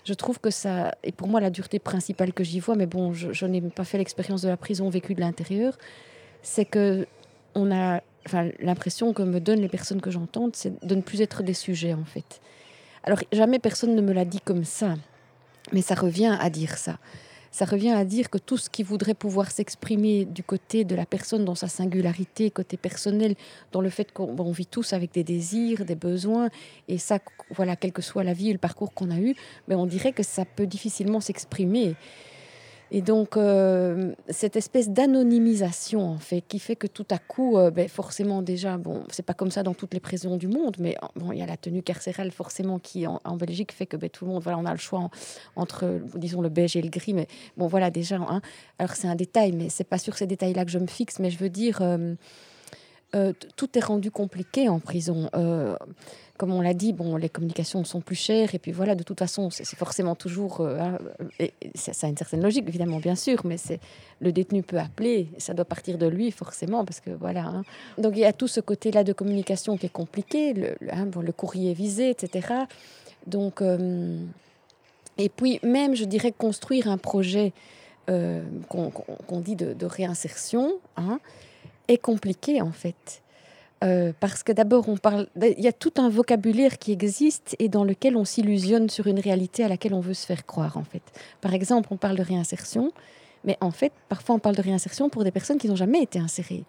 je 0.05 0.13
trouve 0.15 0.39
que 0.39 0.51
ça, 0.51 0.95
et 1.03 1.13
pour 1.13 1.29
moi, 1.29 1.41
la 1.41 1.51
dureté 1.51 1.79
principale 1.79 2.33
que 2.33 2.45
j'y 2.45 2.61
vois, 2.61 2.75
mais 2.75 2.87
bon, 2.87 3.13
je, 3.15 3.47
n'ai 3.47 3.63
pas 3.63 3.85
fait 3.85 3.99
l'expérience 3.99 4.43
de 4.43 4.49
la 4.49 4.57
prison 4.57 4.89
vécue 4.91 5.15
de 5.15 5.21
l'intérieur, 5.21 5.79
c'est 6.43 6.67
que 6.67 7.07
on 7.55 7.71
a, 7.71 8.03
enfin, 8.27 8.51
l'impression 8.61 9.13
que 9.13 9.23
me 9.23 9.41
donnent 9.41 9.61
les 9.61 9.69
personnes 9.69 10.01
que 10.01 10.11
j'entends, 10.11 10.51
c'est 10.53 10.85
de 10.85 10.95
ne 10.95 11.01
plus 11.01 11.23
être 11.23 11.43
des 11.43 11.55
sujets, 11.55 11.95
en 11.95 12.05
fait. 12.05 12.41
Alors, 13.03 13.21
jamais 13.33 13.59
personne 13.59 13.95
ne 13.95 14.03
me 14.03 14.13
l'a 14.13 14.25
dit 14.25 14.41
comme 14.41 14.65
ça. 14.65 14.97
Mais 15.73 15.83
ça 15.83 15.95
revient 15.95 16.37
à 16.41 16.51
dire 16.51 16.77
ça. 16.77 16.99
Ça 17.51 17.67
revient 17.67 17.91
à 17.93 18.05
dire 18.05 18.31
que 18.31 18.39
tout 18.39 18.57
ce 18.57 18.69
qui 18.69 18.83
voudrait 18.83 19.15
pouvoir 19.15 19.53
s'exprimer 19.53 20.25
du 20.25 20.43
côté 20.43 20.85
de 20.85 20.97
la 20.97 21.07
personne 21.07 21.45
dans 21.45 21.55
sa 21.55 21.69
singularité, 21.69 22.51
côté 22.51 22.77
personnel, 22.77 23.37
dans 23.71 23.81
le 23.81 23.91
fait 23.91 24.11
qu'on 24.13 24.51
vit 24.51 24.67
tous 24.67 24.93
avec 24.93 25.13
des 25.13 25.23
désirs, 25.23 25.85
des 25.85 25.95
besoins, 25.95 26.49
et 26.89 26.99
ça, 26.99 27.21
voilà, 27.51 27.77
quelle 27.77 27.93
que 27.93 28.03
soit 28.03 28.25
la 28.25 28.33
vie 28.33 28.51
et 28.51 28.53
le 28.53 28.59
parcours 28.59 28.93
qu'on 28.93 29.13
a 29.13 29.21
eu, 29.21 29.37
mais 29.69 29.77
on 29.77 29.87
dirait 29.87 30.13
que 30.13 30.25
ça 30.25 30.45
peut 30.45 30.67
difficilement 30.67 31.21
s'exprimer. 31.21 31.95
Et 32.97 33.03
donc, 33.03 33.37
euh, 33.37 34.13
cette 34.29 34.55
espèce 34.55 34.89
d'anonymisation, 34.89 36.17
qui 36.47 36.61
fait 36.61 36.77
que 36.77 36.87
tout 36.87 37.07
à 37.11 37.19
coup, 37.19 37.59
euh, 37.59 37.73
ben, 37.73 37.89
forcément, 37.89 38.41
déjà, 38.41 38.77
bon, 38.77 39.03
c'est 39.11 39.25
pas 39.25 39.35
comme 39.35 39.51
ça 39.51 39.65
dans 39.65 39.75
toutes 39.75 39.95
les 39.95 39.99
prisons 39.99 40.37
du 40.37 40.47
monde, 40.47 40.77
mais 40.79 40.95
bon, 41.17 41.33
il 41.33 41.41
y 41.41 41.43
a 41.43 41.47
la 41.47 41.57
tenue 41.57 41.83
carcérale, 41.83 42.31
forcément, 42.31 42.79
qui 42.79 43.05
en, 43.09 43.19
Belgique 43.37 43.73
fait 43.73 43.87
que 43.87 43.97
ben, 43.97 44.09
tout 44.09 44.27
le 44.27 44.31
monde, 44.31 44.45
voilà, 44.45 44.59
on 44.59 44.65
a 44.65 44.71
le 44.71 44.79
choix 44.79 45.11
entre, 45.57 46.03
disons, 46.15 46.41
le 46.41 46.51
beige 46.51 46.77
et 46.77 46.83
le 46.83 46.89
gris, 46.89 47.15
mais 47.15 47.27
bon, 47.57 47.67
voilà, 47.67 47.91
déjà, 47.91 48.15
hein. 48.15 48.41
alors 48.79 48.95
c'est 48.95 49.09
un 49.09 49.17
détail, 49.17 49.51
mais 49.51 49.71
c'est 49.71 49.83
pas 49.83 49.99
sur 49.99 50.17
ces 50.17 50.29
détails-là 50.29 50.65
que 50.65 50.71
je 50.71 50.79
me 50.79 50.87
fixe, 50.87 51.19
mais 51.19 51.31
je 51.31 51.39
veux 51.39 51.51
dire, 51.51 51.83
euh, 51.83 53.33
tout 53.57 53.77
est 53.77 53.85
rendu 53.85 54.13
compliqué 54.13 54.69
en 54.69 54.79
prison 54.79 55.29
comme 56.37 56.53
on 56.53 56.61
l'a 56.61 56.75
dit, 56.75 56.93
bon, 56.93 57.17
les 57.17 57.29
communications 57.29 57.85
sont 57.85 58.01
plus 58.01 58.17
chères 58.17 58.55
et 58.55 58.59
puis 58.59 58.73
voilà, 58.73 58.97
de 58.97 59.05
toute 59.05 59.19
façon, 59.19 59.51
c'est 59.51 59.65
forcément 59.77 60.17
toujours, 60.17 60.61
euh, 60.61 60.79
hein, 60.79 60.99
ça, 61.75 62.07
a 62.07 62.11
une 62.11 62.17
certaine 62.17 62.43
logique 62.43 62.67
évidemment, 62.67 62.99
bien 62.99 63.15
sûr, 63.15 63.43
mais 63.45 63.57
c'est 63.57 63.79
le 64.21 64.33
détenu 64.33 64.63
peut 64.63 64.79
appeler, 64.79 65.29
ça 65.39 65.55
doit 65.55 65.65
partir 65.65 65.97
de 65.97 66.07
lui 66.07 66.33
forcément 66.33 66.85
parce 66.85 67.01
que 67.01 67.11
voilà. 67.11 67.45
Hein. 67.45 67.63
Donc 67.99 68.15
il 68.17 68.21
y 68.21 68.25
a 68.25 68.33
tout 68.33 68.49
ce 68.49 68.61
côté-là 68.61 69.05
de 69.05 69.13
communication 69.13 69.77
qui 69.77 69.87
est 69.87 69.93
compliqué, 69.93 70.55
le, 70.55 70.77
hein, 70.91 71.09
le 71.21 71.33
courrier 71.33 71.73
visé, 71.73 72.11
etc. 72.11 72.65
Donc 73.29 73.63
euh, 73.63 74.19
et 75.19 75.29
puis 75.29 75.61
même, 75.63 75.95
je 75.95 76.05
dirais, 76.05 76.33
construire 76.33 76.89
un 76.89 76.99
projet 76.99 77.53
euh, 78.11 78.43
qu'on 78.69 79.41
dit 79.41 79.55
de, 79.55 79.73
de 79.73 79.87
réinsertion 79.87 80.73
est 81.87 81.99
compliqué 81.99 82.61
en 82.61 82.73
fait. 82.73 83.23
Euh, 83.85 84.13
parce 84.19 84.43
que 84.43 84.53
d'abord, 84.53 84.89
on 84.89 84.97
parle, 84.97 85.27
il 85.41 85.61
y 85.61 85.69
a 85.69 85.73
tout 85.73 85.93
un 85.99 86.09
vocabulaire 86.09 86.79
qui 86.79 86.93
existe 86.93 87.55
et 87.59 87.69
dans 87.69 87.85
lequel 87.85 88.17
on 88.17 88.25
s'illusionne 88.25 88.89
sur 88.89 89.07
une 89.07 89.21
réalité 89.21 89.63
à 89.63 89.69
laquelle 89.69 89.95
on 89.95 90.01
veut 90.01 90.15
se 90.15 90.25
faire 90.25 90.47
croire, 90.47 90.77
en 90.79 90.85
fait. 90.85 91.03
Par 91.41 91.53
exemple, 91.53 91.89
on 91.91 91.97
parle 91.97 92.17
de 92.17 92.23
réinsertion, 92.23 92.93
mais 93.45 93.59
en 93.61 93.71
fait, 93.71 93.93
parfois 94.09 94.37
on 94.37 94.39
parle 94.39 94.57
de 94.57 94.63
réinsertion 94.63 95.11
pour 95.11 95.23
des 95.23 95.31
personnes 95.31 95.59
qui 95.59 95.69
n'ont 95.69 95.77
jamais 95.77 96.03
été 96.03 96.19
insérées. 96.19 96.65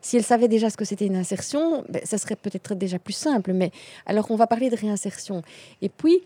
Si 0.00 0.16
elles 0.16 0.24
savaient 0.24 0.48
déjà 0.48 0.70
ce 0.70 0.76
que 0.76 0.84
c'était 0.84 1.06
une 1.06 1.16
insertion, 1.16 1.84
ben, 1.88 2.00
ça 2.04 2.18
serait 2.18 2.36
peut-être 2.36 2.74
déjà 2.74 2.98
plus 2.98 3.12
simple. 3.12 3.52
Mais 3.52 3.70
alors, 4.06 4.30
on 4.30 4.36
va 4.36 4.46
parler 4.46 4.70
de 4.70 4.76
réinsertion. 4.76 5.42
Et 5.82 5.88
puis, 5.88 6.22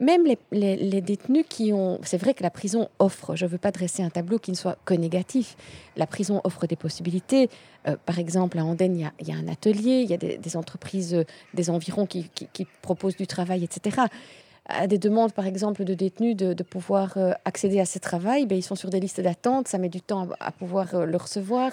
même 0.00 0.24
les, 0.50 1.00
détenus 1.02 1.44
qui 1.48 1.72
ont... 1.72 2.00
C'est 2.02 2.16
vrai 2.16 2.34
que 2.34 2.42
la 2.42 2.50
prison 2.50 2.88
offre, 2.98 3.36
je 3.36 3.44
ne 3.44 3.50
veux 3.50 3.58
pas 3.58 3.70
dresser 3.70 4.02
un 4.02 4.10
tableau 4.10 4.38
qui 4.38 4.50
ne 4.50 4.56
soit 4.56 4.78
que 4.84 4.94
négatif, 4.94 5.56
la 5.96 6.06
prison 6.06 6.40
offre 6.44 6.66
des 6.66 6.76
possibilités. 6.76 7.50
Euh, 7.86 7.96
par 8.06 8.18
exemple, 8.18 8.58
à 8.58 8.64
Andenne, 8.64 8.96
il 9.20 9.28
y, 9.28 9.32
a, 9.32 9.36
un 9.36 9.48
atelier, 9.48 10.00
il 10.02 10.10
y 10.10 10.14
a 10.14 10.16
des, 10.16 10.56
entreprises, 10.56 11.14
euh, 11.14 11.24
des 11.54 11.70
environs 11.70 12.06
qui, 12.06 12.28
proposent 12.82 13.16
du 13.16 13.26
travail, 13.26 13.62
etc. 13.62 14.02
À 14.66 14.86
des 14.86 14.98
demandes, 14.98 15.32
par 15.32 15.46
exemple, 15.46 15.84
de 15.84 15.94
détenus 15.94 16.36
de, 16.36 16.62
pouvoir 16.62 17.16
euh, 17.16 17.32
accéder 17.44 17.78
à 17.80 17.84
ce 17.84 17.98
travail, 17.98 18.46
ben, 18.46 18.56
ils 18.56 18.62
sont 18.62 18.76
sur 18.76 18.90
des 18.90 19.00
listes 19.00 19.20
d'attente, 19.20 19.68
ça 19.68 19.78
met 19.78 19.88
du 19.90 20.00
temps 20.00 20.28
à 20.40 20.50
pouvoir 20.50 21.04
le 21.04 21.16
recevoir 21.16 21.72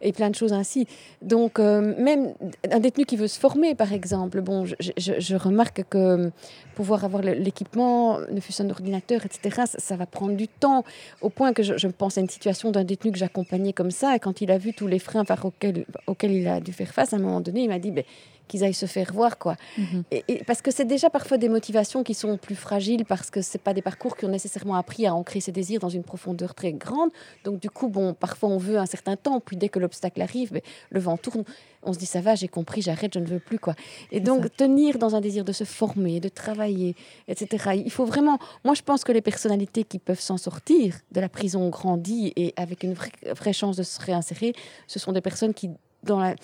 et 0.00 0.12
plein 0.12 0.30
de 0.30 0.34
choses 0.34 0.52
ainsi. 0.52 0.86
Donc, 1.22 1.58
euh, 1.58 1.94
même 1.98 2.34
un 2.70 2.80
détenu 2.80 3.04
qui 3.04 3.16
veut 3.16 3.28
se 3.28 3.38
former, 3.38 3.74
par 3.74 3.92
exemple, 3.92 4.40
bon, 4.40 4.64
je, 4.64 5.36
remarque 5.36 5.84
que 5.88 6.30
pouvoir 6.74 7.04
avoir 7.04 7.22
l'équipement, 7.22 8.18
ne 8.30 8.40
fût-ce 8.40 8.62
un 8.62 8.70
ordinateur, 8.70 9.24
etc., 9.24 9.62
ça, 9.78 9.96
va 9.96 10.06
prendre 10.06 10.36
du 10.36 10.48
temps, 10.48 10.84
au 11.20 11.30
point 11.30 11.52
que 11.52 11.62
je, 11.62 11.86
pense 11.88 12.18
à 12.18 12.20
une 12.20 12.28
situation 12.28 12.70
d'un 12.70 12.84
détenu 12.84 13.12
que 13.12 13.18
j'accompagnais 13.18 13.72
comme 13.72 13.90
ça, 13.90 14.14
et 14.14 14.18
quand 14.18 14.40
il 14.40 14.50
a 14.50 14.58
vu 14.58 14.72
tous 14.72 14.86
les 14.86 14.98
freins 14.98 15.24
auxquels, 15.42 15.86
auxquels 16.06 16.32
il 16.32 16.48
a 16.48 16.60
dû 16.60 16.72
faire 16.72 16.92
face, 16.92 17.12
à 17.12 17.16
un 17.16 17.20
moment 17.20 17.40
donné, 17.40 17.62
il 17.62 17.68
m'a 17.68 17.78
dit, 17.78 17.90
ben, 17.90 18.04
qu'ils 18.46 18.64
aillent 18.64 18.74
se 18.74 18.86
faire 18.86 19.12
voir. 19.12 19.38
quoi. 19.38 19.56
Mhm. 19.78 20.04
Et, 20.10 20.44
parce 20.46 20.62
que 20.62 20.70
c'est 20.70 20.84
déjà 20.84 21.10
parfois 21.10 21.38
des 21.38 21.48
motivations 21.48 22.02
qui 22.02 22.14
sont 22.14 22.36
plus 22.36 22.54
fragiles 22.54 23.04
parce 23.04 23.30
que 23.30 23.42
c'est 23.42 23.60
pas 23.60 23.74
des 23.74 23.82
parcours 23.82 24.16
qui 24.16 24.24
ont 24.24 24.30
nécessairement 24.30 24.76
appris 24.76 25.06
à 25.06 25.14
ancrer 25.14 25.40
ses 25.40 25.52
désirs 25.52 25.80
dans 25.80 25.88
une 25.88 26.04
profondeur 26.04 26.54
très 26.54 26.72
grande. 26.72 27.10
Donc 27.44 27.60
du 27.60 27.70
coup, 27.70 27.88
bon, 27.88 28.14
parfois 28.14 28.48
on 28.48 28.58
veut 28.58 28.78
un 28.78 28.86
certain 28.86 29.16
temps, 29.16 29.40
puis 29.40 29.56
dès 29.56 29.68
que 29.68 29.78
l'obstacle 29.78 30.20
arrive, 30.22 30.52
mais 30.52 30.60
ben, 30.60 30.70
le 30.90 31.00
vent 31.00 31.16
tourne, 31.16 31.44
on 31.82 31.92
se 31.92 31.98
dit 31.98 32.06
ça 32.06 32.20
va, 32.20 32.34
j'ai 32.34 32.48
compris, 32.48 32.82
j'arrête, 32.82 33.14
je 33.14 33.20
ne 33.20 33.26
veux 33.26 33.38
plus. 33.38 33.58
quoi. 33.58 33.74
Et 34.10 34.20
donc 34.20 34.54
tenir 34.56 34.98
dans 34.98 35.14
un 35.14 35.20
désir 35.20 35.44
de 35.44 35.52
se 35.52 35.64
former, 35.64 36.20
de 36.20 36.28
travailler, 36.28 36.94
etc. 37.28 37.80
Il 37.84 37.90
faut 37.90 38.04
vraiment... 38.04 38.38
Moi, 38.64 38.74
je 38.74 38.82
pense 38.82 39.04
que 39.04 39.12
les 39.12 39.22
personnalités 39.22 39.84
qui 39.84 39.98
peuvent 39.98 40.20
s'en 40.20 40.36
sortir 40.36 40.96
de 41.12 41.20
la 41.20 41.28
prison 41.28 41.68
grandie 41.68 42.32
et 42.36 42.52
avec 42.56 42.82
une 42.82 42.94
vraie 42.94 43.52
chance 43.52 43.76
de 43.76 43.82
se 43.82 44.00
réinsérer, 44.00 44.54
ce 44.86 44.98
sont 44.98 45.12
des 45.12 45.20
personnes 45.20 45.54
qui, 45.54 45.70
dans 46.02 46.18
la 46.18 46.34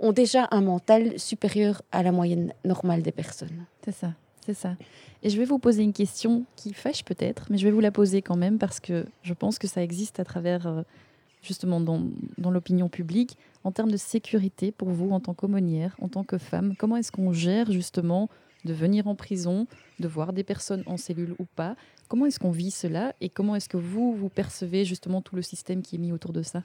ont 0.00 0.12
déjà 0.12 0.48
un 0.50 0.60
mental 0.60 1.18
supérieur 1.18 1.82
à 1.92 2.02
la 2.02 2.12
moyenne 2.12 2.52
normale 2.64 3.02
des 3.02 3.12
personnes. 3.12 3.64
C'est 3.84 3.94
ça, 3.94 4.12
c'est 4.44 4.54
ça. 4.54 4.76
Et 5.22 5.30
je 5.30 5.38
vais 5.38 5.44
vous 5.44 5.58
poser 5.58 5.82
une 5.82 5.92
question 5.92 6.44
qui 6.56 6.72
fâche 6.72 7.04
peut-être, 7.04 7.46
mais 7.50 7.58
je 7.58 7.64
vais 7.64 7.70
vous 7.70 7.80
la 7.80 7.90
poser 7.90 8.22
quand 8.22 8.36
même 8.36 8.58
parce 8.58 8.80
que 8.80 9.06
je 9.22 9.34
pense 9.34 9.58
que 9.58 9.66
ça 9.66 9.82
existe 9.82 10.20
à 10.20 10.24
travers, 10.24 10.66
euh, 10.66 10.82
justement, 11.42 11.80
dans, 11.80 12.02
dans 12.38 12.50
l'opinion 12.50 12.88
publique. 12.88 13.38
En 13.64 13.72
termes 13.72 13.90
de 13.90 13.96
sécurité 13.96 14.72
pour 14.72 14.90
vous, 14.90 15.10
en 15.10 15.20
tant 15.20 15.32
qu'aumônière, 15.32 15.96
en 16.02 16.08
tant 16.08 16.24
que 16.24 16.36
femme, 16.36 16.74
comment 16.76 16.96
est-ce 16.96 17.10
qu'on 17.10 17.32
gère 17.32 17.72
justement 17.72 18.28
de 18.64 18.72
venir 18.72 19.06
en 19.06 19.14
prison, 19.14 19.66
de 20.00 20.08
voir 20.08 20.32
des 20.32 20.44
personnes 20.44 20.82
en 20.86 20.96
cellule 20.96 21.34
ou 21.38 21.44
pas 21.56 21.76
Comment 22.08 22.26
est-ce 22.26 22.38
qu'on 22.38 22.50
vit 22.50 22.70
cela 22.70 23.14
et 23.20 23.28
comment 23.28 23.56
est-ce 23.56 23.68
que 23.68 23.76
vous, 23.76 24.14
vous 24.14 24.28
percevez 24.28 24.84
justement 24.84 25.20
tout 25.22 25.36
le 25.36 25.42
système 25.42 25.82
qui 25.82 25.96
est 25.96 25.98
mis 25.98 26.12
autour 26.12 26.32
de 26.32 26.42
ça? 26.42 26.62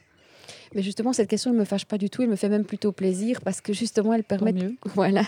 Mais 0.73 0.81
justement, 0.81 1.13
cette 1.13 1.29
question 1.29 1.51
ne 1.53 1.57
me 1.57 1.65
fâche 1.65 1.85
pas 1.85 1.97
du 1.97 2.09
tout, 2.09 2.21
elle 2.21 2.29
me 2.29 2.35
fait 2.35 2.49
même 2.49 2.65
plutôt 2.65 2.91
plaisir 2.91 3.41
parce 3.41 3.61
que 3.61 3.73
justement, 3.73 4.13
elle 4.13 4.23
permet, 4.23 4.53
voilà, 4.95 5.23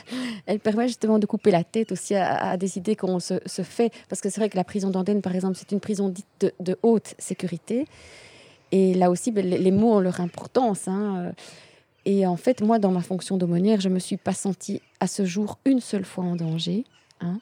elle 0.45 0.59
permet 0.59 0.87
justement 0.87 1.19
de 1.19 1.25
couper 1.25 1.51
la 1.51 1.63
tête 1.63 1.91
aussi 1.91 2.15
à, 2.15 2.57
des 2.57 2.77
idées 2.77 2.95
qu'on 2.95 3.19
se, 3.19 3.39
fait. 3.63 3.91
Parce 4.09 4.21
que 4.21 4.29
c'est 4.29 4.39
vrai 4.39 4.49
que 4.49 4.57
la 4.57 4.63
prison 4.63 4.89
d'Andenne, 4.89 5.21
par 5.21 5.35
exemple, 5.35 5.57
c'est 5.57 5.71
une 5.71 5.79
prison 5.79 6.09
dite 6.09 6.53
de, 6.59 6.77
haute 6.83 7.15
sécurité. 7.17 7.85
Et 8.71 8.93
là 8.93 9.09
aussi, 9.09 9.31
ben, 9.31 9.45
les, 9.45 9.71
mots 9.71 9.95
ont 9.95 9.99
leur 9.99 10.21
importance. 10.21 10.87
Hein. 10.87 11.33
Et 12.05 12.25
en 12.25 12.37
fait, 12.37 12.61
moi, 12.61 12.79
dans 12.79 12.91
ma 12.91 13.01
fonction 13.01 13.37
d'aumônière, 13.37 13.81
je 13.81 13.89
ne 13.89 13.95
me 13.95 13.99
suis 13.99 14.17
pas 14.17 14.33
sentie 14.33 14.81
à 14.99 15.07
ce 15.07 15.25
jour 15.25 15.59
une 15.65 15.81
seule 15.81 16.05
fois 16.05 16.23
en 16.23 16.35
danger. 16.35 16.85
Hein. 17.19 17.39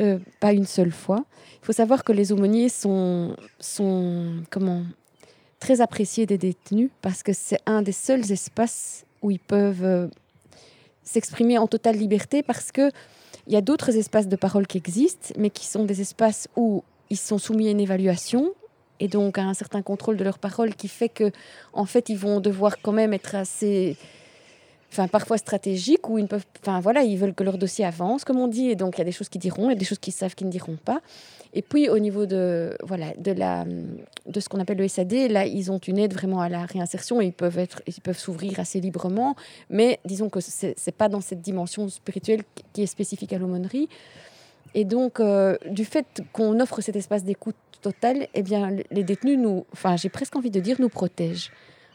Euh, 0.00 0.18
pas 0.40 0.52
une 0.52 0.66
seule 0.66 0.92
fois. 0.92 1.24
Il 1.62 1.64
faut 1.64 1.72
savoir 1.72 2.04
que 2.04 2.12
les 2.12 2.30
aumôniers 2.30 2.68
sont, 2.68 3.34
sont 3.58 4.42
comment, 4.50 4.82
très 5.58 5.80
apprécié 5.80 6.26
des 6.26 6.36
détenus 6.36 6.90
parce 7.00 7.22
que 7.22 7.32
c'est 7.32 7.58
un 7.64 7.80
des 7.80 7.92
seuls 7.92 8.30
espaces 8.30 9.06
où 9.22 9.30
ils 9.30 9.40
peuvent 9.40 9.84
euh, 9.84 10.08
s'exprimer 11.02 11.56
en 11.56 11.66
totale 11.66 11.96
liberté 11.96 12.42
parce 12.42 12.72
que 12.72 12.90
il 13.46 13.54
y 13.54 13.56
a 13.56 13.60
d'autres 13.62 13.96
espaces 13.96 14.28
de 14.28 14.36
parole 14.36 14.66
qui 14.66 14.76
existent, 14.76 15.32
mais 15.38 15.50
qui 15.50 15.66
sont 15.66 15.84
des 15.84 16.00
espaces 16.00 16.48
où 16.56 16.82
ils 17.10 17.16
sont 17.16 17.38
soumis 17.38 17.68
à 17.68 17.70
une 17.70 17.80
évaluation 17.80 18.52
et 19.00 19.08
donc 19.08 19.38
à 19.38 19.44
un 19.44 19.54
certain 19.54 19.82
contrôle 19.82 20.16
de 20.16 20.24
leur 20.24 20.38
parole 20.38 20.74
qui 20.74 20.88
fait 20.88 21.08
que 21.08 21.30
en 21.72 21.86
fait 21.86 22.08
ils 22.08 22.18
vont 22.18 22.40
devoir 22.40 22.82
quand 22.82 22.92
même 22.92 23.14
être 23.14 23.34
assez 23.34 23.96
enfin 24.92 25.08
parfois 25.08 25.38
stratégiques 25.38 26.08
où 26.08 26.18
ils 26.18 26.26
peuvent 26.26 26.44
enfin 26.60 26.80
voilà 26.80 27.02
ils 27.02 27.18
veulent 27.18 27.34
que 27.34 27.44
leur 27.44 27.58
dossier 27.58 27.84
avance 27.84 28.24
comme 28.24 28.38
on 28.38 28.48
dit 28.48 28.70
et 28.70 28.76
donc 28.76 28.96
il 28.96 28.98
y 28.98 29.02
a 29.02 29.04
des 29.04 29.12
choses 29.12 29.28
qu'ils 29.28 29.40
diront 29.40 29.70
et 29.70 29.74
des 29.74 29.84
choses 29.84 29.98
qu'ils 29.98 30.12
savent 30.12 30.34
qu'ils 30.34 30.46
ne 30.46 30.52
diront 30.52 30.78
pas 30.82 31.00
et 31.56 31.62
puis 31.62 31.88
au 31.88 31.98
niveau 31.98 32.26
de, 32.26 32.76
voilà, 32.82 33.14
de, 33.16 33.32
la, 33.32 33.64
de 33.64 34.40
ce 34.40 34.48
qu'on 34.50 34.60
appelle 34.60 34.76
le 34.76 34.86
SAD, 34.88 35.14
là, 35.30 35.46
ils 35.46 35.72
ont 35.72 35.78
une 35.78 35.96
aide 35.96 36.12
vraiment 36.12 36.42
à 36.42 36.50
la 36.50 36.66
réinsertion 36.66 37.22
ils 37.22 37.32
peuvent, 37.32 37.58
être, 37.58 37.80
ils 37.86 37.98
peuvent 38.02 38.18
s'ouvrir 38.18 38.60
assez 38.60 38.78
librement. 38.78 39.36
Mais 39.70 39.98
disons 40.04 40.28
que 40.28 40.40
ce 40.40 40.66
n'est 40.66 40.92
pas 40.92 41.08
dans 41.08 41.22
cette 41.22 41.40
dimension 41.40 41.88
spirituelle 41.88 42.42
qui 42.74 42.82
est 42.82 42.86
spécifique 42.86 43.32
à 43.32 43.38
l'aumônerie. 43.38 43.88
Et 44.74 44.84
donc, 44.84 45.18
euh, 45.18 45.56
du 45.70 45.86
fait 45.86 46.22
qu'on 46.34 46.60
offre 46.60 46.82
cet 46.82 46.94
espace 46.94 47.24
d'écoute 47.24 47.56
totale, 47.80 48.28
eh 48.34 48.42
bien, 48.42 48.76
les 48.90 49.02
détenus, 49.02 49.38
nous, 49.38 49.64
enfin, 49.72 49.96
j'ai 49.96 50.10
presque 50.10 50.36
envie 50.36 50.50
de 50.50 50.60
dire, 50.60 50.76
nous 50.78 50.90
protègent. 50.90 51.50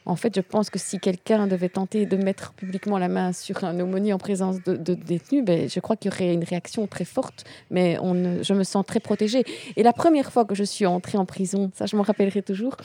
En 0.06 0.16
fait, 0.16 0.36
je 0.36 0.41
pense 0.41 0.70
que 0.70 0.80
si 0.80 0.99
quelqu'un 0.99 1.47
devait 1.47 1.70
tenter 1.70 2.06
de 2.06 2.18
mettre 2.18 2.54
publiquement 2.54 2.97
la 2.97 3.08
main 3.08 3.34
sur 3.34 3.64
un 3.64 3.80
aumônier 3.80 4.14
en 4.14 4.18
présence 4.18 4.62
de, 4.64 4.76
détenus, 4.95 5.45
ben, 5.45 5.70
je 5.70 5.80
crois 5.80 5.95
qu'il 5.95 6.12
y 6.12 6.14
aurait 6.14 6.34
une 6.34 6.43
réaction 6.43 6.88
très 6.88 7.06
forte, 7.06 7.43
mais 7.70 7.97
je 8.41 8.54
me 8.54 8.64
sens 8.64 8.86
très 8.86 8.99
protégée. 8.99 9.43
Et 9.76 9.84
la 9.84 9.93
première 9.93 10.32
fois 10.32 10.45
que 10.45 10.56
je 10.56 10.64
suis 10.64 10.86
entrée 10.86 11.18
en 11.18 11.26
prison, 11.26 11.72
ça 11.76 11.86
je 11.86 11.95
m'en 11.95 12.04
rappellerai 12.04 12.41
toujours, 12.41 12.76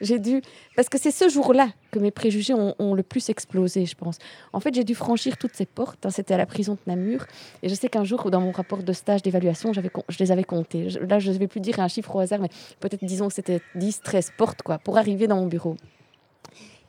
j'ai 0.00 0.18
dû... 0.18 0.40
Parce 0.74 0.88
que 0.88 0.98
c'est 0.98 1.10
ce 1.10 1.28
jour-là 1.28 1.68
que 1.90 1.98
mes 1.98 2.10
préjugés 2.10 2.54
ont, 2.54 2.94
le 2.94 3.02
plus 3.02 3.28
explosé, 3.28 3.84
je 3.84 3.94
pense. 3.94 4.18
En 4.54 4.60
fait, 4.60 4.74
j'ai 4.74 4.84
dû 4.84 4.94
franchir 4.94 5.36
toutes 5.36 5.54
ces 5.54 5.66
portes. 5.66 6.06
Hein, 6.06 6.10
c'était 6.10 6.34
à 6.34 6.38
la 6.38 6.46
prison 6.46 6.74
de 6.74 6.80
Namur. 6.86 7.26
Et 7.62 7.68
je 7.68 7.74
sais 7.74 7.88
qu'un 7.88 8.04
jour, 8.04 8.30
dans 8.30 8.40
mon 8.40 8.52
rapport 8.52 8.82
de 8.82 8.92
stage 8.92 9.22
d'évaluation, 9.22 9.72
je 9.74 10.18
les 10.18 10.32
avais 10.32 10.44
comptées. 10.44 10.88
Là, 11.08 11.18
je 11.18 11.30
ne 11.30 11.36
vais 11.36 11.48
plus 11.48 11.60
dire 11.60 11.80
un 11.80 11.88
chiffre 11.88 12.16
au 12.16 12.20
hasard, 12.20 12.40
mais 12.40 12.48
peut-être 12.80 13.04
disons 13.04 13.28
que 13.28 13.34
c'était 13.34 13.60
10, 13.74 14.00
13 14.00 14.32
portes 14.38 14.62
quoi, 14.62 14.78
pour 14.78 14.96
arriver 14.96 15.26
dans 15.26 15.36
mon 15.36 15.46
bureau. 15.46 15.76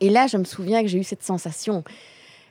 Et 0.03 0.09
là, 0.09 0.27
je 0.27 0.35
me 0.35 0.43
souviens 0.43 0.81
que 0.81 0.89
j'ai 0.89 0.99
eu 0.99 1.03
cette 1.05 1.23
sensation. 1.23 1.81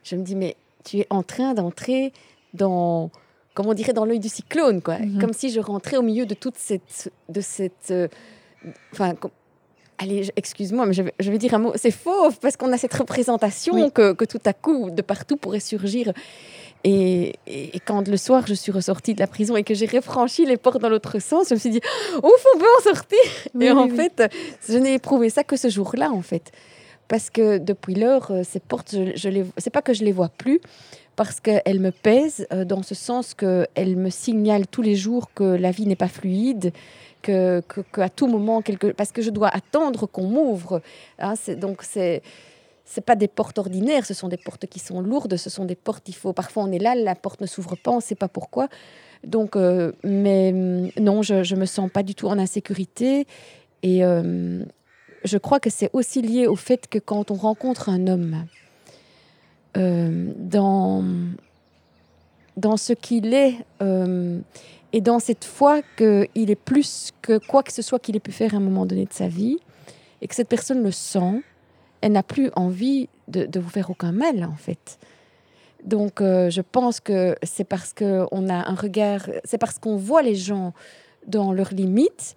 Je 0.04 0.16
me 0.16 0.22
dis, 0.22 0.34
mais 0.34 0.56
tu 0.84 1.00
es 1.00 1.06
en 1.10 1.22
train 1.22 1.52
d'entrer 1.52 2.14
dans, 2.54 3.10
comme 3.52 3.66
on 3.66 3.74
dirait, 3.74 3.92
dans 3.92 4.06
l'œil 4.06 4.20
du 4.20 4.30
cyclone, 4.30 4.80
quoi. 4.80 4.98
Mhm. 4.98 5.20
Comme 5.20 5.34
si 5.34 5.50
je 5.50 5.60
rentrais 5.60 5.98
au 5.98 6.02
milieu 6.02 6.24
de 6.24 6.32
toute 6.32 6.56
cette, 6.56 7.12
de 7.28 7.42
cette, 7.42 7.90
euh, 7.90 8.08
enfin, 8.92 9.12
allez, 9.98 10.30
excuse-moi, 10.34 10.86
mais 10.86 10.94
je 10.94 11.02
vais, 11.02 11.38
dire 11.38 11.52
un 11.52 11.58
mot, 11.58 11.72
c'est 11.74 11.90
faux, 11.90 12.30
parce 12.40 12.56
qu'on 12.56 12.72
a 12.72 12.78
cette 12.78 12.94
représentation 12.94 13.90
que, 13.90 14.14
que, 14.14 14.24
tout 14.24 14.40
à 14.46 14.54
coup, 14.54 14.88
de 14.90 15.02
partout, 15.02 15.36
pourrait 15.36 15.60
surgir. 15.60 16.14
Et, 16.84 17.34
et, 17.46 17.80
quand 17.80 18.08
le 18.08 18.16
soir, 18.16 18.46
je 18.46 18.54
suis 18.54 18.72
ressortie 18.72 19.12
de 19.12 19.20
la 19.20 19.26
prison 19.26 19.56
et 19.56 19.62
que 19.62 19.74
j'ai 19.74 19.86
refranchi 19.86 20.46
les 20.46 20.56
portes 20.56 20.80
dans 20.80 20.88
l'autre 20.88 21.18
sens, 21.18 21.50
je 21.50 21.54
me 21.54 21.58
suis 21.58 21.70
dit, 21.70 21.82
ouf, 22.16 22.46
on 22.54 22.58
peut 22.58 22.64
en 22.78 22.82
sortir. 22.82 23.18
et 23.60 23.70
en 23.70 23.88
fait, 23.90 24.22
je 24.66 24.78
n'ai 24.78 24.94
éprouvé 24.94 25.28
ça 25.28 25.44
que 25.44 25.58
ce 25.58 25.68
jour-là, 25.68 26.10
en 26.10 26.22
fait 26.22 26.50
parce 27.12 27.28
que 27.28 27.58
depuis 27.58 27.94
lors, 27.94 28.30
euh, 28.30 28.40
ces 28.42 28.58
portes, 28.58 28.96
je, 29.16 29.28
les, 29.28 29.44
c'est 29.58 29.68
pas 29.68 29.82
que 29.82 29.92
je 29.92 30.02
les 30.02 30.12
vois 30.12 30.30
plus, 30.30 30.62
parce 31.14 31.40
qu'elles 31.40 31.78
me 31.78 31.90
pèsent 31.90 32.46
euh, 32.54 32.64
dans 32.64 32.82
ce 32.82 32.94
sens 32.94 33.34
qu'elles 33.34 33.96
me 33.98 34.08
signalent 34.08 34.66
tous 34.66 34.80
les 34.80 34.96
jours 34.96 35.28
que 35.34 35.44
la 35.44 35.72
vie 35.72 35.84
n'est 35.84 35.94
pas 35.94 36.08
fluide, 36.08 36.72
que, 37.20 37.60
que, 37.68 38.08
tout 38.16 38.28
moment, 38.28 38.62
parce 38.96 39.12
que 39.12 39.20
je 39.20 39.28
dois 39.28 39.48
attendre 39.48 40.06
qu'on 40.06 40.26
m'ouvre. 40.26 40.80
Hein, 41.18 41.34
c'est, 41.36 41.54
donc 41.54 41.82
c'est 41.82 42.22
pas 43.04 43.14
des 43.14 43.28
portes 43.28 43.58
ordinaires, 43.58 44.06
ce 44.06 44.14
sont 44.14 44.28
des 44.28 44.38
portes 44.38 44.64
qui 44.64 44.78
sont 44.78 45.02
lourdes, 45.02 45.36
ce 45.36 45.50
sont 45.50 45.66
des 45.66 45.76
portes, 45.76 46.08
il 46.08 46.14
faut 46.14 46.32
parfois 46.32 46.62
on 46.62 46.72
est 46.72 46.78
là, 46.78 46.94
la 46.94 47.14
porte 47.14 47.42
ne 47.42 47.46
s'ouvre 47.46 47.76
pas, 47.76 47.90
on 47.90 47.96
ne 47.96 48.00
sait 48.00 48.14
pas 48.14 48.28
pourquoi. 48.28 48.68
Donc, 49.22 49.54
euh, 49.54 49.92
mais 50.02 50.50
mm, 50.50 50.92
non, 50.98 51.20
je, 51.20 51.54
ne 51.54 51.60
me 51.60 51.66
sens 51.66 51.90
pas 51.90 52.02
du 52.02 52.14
tout 52.14 52.28
en 52.28 52.38
insécurité 52.38 53.26
et, 53.82 54.02
je 55.24 55.38
crois 55.38 55.60
que 55.60 55.70
c'est 55.70 55.90
aussi 55.92 56.22
lié 56.22 56.46
au 56.46 56.56
fait 56.56 56.88
que 56.88 56.98
quand 56.98 57.30
on 57.30 57.34
rencontre 57.34 57.88
un 57.88 58.06
homme 58.06 58.46
euh, 59.76 60.32
dans, 60.36 61.04
dans 62.56 62.76
ce 62.76 62.92
qu'il 62.92 63.32
est 63.32 63.56
euh, 63.80 64.40
et 64.92 65.00
dans 65.00 65.18
cette 65.18 65.44
foi 65.44 65.80
qu'il 65.96 66.50
est 66.50 66.60
plus 66.62 67.12
que 67.22 67.38
quoi 67.38 67.62
que 67.62 67.72
ce 67.72 67.82
soit 67.82 67.98
qu'il 67.98 68.16
ait 68.16 68.20
pu 68.20 68.32
faire 68.32 68.54
à 68.54 68.58
un 68.58 68.60
moment 68.60 68.86
donné 68.86 69.06
de 69.06 69.12
sa 69.12 69.28
vie 69.28 69.58
et 70.20 70.28
que 70.28 70.34
cette 70.34 70.48
personne 70.48 70.82
le 70.82 70.90
sent, 70.90 71.42
elle 72.00 72.12
n'a 72.12 72.22
plus 72.22 72.50
envie 72.54 73.08
de, 73.28 73.58
vous 73.58 73.70
faire 73.70 73.90
aucun 73.90 74.12
mal 74.12 74.44
en 74.44 74.56
fait. 74.56 74.98
Donc 75.84 76.20
euh, 76.20 76.50
je 76.50 76.60
pense 76.60 77.00
que 77.00 77.34
c'est 77.42 77.64
parce 77.64 77.92
qu'on 77.92 78.48
a 78.48 78.68
un 78.70 78.74
regard, 78.74 79.28
c'est 79.44 79.58
parce 79.58 79.78
qu'on 79.78 79.96
voit 79.96 80.22
les 80.22 80.34
gens 80.34 80.74
dans 81.26 81.52
leurs 81.52 81.72
limites 81.72 82.36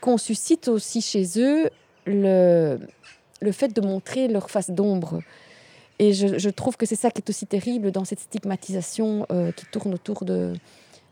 qu'on 0.00 0.18
suscite 0.18 0.68
aussi 0.68 1.00
chez 1.00 1.24
eux 1.36 1.70
le, 2.06 2.78
le 3.40 3.52
fait 3.52 3.68
de 3.68 3.80
montrer 3.80 4.28
leur 4.28 4.50
face 4.50 4.70
d'ombre. 4.70 5.20
Et 5.98 6.12
je, 6.12 6.48
trouve 6.48 6.76
que 6.76 6.84
c'est 6.84 6.96
ça 6.96 7.10
qui 7.10 7.18
est 7.18 7.30
aussi 7.30 7.46
terrible 7.46 7.92
dans 7.92 8.04
cette 8.04 8.18
stigmatisation 8.18 9.26
euh, 9.30 9.52
qui 9.52 9.66
tourne 9.66 9.94
autour 9.94 10.24
de, 10.24 10.52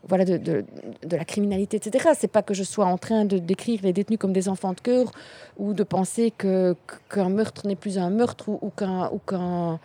voilà, 0.07 0.25
de, 0.25 0.37
de, 0.37 0.65
la 1.15 1.23
criminalité, 1.23 1.77
etc. 1.77 2.09
C'est 2.17 2.27
pas 2.27 2.41
que 2.41 2.53
je 2.53 2.63
sois 2.63 2.85
en 2.85 2.97
train 2.97 3.23
de 3.23 3.37
décrire 3.37 3.79
les 3.83 3.93
détenus 3.93 4.19
comme 4.19 4.33
des 4.33 4.49
enfants 4.49 4.73
de 4.73 4.81
cœur 4.81 5.11
ou 5.57 5.73
de 5.73 5.83
penser 5.83 6.31
que 6.35 6.75
qu'un 7.09 7.29
meurtre 7.29 7.67
n'est 7.67 7.75
plus 7.75 7.97
un 7.97 8.09
meurtre 8.09 8.49
ou, 8.49 8.69
qu'un 8.75 9.79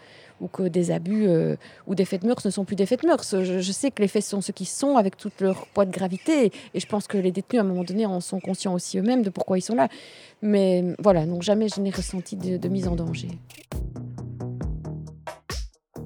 que 0.53 0.65
des 0.65 0.91
abus 0.91 1.27
euh, 1.27 1.57
ou 1.87 1.95
des 1.95 2.05
faits 2.05 2.23
de 2.23 2.27
mœurs 2.27 2.45
ne 2.45 2.51
sont 2.51 2.65
plus 2.65 2.77
des 2.77 2.87
faits 2.87 3.03
de 3.03 3.07
mœurs. 3.07 3.43
Je, 3.43 3.73
sais 3.73 3.91
que 3.91 4.03
les 4.03 4.09
faits 4.09 4.23
sont 4.23 4.41
ce 4.41 4.53
qu'ils 4.53 4.67
sont 4.67 4.97
avec 4.97 5.17
tout 5.17 5.31
leur 5.41 5.67
poids 5.69 5.85
de 5.85 5.91
gravité 5.91 6.53
et 6.75 6.81
je 6.81 6.87
pense 6.87 7.07
que 7.07 7.19
les 7.19 7.33
détenus 7.33 7.61
à 7.61 7.65
un 7.65 7.69
moment 7.69 7.85
donné 7.85 8.07
en 8.07 8.21
sont 8.21 8.41
conscients 8.41 8.75
aussi 8.75 8.99
eux-mêmes 8.99 9.23
de 9.23 9.31
pourquoi 9.31 9.59
ils 9.59 9.63
sont 9.63 9.75
là. 9.75 9.89
Mais 10.43 10.85
voilà, 10.99 11.27
donc 11.27 11.43
jamais 11.43 11.69
je 11.69 11.81
n'ai 11.81 11.91
ressenti 11.91 12.37
de, 12.37 12.69
mise 12.69 12.89
en 12.89 12.97
danger. 12.97 13.29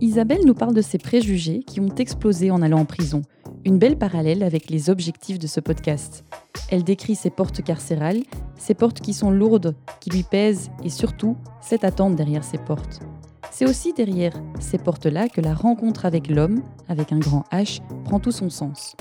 Isabelle 0.01 0.47
nous 0.47 0.55
parle 0.55 0.75
de 0.75 0.83
ses 0.83 0.99
préjugés 0.99 1.61
qui 1.61 1.81
ont 1.81 1.95
explosé 1.97 2.51
en 2.51 2.63
allant 2.63 2.81
en 2.81 2.85
prison. 2.85 3.23
Une 3.65 3.79
belle 3.79 3.99
parallèle 3.99 4.43
avec 4.43 4.71
les 4.71 4.89
objectifs 4.89 5.39
de 5.39 5.47
ce 5.47 5.61
podcast. 5.61 6.25
Elle 6.71 6.85
décrit 6.85 7.17
ses 7.17 7.31
portes 7.31 7.63
carcérales, 7.63 8.23
ces 8.57 8.75
portes 8.75 9.01
qui 9.01 9.13
sont 9.13 9.31
lourdes, 9.31 9.75
qui 10.01 10.11
lui 10.11 10.23
pèsent 10.23 10.71
et 10.85 10.89
surtout 10.89 11.37
cette 11.61 11.85
attente 11.85 12.17
derrière 12.17 12.45
ces 12.45 12.59
portes. 12.59 13.01
C'est 13.61 13.69
aussi 13.69 13.93
derrière 13.93 14.33
ces 14.59 14.79
portes-là 14.79 15.29
que 15.29 15.43
la 15.43 15.53
rencontre 15.53 16.07
avec 16.07 16.29
l'homme, 16.29 16.63
avec 16.89 17.13
un 17.13 17.19
grand 17.19 17.45
H, 17.53 17.83
prend 18.05 18.19
tout 18.19 18.33
son 18.33 18.49
sens. 18.49 18.97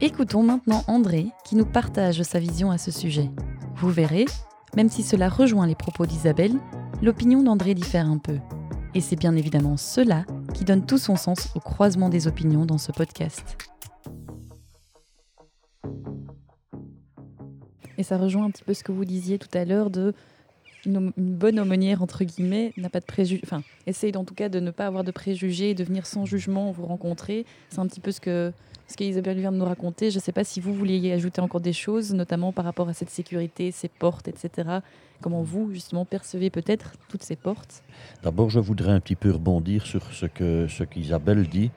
Écoutons 0.00 0.42
maintenant 0.42 0.82
André 0.88 1.28
qui 1.44 1.54
nous 1.54 1.64
partage 1.64 2.20
sa 2.22 2.40
vision 2.40 2.72
à 2.72 2.78
ce 2.78 2.90
sujet. 2.90 3.30
Vous 3.76 3.90
verrez, 3.90 4.24
même 4.74 4.88
si 4.88 5.04
cela 5.04 5.28
rejoint 5.28 5.68
les 5.68 5.76
propos 5.76 6.04
d'Isabelle, 6.04 6.56
l'opinion 7.00 7.44
d'André 7.44 7.74
diffère 7.74 8.10
un 8.10 8.18
peu. 8.18 8.40
Et 8.92 9.00
c'est 9.00 9.14
bien 9.14 9.36
évidemment 9.36 9.76
cela 9.76 10.24
qui 10.52 10.64
donne 10.64 10.84
tout 10.84 10.98
son 10.98 11.14
sens 11.14 11.50
au 11.54 11.60
croisement 11.60 12.08
des 12.08 12.26
opinions 12.26 12.66
dans 12.66 12.78
ce 12.78 12.90
podcast. 12.90 13.56
Et 17.98 18.02
ça 18.02 18.18
rejoint 18.18 18.46
un 18.46 18.50
petit 18.50 18.64
peu 18.64 18.74
ce 18.74 18.82
que 18.82 18.90
vous 18.90 19.04
disiez 19.04 19.38
tout 19.38 19.56
à 19.56 19.64
l'heure 19.64 19.90
de 19.90 20.12
une, 20.86 21.12
bonne 21.16 21.58
aumônière, 21.60 22.02
entre 22.02 22.24
guillemets, 22.24 22.72
n'a 22.76 22.88
pas 22.88 23.00
de 23.00 23.04
préjugés, 23.04 23.40
enfin, 23.44 23.62
essaye 23.86 24.16
en 24.16 24.24
tout 24.24 24.34
cas 24.34 24.48
de 24.48 24.60
ne 24.60 24.70
pas 24.70 24.86
avoir 24.86 25.04
de 25.04 25.10
préjugés 25.10 25.70
et 25.70 25.74
de 25.74 25.84
venir 25.84 26.06
sans 26.06 26.26
jugement 26.26 26.70
vous 26.72 26.86
rencontrer. 26.86 27.46
C'est 27.70 27.78
un 27.78 27.86
petit 27.86 28.00
peu 28.00 28.12
ce 28.12 28.20
que, 28.20 28.52
ce 28.88 28.96
qu'Isabelle 28.96 29.38
vient 29.38 29.52
de 29.52 29.56
nous 29.56 29.64
raconter. 29.64 30.10
Je 30.10 30.16
ne 30.16 30.20
sais 30.20 30.32
pas 30.32 30.44
si 30.44 30.60
vous 30.60 30.74
vouliez 30.74 31.12
ajouter 31.12 31.40
encore 31.40 31.60
des 31.60 31.72
choses, 31.72 32.12
notamment 32.12 32.52
par 32.52 32.64
rapport 32.64 32.88
à 32.88 32.94
cette 32.94 33.10
sécurité, 33.10 33.70
ces 33.70 33.88
portes, 33.88 34.28
etc. 34.28 34.78
Comment 35.20 35.42
vous, 35.42 35.72
justement, 35.72 36.04
percevez 36.04 36.50
peut-être 36.50 36.92
toutes 37.08 37.22
ces 37.22 37.36
portes? 37.36 37.82
D'abord, 38.22 38.50
je 38.50 38.60
voudrais 38.60 38.92
un 38.92 39.00
petit 39.00 39.16
peu 39.16 39.30
rebondir 39.30 39.86
sur 39.86 40.12
ce 40.12 40.26
que 40.26 40.66
ce 40.68 40.84
qu'Isabelle 40.84 41.48
dit 41.48 41.70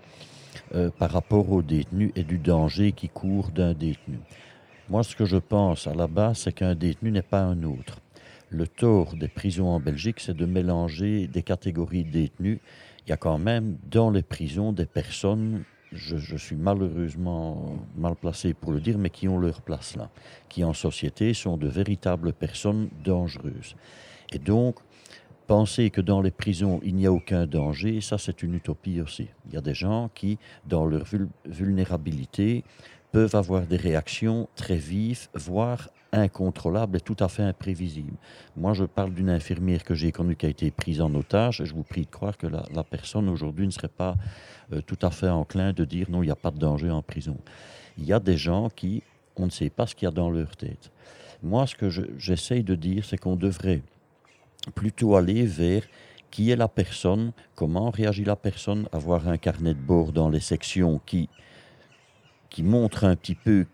euh, 0.75 0.89
par 0.89 1.11
rapport 1.11 1.51
aux 1.51 1.61
détenus 1.61 2.11
et 2.15 2.23
du 2.23 2.37
danger 2.37 2.91
qui 2.91 3.09
court 3.09 3.49
d'un 3.51 3.73
détenu. 3.73 4.19
Moi, 4.89 5.03
ce 5.03 5.15
que 5.15 5.25
je 5.25 5.37
pense 5.37 5.87
à 5.87 5.93
la 5.93 6.07
base, 6.07 6.39
c'est 6.39 6.53
qu'un 6.53 6.75
détenu 6.75 7.11
n'est 7.11 7.21
pas 7.21 7.41
un 7.41 7.63
autre. 7.63 7.99
Le 8.49 8.67
tort 8.67 9.15
des 9.15 9.27
prisons 9.27 9.69
en 9.69 9.79
Belgique, 9.79 10.19
c'est 10.19 10.35
de 10.35 10.45
mélanger 10.45 11.27
des 11.27 11.43
catégories 11.43 12.05
de 12.05 12.11
détenus. 12.11 12.59
Il 13.05 13.09
y 13.09 13.13
a 13.13 13.17
quand 13.17 13.37
même 13.37 13.77
dans 13.89 14.09
les 14.09 14.23
prisons 14.23 14.71
des 14.71 14.85
personnes 14.85 15.63
je, 15.91 16.35
suis 16.37 16.55
malheureusement 16.55 17.77
mal 17.95 18.15
placé 18.15 18.53
pour 18.53 18.71
le 18.71 18.81
dire, 18.81 18.97
mais 18.97 19.09
qui 19.09 19.27
ont 19.27 19.37
leur 19.37 19.61
place 19.61 19.95
là, 19.95 20.09
qui 20.49 20.63
en 20.63 20.73
société 20.73 21.33
sont 21.33 21.57
de 21.57 21.67
véritables 21.67 22.33
personnes 22.33 22.89
dangereuses. 23.03 23.75
Et 24.33 24.39
donc, 24.39 24.79
penser 25.47 25.89
que 25.89 26.01
dans 26.01 26.21
les 26.21 26.31
prisons, 26.31 26.81
il 26.83 26.95
n'y 26.95 27.05
a 27.05 27.11
aucun 27.11 27.45
danger, 27.45 28.01
ça 28.01 28.17
c'est 28.17 28.43
une 28.43 28.55
utopie 28.55 29.01
aussi. 29.01 29.27
Il 29.47 29.53
y 29.53 29.57
a 29.57 29.61
des 29.61 29.73
gens 29.73 30.09
qui, 30.13 30.37
dans 30.65 30.85
leur 30.85 31.05
vulnérabilité, 31.45 32.63
peuvent 33.11 33.35
avoir 33.35 33.65
des 33.65 33.77
réactions 33.77 34.49
très 34.55 34.75
vives, 34.75 35.29
voire 35.33 35.89
incontrôlables 36.11 36.97
et 36.97 37.01
tout 37.01 37.15
à 37.19 37.27
fait 37.27 37.43
imprévisibles. 37.43 38.17
Moi, 38.55 38.73
je 38.73 38.85
parle 38.85 39.13
d'une 39.13 39.29
infirmière 39.29 39.83
que 39.83 39.93
j'ai 39.93 40.11
connue 40.11 40.35
qui 40.35 40.45
a 40.45 40.49
été 40.49 40.71
prise 40.71 41.01
en 41.01 41.13
otage, 41.13 41.63
je 41.63 41.73
vous 41.73 41.83
prie 41.83 42.01
de 42.01 42.09
croire 42.09 42.37
que 42.37 42.47
la, 42.47 42.83
personne 42.83 43.29
aujourd'hui 43.29 43.65
ne 43.65 43.71
serait 43.71 43.87
pas 43.87 44.15
euh, 44.73 44.81
tout 44.81 44.97
à 45.01 45.11
fait 45.11 45.29
enclin 45.29 45.73
de 45.73 45.85
dire 45.85 46.09
non, 46.09 46.23
il 46.23 46.27
n'y 46.27 46.31
a 46.31 46.35
pas 46.35 46.51
de 46.51 46.59
danger 46.59 46.89
en 46.89 47.01
prison. 47.01 47.37
Il 47.97 48.05
y 48.05 48.13
a 48.13 48.19
des 48.19 48.37
gens 48.37 48.69
qui, 48.69 49.03
on 49.35 49.45
ne 49.45 49.51
sait 49.51 49.69
pas 49.69 49.87
ce 49.87 49.95
qu'il 49.95 50.05
y 50.05 50.09
a 50.09 50.11
dans 50.11 50.29
leur 50.29 50.55
tête. 50.55 50.91
Moi, 51.43 51.67
ce 51.67 51.75
que 51.75 51.89
j'essaye 52.17 52.63
de 52.63 52.75
dire, 52.75 53.05
c'est 53.05 53.17
qu'on 53.17 53.35
devrait 53.35 53.81
plutôt 54.75 55.15
aller 55.15 55.45
vers 55.45 55.83
qui 56.31 56.51
est 56.51 56.55
la 56.55 56.67
personne, 56.67 57.31
comment 57.55 57.89
réagit 57.89 58.25
la 58.25 58.35
personne, 58.35 58.87
avoir 58.91 59.27
un 59.27 59.37
carnet 59.37 59.73
de 59.73 59.79
bord 59.79 60.11
dans 60.11 60.29
les 60.29 60.39
sections 60.39 60.99
qui 61.05 61.29
qui 62.49 62.63
montre 62.63 63.03
un 63.03 63.15
petit 63.15 63.35
peu 63.35 63.65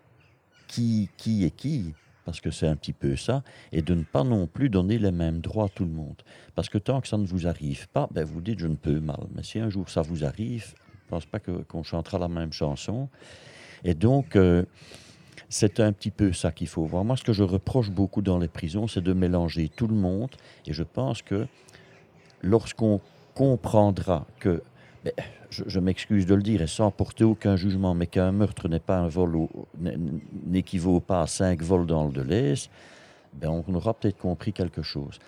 qui, 0.68 1.10
qui 1.18 1.46
est 1.46 1.52
qui, 1.52 1.94
parce 2.26 2.42
que 2.42 2.52
c'est 2.52 2.68
un 2.68 2.76
petit 2.76 2.94
peu 2.94 3.16
ça, 3.16 3.44
et 3.72 3.82
de 3.82 3.94
ne 3.94 4.04
pas 4.04 4.24
non 4.24 4.48
plus 4.48 4.70
donner 4.70 4.98
les 4.98 5.12
mêmes 5.12 5.40
droits 5.40 5.66
à 5.66 5.70
tout 5.70 5.86
le 5.86 5.92
monde. 5.92 6.22
Parce 6.56 6.70
que 6.70 6.78
tant 6.78 7.02
que 7.02 7.08
ça 7.08 7.18
ne 7.18 7.26
vous 7.26 7.48
arrive 7.48 7.88
pas, 7.90 8.08
ben 8.12 8.24
vous 8.24 8.42
dites 8.42 8.60
je 8.60 8.68
ne 8.68 8.76
peux 8.76 9.00
mal. 9.00 9.28
Mais 9.36 9.44
si 9.44 9.60
un 9.60 9.70
jour 9.70 9.90
ça 9.90 10.02
vous 10.02 10.24
arrive, 10.24 10.66
je 10.68 11.16
ne 11.16 11.20
pense 11.20 11.26
pas 11.26 11.40
qu'on 11.40 11.84
chantera 11.84 12.18
la 12.18 12.28
même 12.28 12.54
chanson. 12.54 13.10
Et 13.84 13.94
donc, 13.94 14.36
euh, 14.36 14.64
c'est 15.50 15.80
un 15.80 15.92
petit 15.92 16.12
peu 16.12 16.34
ça 16.34 16.52
qu'il 16.52 16.68
faut 16.68 16.86
voir. 16.86 17.04
Moi, 17.04 17.18
ce 17.18 17.24
que 17.24 17.34
je 17.34 17.44
reproche 17.44 17.92
beaucoup 17.92 18.22
dans 18.22 18.40
les 18.40 18.48
prisons, 18.48 18.88
c'est 18.88 19.02
de 19.02 19.14
mélanger 19.14 19.70
tout 19.70 19.88
le 19.88 19.96
monde. 19.96 20.32
Et 20.66 20.74
je 20.74 20.84
pense 20.84 21.22
que 21.22 21.48
lorsqu'on 22.42 23.02
comprendra 23.36 24.26
que 24.40 24.64
je, 25.50 25.80
m'excuse 25.80 26.26
de 26.26 26.36
le 26.36 26.42
dire, 26.42 26.62
et 26.62 26.68
sans 26.68 26.92
porter 26.92 27.24
aucun 27.24 27.56
jugement, 27.56 27.94
mais 27.94 28.08
qu'un 28.08 28.32
meurtre 28.32 28.68
n'est 28.70 28.80
pas 28.80 28.98
un 28.98 29.08
vol, 29.08 29.48
n'équivaut 30.46 31.00
pas 31.00 31.22
à 31.22 31.28
cinq 31.28 31.62
vols 31.62 31.86
dans 31.86 32.06
le 32.06 32.12
Deleuze, 32.12 32.70
ben 33.34 33.64
on 33.68 33.74
aura 33.74 33.94
peut-être 33.94 34.18
compris 34.18 34.54
quelque 34.54 34.82
chose. 34.82 35.20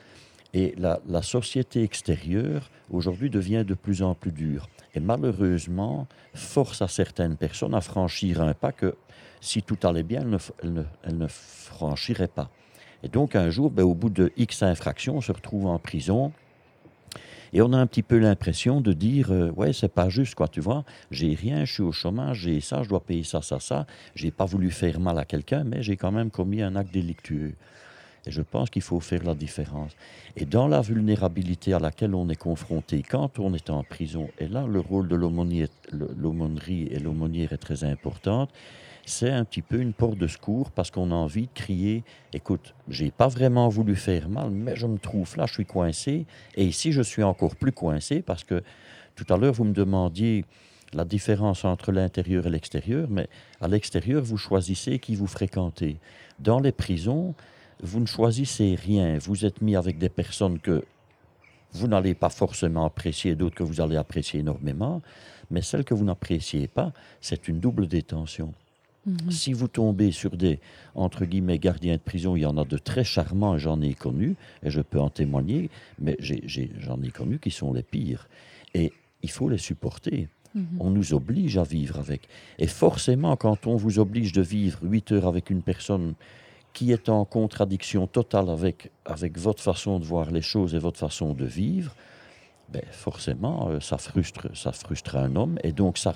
Et 0.54 0.74
la, 0.78 1.22
société 1.22 1.84
extérieure, 1.84 2.70
aujourd'hui, 2.90 3.30
devient 3.30 3.66
de 3.68 3.74
plus 3.74 4.02
en 4.02 4.16
plus 4.16 4.32
dure. 4.32 4.70
Et 4.94 5.02
malheureusement, 5.02 6.08
force 6.34 6.82
à 6.82 6.88
certaines 6.88 7.36
personnes 7.36 7.74
à 7.74 7.82
franchir 7.82 8.42
un 8.42 8.54
pas 8.54 8.72
que, 8.72 8.96
si 9.42 9.64
tout 9.64 9.78
allait 9.84 10.04
bien, 10.04 10.22
elles 10.22 10.72
ne, 10.72 10.84
elles 11.04 11.18
ne, 11.18 11.28
franchiraient 11.28 12.30
pas. 12.30 12.50
Et 13.04 13.10
donc, 13.10 13.36
un 13.36 13.50
jour, 13.50 13.70
ben, 13.70 13.84
au 13.84 13.94
bout 13.94 14.10
de 14.10 14.32
X 14.38 14.64
infractions, 14.64 15.18
on 15.18 15.22
se 15.22 15.34
retrouve 15.34 15.66
en 15.66 15.78
prison 15.78 16.32
et 17.56 17.62
on 17.62 17.72
a 17.72 17.78
un 17.78 17.88
petit 17.88 18.04
peu 18.04 18.18
l'impression 18.18 18.82
de 18.82 18.92
dire 18.92 19.32
euh, 19.32 19.50
ouais, 19.52 19.72
c'est 19.72 19.88
pas 19.88 20.10
juste, 20.10 20.36
quoi, 20.36 20.50
tu 20.50 20.60
vois. 20.60 20.84
J'ai 21.10 21.34
rien, 21.36 21.64
je 21.64 21.72
suis 21.72 21.84
au 21.84 21.94
chômage, 21.94 22.40
j'ai 22.40 22.60
ça, 22.60 22.84
je 22.84 22.90
dois 22.90 23.00
payer 23.00 23.24
ça, 23.24 23.42
ça, 23.42 23.62
ça. 23.62 23.88
J'ai 24.14 24.30
pas 24.30 24.44
voulu 24.44 24.72
faire 24.72 25.00
mal 25.00 25.18
à 25.18 25.24
quelqu'un, 25.24 25.64
mais 25.64 25.82
j'ai 25.82 25.96
quand 25.96 26.12
même 26.12 26.32
commis 26.32 26.62
un 26.62 26.76
acte 26.76 26.94
délictueux. 26.94 27.54
Et 28.26 28.32
je 28.32 28.42
pense 28.42 28.70
qu'il 28.70 28.82
faut 28.82 29.00
faire 29.00 29.24
la 29.24 29.36
différence. 29.36 29.96
Et 30.36 30.44
dans 30.44 30.68
la 30.68 30.82
vulnérabilité 30.82 31.72
à 31.72 31.80
laquelle 31.80 32.14
on 32.14 32.28
est 32.28 32.36
confronté 32.36 33.04
quand 33.10 33.40
on 33.40 33.54
est 33.54 33.70
en 33.70 33.84
prison, 33.84 34.28
et 34.38 34.50
là, 34.50 34.68
le 34.68 34.82
rôle 34.82 35.08
de 35.08 35.16
l'aumônerie 35.16 36.90
et 36.92 37.00
l'aumônière 37.00 37.54
est 37.54 37.58
très 37.58 37.86
important, 37.86 38.50
c'est 39.06 39.30
un 39.30 39.46
petit 39.46 39.62
peu 39.62 39.80
une 39.80 39.94
porte 39.94 40.18
de 40.18 40.28
secours 40.28 40.72
parce 40.72 40.92
qu'on 40.92 41.12
a 41.12 41.16
envie 41.16 41.44
de 41.48 41.54
crier 41.54 42.04
écoute, 42.36 42.74
j'ai 42.90 43.12
pas 43.12 43.28
vraiment 43.28 43.70
voulu 43.70 43.96
faire 43.96 44.30
mal, 44.30 44.50
mais 44.50 44.76
je 44.76 44.88
me 44.88 44.98
trouve 44.98 45.38
là, 45.38 45.46
je 45.46 45.54
suis 45.54 45.66
coincé. 45.66 46.26
Et 46.56 46.66
ici, 46.66 46.92
je 46.92 47.02
suis 47.02 47.24
encore 47.24 47.56
plus 47.56 47.72
coincé 47.72 48.22
parce 48.22 48.44
que 48.44 48.62
tout 49.16 49.26
à 49.34 49.38
l'heure, 49.38 49.54
vous 49.54 49.64
me 49.64 49.74
demandiez 49.74 50.46
la 50.94 51.06
différence 51.06 51.66
entre 51.66 51.92
l'intérieur 51.92 52.46
et 52.46 52.50
l'extérieur, 52.50 53.08
mais 53.10 53.28
à 53.62 53.68
l'extérieur, 53.68 54.22
vous 54.24 54.38
choisissez 54.38 55.00
qui 55.00 55.16
vous 55.16 55.28
fréquentez. 55.28 55.98
Dans 56.40 56.60
les 56.60 56.72
prisons, 56.72 57.34
vous 57.82 58.00
ne 58.00 58.06
choisissez 58.06 58.76
rien. 58.76 59.18
Vous 59.18 59.46
êtes 59.46 59.62
mis 59.62 59.76
avec 59.76 59.98
des 59.98 60.10
personnes 60.10 60.60
que 60.60 60.84
vous 61.72 61.88
n'allez 61.88 62.16
pas 62.16 62.30
forcément 62.30 62.86
apprécier, 62.86 63.36
d'autres 63.36 63.56
que 63.56 63.64
vous 63.64 63.82
allez 63.82 63.98
apprécier 63.98 64.42
énormément, 64.42 65.02
mais 65.50 65.62
celles 65.62 65.84
que 65.84 65.94
vous 65.94 66.06
n'appréciez 66.06 66.68
pas, 66.68 66.94
c'est 67.20 67.48
une 67.48 67.60
double 67.60 67.88
détention. 67.88 68.54
Mhm. 69.06 69.32
Si 69.32 69.54
vous 69.54 69.68
tombez 69.68 70.12
sur 70.12 70.36
des, 70.36 70.60
entre 70.96 71.26
guillemets, 71.26 71.60
gardiens 71.60 71.96
de 71.96 72.02
prison, 72.02 72.36
il 72.36 72.42
y 72.42 72.46
en 72.46 72.58
a 72.58 72.66
de 72.66 72.78
très 72.78 73.04
charmants, 73.04 73.58
j'en 73.58 73.82
ai 73.82 73.94
connu, 73.94 74.36
et 74.64 74.70
je 74.70 74.82
peux 74.82 75.00
en 75.00 75.10
témoigner, 75.10 75.70
mais 76.00 76.18
j'en 76.20 77.02
ai, 77.02 77.10
connu 77.10 77.40
qui 77.40 77.52
sont 77.52 77.74
les 77.74 77.84
pires. 77.84 78.28
Et 78.74 78.92
il 79.22 79.30
faut 79.30 79.50
les 79.50 79.58
supporter. 79.58 80.28
Mhm. 80.56 80.66
On 80.80 80.90
nous 80.90 81.14
oblige 81.14 81.58
à 81.58 81.64
vivre 81.64 82.00
avec. 82.00 82.28
Et 82.58 82.68
forcément, 82.68 83.36
quand 83.36 83.68
on 83.68 83.76
vous 83.76 84.00
oblige 84.00 84.32
de 84.32 84.42
vivre 84.42 84.80
huit 84.84 85.12
heures 85.12 85.28
avec 85.28 85.50
une 85.50 85.62
personne 85.62 86.16
qui 86.74 86.92
est 86.92 87.08
en 87.08 87.24
contradiction 87.24 88.06
totale 88.06 88.50
avec, 88.50 88.92
avec 89.06 89.38
votre 89.38 89.64
façon 89.64 90.00
de 90.00 90.04
voir 90.04 90.32
les 90.32 90.42
choses 90.42 90.76
et 90.76 90.80
votre 90.80 91.00
façon 91.00 91.34
de 91.34 91.46
vivre, 91.46 91.96
ben 92.70 92.84
forcément, 92.92 93.70
euh, 93.70 93.80
ça 93.80 93.98
frustre, 93.98 94.48
ça 94.56 94.72
frustre 94.72 95.16
un 95.16 95.36
homme. 95.36 95.58
Et 95.64 95.72
donc, 95.72 95.98
ça, 95.98 96.14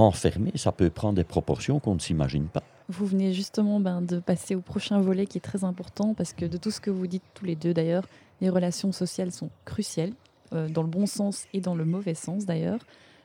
enfermé, 0.00 0.52
ça 0.56 0.72
peut 0.72 0.90
prendre 0.90 1.14
des 1.14 1.24
proportions 1.24 1.80
qu'on 1.80 1.94
ne 1.94 2.00
s'imagine 2.00 2.46
pas. 2.46 2.62
Vous 2.88 3.06
venez 3.06 3.32
justement 3.32 3.78
ben, 3.78 4.02
de 4.02 4.18
passer 4.18 4.54
au 4.54 4.60
prochain 4.60 5.00
volet 5.00 5.26
qui 5.26 5.38
est 5.38 5.42
très 5.42 5.64
important 5.64 6.14
parce 6.14 6.32
que 6.32 6.44
de 6.44 6.56
tout 6.56 6.70
ce 6.70 6.80
que 6.80 6.90
vous 6.90 7.06
dites 7.06 7.22
tous 7.34 7.44
les 7.44 7.54
deux 7.54 7.72
d'ailleurs, 7.72 8.04
les 8.40 8.50
relations 8.50 8.90
sociales 8.90 9.30
sont 9.30 9.50
cruciales, 9.64 10.12
euh, 10.52 10.68
dans 10.68 10.82
le 10.82 10.88
bon 10.88 11.06
sens 11.06 11.46
et 11.52 11.60
dans 11.60 11.74
le 11.74 11.84
mauvais 11.84 12.14
sens 12.14 12.46
d'ailleurs. 12.46 12.80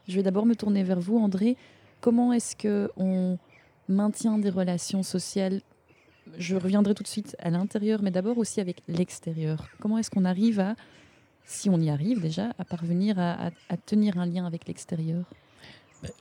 Je 0.07 0.15
vais 0.15 0.23
d'abord 0.23 0.45
me 0.45 0.55
tourner 0.55 0.83
vers 0.83 0.99
vous, 0.99 1.17
André. 1.17 1.57
Comment 1.99 2.31
est-ce 2.31 2.55
que 2.55 2.91
on 2.95 3.39
maintient 3.87 4.37
des 4.37 4.51
relations 4.51 5.01
sociales? 5.01 5.61
Je 6.37 6.55
reviendrai 6.55 6.93
tout 6.93 7.03
de 7.03 7.07
suite 7.07 7.35
à 7.39 7.49
l'intérieur, 7.49 8.01
mais 8.03 8.11
d'abord 8.11 8.37
aussi 8.37 8.61
avec 8.61 8.83
l'extérieur. 8.87 9.67
Comment 9.79 9.97
est-ce 9.97 10.11
qu'on 10.11 10.25
arrive 10.25 10.59
à, 10.59 10.75
si 11.45 11.69
on 11.69 11.79
y 11.79 11.89
arrive 11.89 12.21
déjà, 12.21 12.51
à 12.59 12.65
parvenir 12.65 13.17
à 13.17 13.51
tenir 13.85 14.19
un 14.19 14.25
lien 14.27 14.45
avec 14.45 14.67
l'extérieur? 14.67 15.25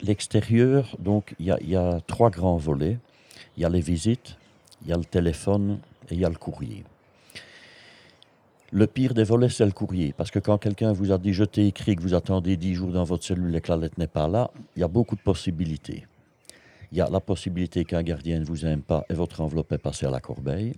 L'extérieur, 0.01 0.95
donc, 0.99 1.35
il 1.39 1.45
y, 1.45 1.75
a 1.75 1.99
trois 2.07 2.29
grands 2.29 2.57
volets. 2.57 2.97
Il 3.57 3.63
y 3.63 3.65
a 3.65 3.69
les 3.69 3.81
visites, 3.81 4.37
il 4.81 4.89
y 4.89 4.93
a 4.93 4.97
le 4.97 5.05
téléphone 5.05 5.79
et 6.09 6.15
il 6.15 6.19
y 6.19 6.25
a 6.25 6.29
le 6.29 6.35
courrier. 6.35 6.83
Le 8.71 8.87
pire 8.87 9.13
des 9.13 9.23
volets, 9.23 9.49
c'est 9.49 9.65
le 9.65 9.71
courrier. 9.71 10.13
Parce 10.13 10.31
que 10.31 10.39
quand 10.39 10.57
quelqu'un 10.57 10.91
vous 10.91 11.11
a 11.11 11.17
dit 11.17 11.33
je 11.33 11.43
t'ai 11.43 11.67
écrit 11.67 11.95
que 11.95 12.01
vous 12.01 12.13
attendez 12.13 12.57
dix 12.57 12.73
jours 12.75 12.91
dans 12.91 13.03
votre 13.03 13.23
cellule 13.23 13.55
et 13.55 13.61
que 13.61 13.71
la 13.71 13.77
lettre 13.77 13.95
n'est 13.97 14.07
pas 14.07 14.27
là, 14.27 14.51
il 14.75 14.81
y 14.81 14.83
a 14.83 14.87
beaucoup 14.87 15.15
de 15.15 15.21
possibilités. 15.21 16.05
Il 16.91 16.97
y 16.97 17.01
a 17.01 17.09
la 17.09 17.19
possibilité 17.19 17.85
qu'un 17.85 18.03
gardien 18.03 18.39
ne 18.39 18.45
vous 18.45 18.65
aime 18.65 18.81
pas 18.81 19.05
et 19.09 19.13
votre 19.13 19.41
enveloppe 19.41 19.71
est 19.71 19.77
passée 19.77 20.05
à 20.05 20.11
la 20.11 20.19
corbeille. 20.19 20.73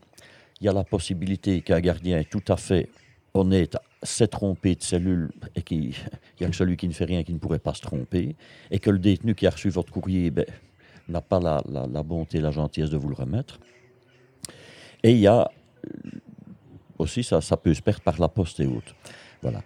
Il 0.60 0.66
y 0.66 0.70
a 0.70 0.74
la 0.74 0.84
possibilité 0.84 1.62
qu'un 1.62 1.80
gardien 1.80 2.20
est 2.20 2.30
tout 2.30 2.44
à 2.48 2.58
fait 2.58 2.90
honnête 3.38 3.78
s'est 4.04 4.28
trompé 4.28 4.76
de 4.76 4.84
cellule 4.84 5.32
et 5.56 5.62
qu'il 5.62 5.94
y 6.40 6.44
a 6.44 6.50
que 6.50 6.56
celui 6.56 6.78
qui 6.78 6.88
ne 6.88 6.94
fait 6.94 7.06
rien 7.06 7.24
qui 7.24 7.34
ne 7.34 7.40
pourrait 7.40 7.60
pas 7.60 7.74
se 7.74 7.82
tromper, 7.82 8.36
et 8.72 8.80
que 8.80 8.90
le 8.90 9.00
détenu 9.00 9.36
qui 9.36 9.48
a 9.48 9.50
reçu 9.50 9.70
votre 9.70 9.92
courrier 9.92 10.30
ben, 10.32 10.46
n'a 11.08 11.22
pas 11.22 11.40
la, 11.40 11.64
la, 11.70 12.04
bonté 12.04 12.38
et 12.38 12.42
la 12.42 12.52
gentillesse 12.52 12.90
de 12.90 12.98
vous 12.98 13.10
le 13.10 13.16
remettre. 13.16 13.60
Et 15.04 15.12
il 15.12 15.20
y 15.20 15.28
a 15.28 15.50
euh, 15.86 16.10
aussi, 16.98 17.24
ça, 17.24 17.42
ça 17.42 17.58
peut 17.58 17.74
se 17.74 17.82
perdre 17.82 18.02
par 18.02 18.20
la 18.20 18.28
poste 18.28 18.60
et 18.60 18.68
autres. 18.68 18.96
Voilà. 19.42 19.64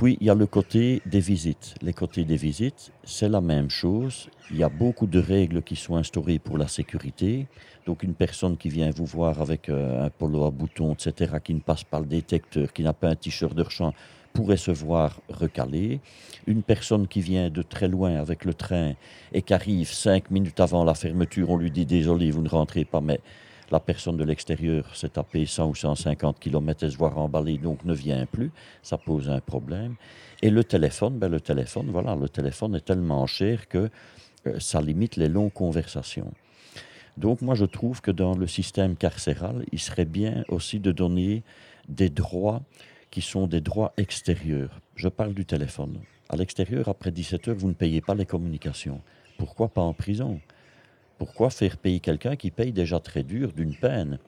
Puis 0.00 0.16
il 0.18 0.28
y 0.28 0.30
a 0.30 0.34
le 0.34 0.46
côté 0.46 1.02
des 1.04 1.20
visites. 1.20 1.74
Les 1.82 1.92
côtés 1.92 2.24
des 2.24 2.36
visites, 2.36 2.90
c'est 3.04 3.28
la 3.28 3.42
même 3.42 3.68
chose. 3.68 4.30
Il 4.50 4.56
y 4.56 4.62
a 4.62 4.70
beaucoup 4.70 5.06
de 5.06 5.18
règles 5.18 5.62
qui 5.62 5.76
sont 5.76 5.96
instaurées 5.96 6.38
pour 6.38 6.56
la 6.56 6.68
sécurité. 6.68 7.46
Donc 7.84 8.02
une 8.02 8.14
personne 8.14 8.56
qui 8.56 8.70
vient 8.70 8.88
vous 8.96 9.04
voir 9.04 9.42
avec 9.42 9.68
euh, 9.68 10.06
un 10.06 10.08
polo 10.08 10.46
à 10.46 10.50
boutons, 10.50 10.94
etc., 10.94 11.34
qui 11.44 11.52
ne 11.52 11.60
passe 11.60 11.84
pas 11.84 12.00
le 12.00 12.06
détecteur, 12.06 12.72
qui 12.72 12.82
n'a 12.82 12.94
pas 12.94 13.08
un 13.08 13.14
t-shirt 13.14 13.54
de 13.54 13.62
rechange, 13.62 13.92
pourrait 14.32 14.56
se 14.56 14.70
voir 14.70 15.20
recalé. 15.28 16.00
Une 16.46 16.62
personne 16.62 17.06
qui 17.06 17.20
vient 17.20 17.50
de 17.50 17.60
très 17.60 17.86
loin 17.86 18.14
avec 18.14 18.46
le 18.46 18.54
train 18.54 18.94
et 19.34 19.42
qui 19.42 19.52
arrive 19.52 19.92
cinq 19.92 20.30
minutes 20.30 20.60
avant 20.60 20.82
la 20.82 20.94
fermeture, 20.94 21.50
on 21.50 21.58
lui 21.58 21.70
dit 21.70 21.84
désolé, 21.84 22.30
vous 22.30 22.40
ne 22.40 22.48
rentrez 22.48 22.86
pas, 22.86 23.02
mais 23.02 23.20
la 23.70 23.80
personne 23.80 24.16
de 24.16 24.24
l'extérieur 24.24 24.94
s'est 24.96 25.10
tapée 25.10 25.46
100 25.46 25.68
ou 25.68 25.74
150 25.74 26.38
km 26.40 26.84
et 26.84 26.90
se 26.90 26.96
voit 26.96 27.14
emballer, 27.16 27.58
donc 27.58 27.84
ne 27.84 27.94
vient 27.94 28.26
plus. 28.26 28.50
Ça 28.82 28.98
pose 28.98 29.30
un 29.30 29.40
problème. 29.40 29.94
Et 30.42 30.50
le 30.50 30.64
téléphone, 30.64 31.18
ben 31.18 31.28
le 31.30 31.40
téléphone, 31.40 31.90
voilà, 31.90 32.16
le 32.16 32.28
téléphone 32.28 32.74
est 32.74 32.84
tellement 32.84 33.26
cher 33.26 33.68
que 33.68 33.90
euh, 34.46 34.58
ça 34.58 34.80
limite 34.80 35.16
les 35.16 35.28
longues 35.28 35.52
conversations. 35.52 36.32
Donc 37.16 37.42
moi, 37.42 37.54
je 37.54 37.64
trouve 37.64 38.00
que 38.00 38.10
dans 38.10 38.34
le 38.34 38.46
système 38.46 38.96
carcéral, 38.96 39.64
il 39.72 39.78
serait 39.78 40.04
bien 40.04 40.44
aussi 40.48 40.80
de 40.80 40.92
donner 40.92 41.42
des 41.88 42.08
droits 42.08 42.62
qui 43.10 43.20
sont 43.20 43.46
des 43.46 43.60
droits 43.60 43.92
extérieurs. 43.96 44.80
Je 44.94 45.08
parle 45.08 45.34
du 45.34 45.44
téléphone. 45.44 45.98
À 46.28 46.36
l'extérieur, 46.36 46.88
après 46.88 47.10
17 47.10 47.48
heures, 47.48 47.56
vous 47.56 47.68
ne 47.68 47.74
payez 47.74 48.00
pas 48.00 48.14
les 48.14 48.26
communications. 48.26 49.00
Pourquoi 49.36 49.68
pas 49.68 49.82
en 49.82 49.92
prison? 49.92 50.40
Pourquoi 51.20 51.50
faire 51.50 51.76
payer 51.76 52.00
quelqu'un 52.00 52.34
qui 52.34 52.50
paye 52.50 52.72
déjà 52.72 52.98
très 52.98 53.22
dur 53.22 53.52
d'une 53.52 53.74
peine? 53.74 54.18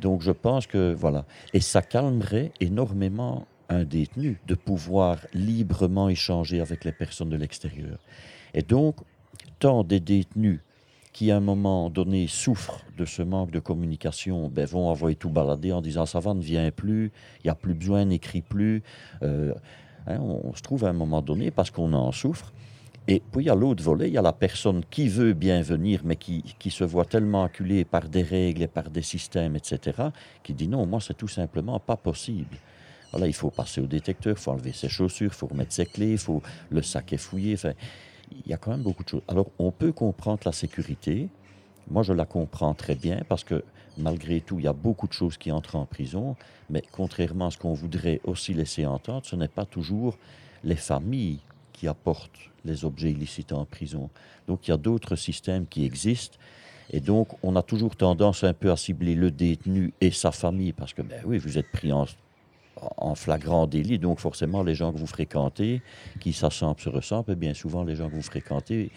Donc 0.00 0.22
je 0.22 0.32
pense 0.32 0.66
que 0.66 0.92
voilà. 0.92 1.24
Et 1.52 1.60
ça 1.60 1.82
calmerait 1.82 2.50
énormément 2.58 3.46
un 3.68 3.84
détenu 3.84 4.40
de 4.48 4.56
pouvoir 4.56 5.18
librement 5.32 6.08
échanger 6.08 6.60
avec 6.60 6.84
les 6.84 6.90
personnes 6.90 7.30
de 7.30 7.36
l'extérieur. 7.36 7.98
Et 8.54 8.62
donc, 8.62 8.96
tant 9.60 9.84
des 9.84 10.00
détenus 10.00 10.58
qui 11.12 11.30
à 11.30 11.36
un 11.36 11.40
moment 11.40 11.90
donné 11.90 12.26
souffrent 12.26 12.84
de 12.98 13.04
ce 13.04 13.22
manque 13.22 13.52
de 13.52 13.60
communication, 13.60 14.48
ben, 14.48 14.66
vont 14.66 14.88
envoyer 14.88 15.14
tout 15.14 15.30
balader 15.30 15.70
en 15.70 15.80
disant 15.80 16.06
ça 16.06 16.18
va, 16.18 16.34
ne 16.34 16.42
vient 16.42 16.72
plus, 16.72 17.12
il 17.38 17.46
n'y 17.46 17.50
a 17.50 17.54
plus 17.54 17.74
besoin, 17.74 18.04
n'écrit 18.04 18.42
plus. 18.42 18.82
Euh, 19.22 19.54
hein, 20.08 20.18
on, 20.18 20.52
se 20.56 20.62
trouve 20.62 20.84
à 20.84 20.88
un 20.88 20.92
moment 20.92 21.22
donné, 21.22 21.52
parce 21.52 21.70
qu'on 21.70 21.92
en 21.92 22.10
souffre, 22.10 22.52
et 23.06 23.20
puis, 23.20 23.50
à 23.50 23.54
l'autre 23.54 23.82
volet, 23.82 24.08
il 24.08 24.14
y 24.14 24.18
a 24.18 24.22
la 24.22 24.32
personne 24.32 24.82
qui 24.90 25.08
veut 25.08 25.34
bien 25.34 25.60
venir, 25.60 26.00
mais 26.04 26.16
qui, 26.16 26.42
qui, 26.58 26.70
se 26.70 26.84
voit 26.84 27.04
tellement 27.04 27.44
acculée 27.44 27.84
par 27.84 28.08
des 28.08 28.22
règles 28.22 28.62
et 28.62 28.66
par 28.66 28.88
des 28.88 29.02
systèmes, 29.02 29.56
etc., 29.56 30.08
qui 30.42 30.54
dit 30.54 30.68
non, 30.68 30.86
moi, 30.86 31.00
c'est 31.02 31.16
tout 31.16 31.28
simplement 31.28 31.78
pas 31.78 31.96
possible. 31.96 32.56
Voilà, 33.10 33.26
il 33.26 33.34
faut 33.34 33.50
passer 33.50 33.82
au 33.82 33.86
détecteur, 33.86 34.36
il 34.38 34.40
faut 34.40 34.52
enlever 34.52 34.72
ses 34.72 34.88
chaussures, 34.88 35.30
il 35.32 35.36
faut 35.36 35.46
remettre 35.46 35.72
ses 35.72 35.84
clés, 35.84 36.16
faut 36.16 36.42
le 36.70 36.80
sac 36.80 37.12
est 37.12 37.18
fouillé. 37.18 37.54
Enfin, 37.54 37.72
il 38.32 38.50
y 38.50 38.54
a 38.54 38.56
quand 38.56 38.70
même 38.70 38.82
beaucoup 38.82 39.04
de 39.04 39.08
choses. 39.10 39.22
Alors, 39.28 39.50
on 39.58 39.70
peut 39.70 39.92
comprendre 39.92 40.40
la 40.46 40.52
sécurité. 40.52 41.28
Moi, 41.90 42.02
je 42.02 42.14
la 42.14 42.24
comprends 42.24 42.72
très 42.72 42.94
bien 42.94 43.20
parce 43.28 43.44
que 43.44 43.62
malgré 43.98 44.40
tout, 44.40 44.58
il 44.58 44.64
y 44.64 44.68
a 44.68 44.72
beaucoup 44.72 45.06
de 45.06 45.12
choses 45.12 45.36
qui 45.36 45.52
entrent 45.52 45.76
en 45.76 45.84
prison. 45.84 46.36
Mais 46.70 46.82
contrairement 46.90 47.48
à 47.48 47.50
ce 47.50 47.58
qu'on 47.58 47.74
voudrait 47.74 48.22
aussi 48.24 48.54
laisser 48.54 48.86
entendre, 48.86 49.26
ce 49.26 49.36
n'est 49.36 49.48
pas 49.48 49.66
toujours 49.66 50.16
les 50.64 50.76
familles 50.76 51.40
qui 51.74 51.86
apportent 51.86 52.50
les 52.64 52.86
objets 52.86 53.10
illicites 53.10 53.52
en 53.52 53.66
prison. 53.66 54.08
Donc 54.48 54.66
il 54.66 54.70
y 54.70 54.74
a 54.74 54.78
d'autres 54.78 55.16
systèmes 55.16 55.66
qui 55.66 55.84
existent. 55.84 56.38
Et 56.90 57.00
donc 57.00 57.28
on 57.42 57.56
a 57.56 57.62
toujours 57.62 57.96
tendance 57.96 58.44
un 58.44 58.54
peu 58.54 58.70
à 58.70 58.76
cibler 58.76 59.14
le 59.14 59.30
détenu 59.30 59.92
et 60.00 60.10
sa 60.10 60.32
famille, 60.32 60.72
parce 60.72 60.94
que 60.94 61.02
ben 61.02 61.20
oui, 61.26 61.38
vous 61.38 61.58
êtes 61.58 61.70
pris 61.70 61.92
en, 61.92 62.06
en 62.96 63.14
flagrant 63.14 63.66
délit, 63.66 63.98
donc 63.98 64.18
forcément 64.18 64.62
les 64.62 64.74
gens 64.74 64.92
que 64.92 64.98
vous 64.98 65.06
fréquentez, 65.06 65.82
qui 66.20 66.32
s'assemblent, 66.32 66.80
se 66.80 66.88
ressemblent, 66.88 67.32
et 67.32 67.36
bien 67.36 67.54
souvent 67.54 67.84
les 67.84 67.96
gens 67.96 68.08
que 68.08 68.14
vous 68.14 68.22
fréquentez 68.22 68.90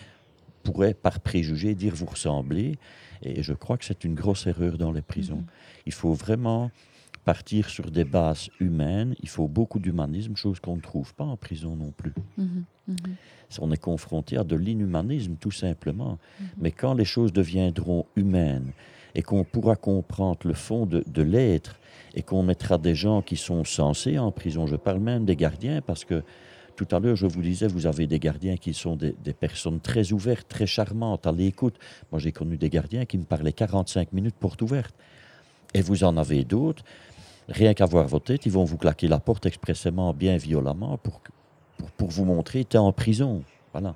pourraient 0.63 0.93
par 0.93 1.19
préjugé 1.19 1.75
dire 1.75 1.95
vous 1.95 2.05
ressemblez. 2.05 2.77
Et 3.23 3.41
je 3.41 3.53
crois 3.53 3.77
que 3.77 3.85
c'est 3.85 4.03
une 4.03 4.13
grosse 4.13 4.47
erreur 4.47 4.77
dans 4.77 4.91
les 4.91 5.01
prisons. 5.01 5.37
Mm-hmm. 5.37 5.81
Il 5.87 5.93
faut 5.93 6.13
vraiment 6.13 6.71
partir 7.27 7.69
sur 7.69 7.91
des 7.91 8.05
bases 8.05 8.49
humaines, 8.61 9.13
il 9.21 9.27
faut 9.27 9.49
beaucoup 9.49 9.79
d'humanisme, 9.79 10.37
chose 10.37 10.61
qu'on 10.61 10.77
ne 10.77 10.81
trouve 10.81 11.13
pas 11.13 11.25
en 11.25 11.35
prison 11.35 11.75
non 11.75 11.91
plus. 11.91 12.13
Mhm, 12.37 12.63
mhm. 12.87 12.95
On 13.59 13.69
est 13.73 13.83
confronté 13.91 14.37
à 14.37 14.45
de 14.45 14.55
l'inhumanisme 14.55 15.35
tout 15.35 15.51
simplement. 15.51 16.19
Mhm. 16.39 16.47
Mais 16.61 16.71
quand 16.71 16.93
les 16.93 17.03
choses 17.03 17.33
deviendront 17.33 18.05
humaines 18.15 18.71
et 19.13 19.23
qu'on 19.23 19.43
pourra 19.43 19.75
comprendre 19.75 20.39
le 20.45 20.53
fond 20.53 20.85
de, 20.85 21.21
l'être 21.21 21.75
et 22.15 22.21
qu'on 22.21 22.43
mettra 22.43 22.77
des 22.77 22.95
gens 22.95 23.21
qui 23.21 23.35
sont 23.35 23.65
censés 23.65 24.17
en 24.17 24.31
prison, 24.31 24.65
je 24.65 24.77
parle 24.77 25.01
même 25.01 25.25
des 25.25 25.35
gardiens 25.35 25.81
parce 25.81 26.05
que 26.05 26.23
tout 26.77 26.87
à 26.91 26.99
l'heure, 26.99 27.17
je 27.17 27.27
vous 27.27 27.41
disais, 27.41 27.67
vous 27.67 27.87
avez 27.87 28.07
des 28.07 28.19
gardiens 28.19 28.55
qui 28.55 28.73
sont 28.73 28.95
des, 28.95 29.13
des 29.21 29.33
personnes 29.33 29.81
très 29.81 30.13
ouvertes, 30.13 30.47
très 30.47 30.67
charmantes, 30.67 31.27
à 31.27 31.33
l'écoute. 31.33 31.75
Moi, 32.09 32.19
j'ai 32.19 32.31
connu 32.31 32.55
des 32.55 32.69
gardiens 32.69 33.03
qui 33.03 33.17
me 33.17 33.25
parlaient 33.25 33.51
45 33.51 34.13
minutes 34.13 34.35
porte 34.39 34.61
ouverte. 34.61 34.95
Et 35.73 35.81
vous 35.81 36.05
en 36.05 36.15
avez 36.15 36.45
d'autres 36.45 36.83
rien 37.49 37.73
qu'à 37.73 37.85
voir 37.85 38.07
votre 38.07 38.25
tête, 38.25 38.45
ils 38.45 38.51
vont 38.51 38.63
vous 38.63 38.77
claquer 38.77 39.07
la 39.07 39.19
porte 39.19 39.45
expressément, 39.45 40.13
bien 40.13 40.37
violemment, 40.37 40.97
pour, 40.97 41.21
pour, 41.97 42.09
vous 42.09 42.25
montrer, 42.25 42.65
tu 42.65 42.75
es 42.75 42.79
en 42.79 42.91
prison. 42.91 43.43
Voilà. 43.71 43.95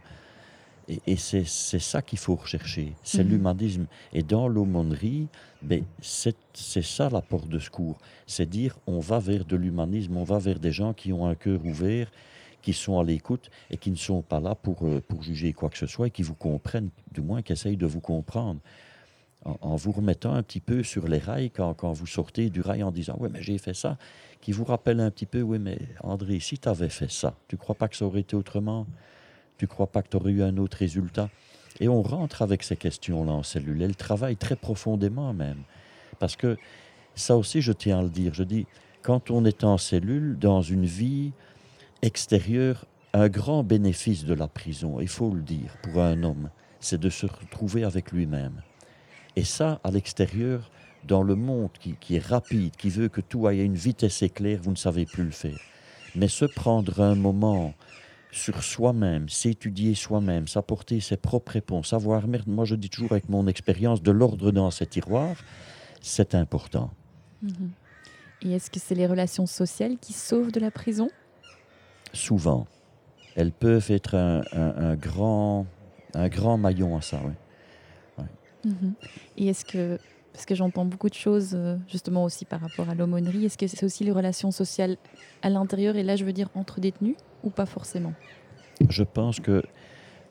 Et, 1.08 1.16
c'est 1.16 1.46
ça 1.46 2.02
qu'il 2.02 2.20
faut 2.20 2.36
rechercher, 2.36 2.94
c'est 3.04 3.24
mhm. 3.24 3.30
l'humanisme. 3.30 3.86
Et 4.14 4.24
dans 4.24 4.48
l'aumônerie, 4.48 5.28
ben, 5.62 5.84
c'est 6.02 6.36
ça 6.82 7.10
la 7.10 7.22
porte 7.22 7.48
de 7.48 7.60
secours. 7.60 7.98
C'est 8.28 8.50
dire, 8.50 8.78
on 8.88 9.00
va 9.00 9.20
vers 9.20 9.46
de 9.46 9.56
l'humanisme, 9.56 10.18
on 10.18 10.24
va 10.24 10.40
vers 10.40 10.60
des 10.60 10.72
gens 10.72 10.94
qui 10.94 11.14
ont 11.14 11.28
un 11.28 11.36
cœur 11.36 11.64
ouvert, 11.66 12.12
qui 12.62 12.74
sont 12.74 13.00
à 13.00 13.04
l'écoute 13.04 13.50
et 13.70 13.78
qui 13.78 13.90
ne 13.90 13.96
sont 13.96 14.22
pas 14.22 14.40
là 14.40 14.54
pour, 14.54 14.86
euh, 14.86 15.02
pour 15.08 15.24
juger 15.24 15.54
quoi 15.54 15.70
que 15.70 15.78
ce 15.78 15.88
soit 15.88 16.08
et 16.08 16.12
qui 16.12 16.24
vous 16.24 16.36
comprennent, 16.36 16.90
du 17.12 17.22
moins 17.22 17.42
qui 17.42 17.54
essayent 17.54 17.78
de 17.78 17.88
vous 17.88 18.02
comprendre 18.02 18.60
en, 19.44 19.76
vous 19.76 19.92
remettant 19.92 20.34
un 20.34 20.44
petit 20.44 20.60
peu 20.60 20.84
sur 20.84 21.08
les 21.08 21.18
rails 21.18 21.50
quand, 21.50 21.94
vous 21.94 22.08
sortez 22.08 22.50
du 22.50 22.62
rail 22.62 22.84
en 22.84 22.92
disant 22.92 23.16
Oui, 23.20 23.30
mais 23.32 23.42
j'ai 23.42 23.58
fait 23.58 23.74
ça, 23.74 23.98
qui 24.40 24.52
vous 24.52 24.64
rappelle 24.64 25.00
un 25.00 25.10
petit 25.12 25.26
peu 25.26 25.42
Oui, 25.42 25.60
mais 25.60 25.80
André, 26.02 26.40
si 26.40 26.58
tu 26.58 26.70
avais 26.70 26.90
fait 26.90 27.12
ça, 27.12 27.36
tu 27.48 27.58
crois 27.58 27.76
pas 27.76 27.88
que 27.88 27.96
ça 27.96 28.06
aurait 28.06 28.22
été 28.22 28.36
autrement? 28.36 28.86
Tu 29.58 29.68
crois 29.68 29.88
pas 29.88 30.02
que 30.02 30.10
tu 30.10 30.18
aurais 30.18 30.32
eu 30.32 30.44
un 30.44 30.58
autre 30.58 30.78
résultat? 30.78 31.30
Et 31.80 31.88
on 31.88 32.02
rentre 32.02 32.42
avec 32.42 32.64
ces 32.64 32.76
questions-là 32.76 33.32
en 33.32 33.44
cellule. 33.44 33.82
Elles 33.82 33.96
travaillent 33.96 34.38
très 34.38 34.56
profondément 34.56 35.34
même. 35.34 35.64
Parce 36.20 36.36
que 36.36 36.58
ça 37.16 37.38
aussi, 37.38 37.62
je 37.62 37.72
tiens 37.72 38.00
à 38.00 38.04
le 38.04 38.10
dire, 38.10 38.34
je 38.34 38.44
dis 38.44 38.68
quand 39.02 39.32
on 39.32 39.46
est 39.46 39.64
en 39.64 39.78
cellule, 39.78 40.38
dans 40.38 40.62
une 40.62 40.86
vie 40.86 41.32
extérieure, 42.02 42.86
un 43.14 43.30
grand 43.30 43.64
bénéfice 43.64 44.26
de 44.26 44.34
la 44.34 44.48
prison, 44.48 45.00
il 45.00 45.08
faut 45.08 45.32
le 45.32 45.42
dire, 45.42 45.76
pour 45.82 46.02
un 46.02 46.24
homme, 46.24 46.50
c'est 46.80 47.00
de 47.00 47.10
se 47.10 47.26
retrouver 47.26 47.84
avec 47.84 48.12
lui-même. 48.12 48.62
Et 49.36 49.44
ça, 49.44 49.80
à 49.84 49.92
l'extérieur, 49.92 50.70
dans 51.06 51.24
le 51.24 51.36
monde 51.36 51.72
qui, 51.80 52.16
est 52.16 52.26
rapide, 52.26 52.76
qui 52.76 52.90
veut 52.90 53.10
que 53.10 53.22
tout 53.22 53.48
aille 53.48 53.62
à 53.62 53.64
une 53.64 53.76
vitesse 53.76 54.22
éclair, 54.22 54.60
vous 54.62 54.72
ne 54.72 54.76
savez 54.76 55.06
plus 55.06 55.24
le 55.24 55.32
faire. 55.32 55.58
Mais 56.16 56.28
se 56.28 56.46
prendre 56.46 57.02
un 57.02 57.16
moment 57.16 57.74
sur 58.32 58.64
soi-même, 58.64 59.28
s'étudier 59.30 59.96
soi-même, 59.96 60.48
s'apporter 60.48 61.00
ses 61.00 61.18
propres 61.18 61.54
réponses, 61.54 61.90
savoir, 61.90 62.24
moi 62.48 62.66
je 62.66 62.76
dis 62.76 62.90
toujours 62.90 63.12
avec 63.12 63.30
mon 63.30 63.48
expérience, 63.48 64.02
de 64.02 64.12
l'ordre 64.12 64.52
dans 64.52 64.72
ces 64.72 64.86
tiroirs, 64.86 65.36
c'est 66.02 66.36
important. 66.36 66.92
Mhm. 67.42 67.72
Et 68.44 68.54
est-ce 68.54 68.72
que 68.72 68.80
c'est 68.80 68.96
les 68.96 69.06
relations 69.06 69.46
sociales 69.46 69.98
qui 70.00 70.14
sauvent 70.14 70.52
de 70.52 70.60
la 70.60 70.72
prison? 70.72 71.10
Souvent. 72.14 72.68
Elles 73.36 73.52
peuvent 73.52 73.90
être 73.90 74.16
un, 74.16 74.96
grand, 74.96 75.66
un 76.14 76.28
grand 76.28 76.58
maillon 76.58 76.98
à 76.98 77.02
ça, 77.02 77.22
oui. 77.24 77.34
Mhm. 78.66 78.94
Et 79.38 79.48
est-ce 79.48 79.66
que, 79.66 80.00
parce 80.34 80.46
que 80.46 80.56
j'entends 80.56 80.86
beaucoup 80.86 81.10
de 81.10 81.16
choses 81.16 81.52
euh, 81.54 81.78
justement 81.88 82.24
aussi 82.24 82.46
par 82.46 82.62
rapport 82.62 82.90
à 82.90 82.96
l'aumônerie, 82.96 83.46
est-ce 83.46 83.58
que 83.58 83.68
c'est 83.68 83.84
aussi 83.84 84.04
les 84.04 84.12
relations 84.12 84.52
sociales 84.52 84.98
à 85.42 85.50
l'intérieur 85.50 85.96
et 85.96 86.04
là 86.04 86.16
je 86.16 86.26
veux 86.26 86.34
dire 86.34 86.50
entre 86.56 86.80
détenus 86.80 87.16
ou 87.44 87.50
pas 87.50 87.66
forcément? 87.66 88.14
Je 88.90 89.04
pense 89.04 89.40
que 89.40 89.64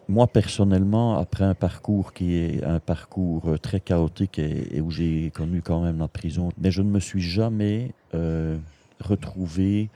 moi 0.08 0.26
personnellement, 0.26 1.18
après 1.18 1.44
un 1.44 1.54
parcours 1.54 2.12
qui 2.12 2.34
est 2.36 2.64
un 2.64 2.80
parcours 2.80 3.48
euh, 3.48 3.58
très 3.58 3.80
chaotique 3.80 4.38
et, 4.38 4.80
où 4.80 4.90
j'ai 4.90 5.30
connu 5.30 5.62
quand 5.62 5.80
même 5.82 5.98
la 5.98 6.08
prison, 6.08 6.50
mais 6.58 6.70
je 6.70 6.82
ne 6.82 6.90
me 6.90 7.00
suis 7.00 7.20
jamais 7.20 7.92
euh, 8.14 8.58
retrouvé 9.00 9.90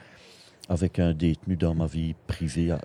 avec 0.68 0.98
un 0.98 1.12
détenu 1.12 1.56
dans 1.56 1.74
ma 1.74 1.86
vie 1.86 2.14
privée 2.26 2.70
à, 2.70 2.80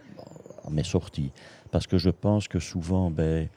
à 0.65 0.69
mes 0.69 0.83
sorties. 0.83 1.31
Parce 1.71 1.87
que 1.87 1.97
je 1.97 2.09
pense 2.09 2.47
que 2.47 2.59
souvent, 2.59 3.11
ben, 3.11 3.47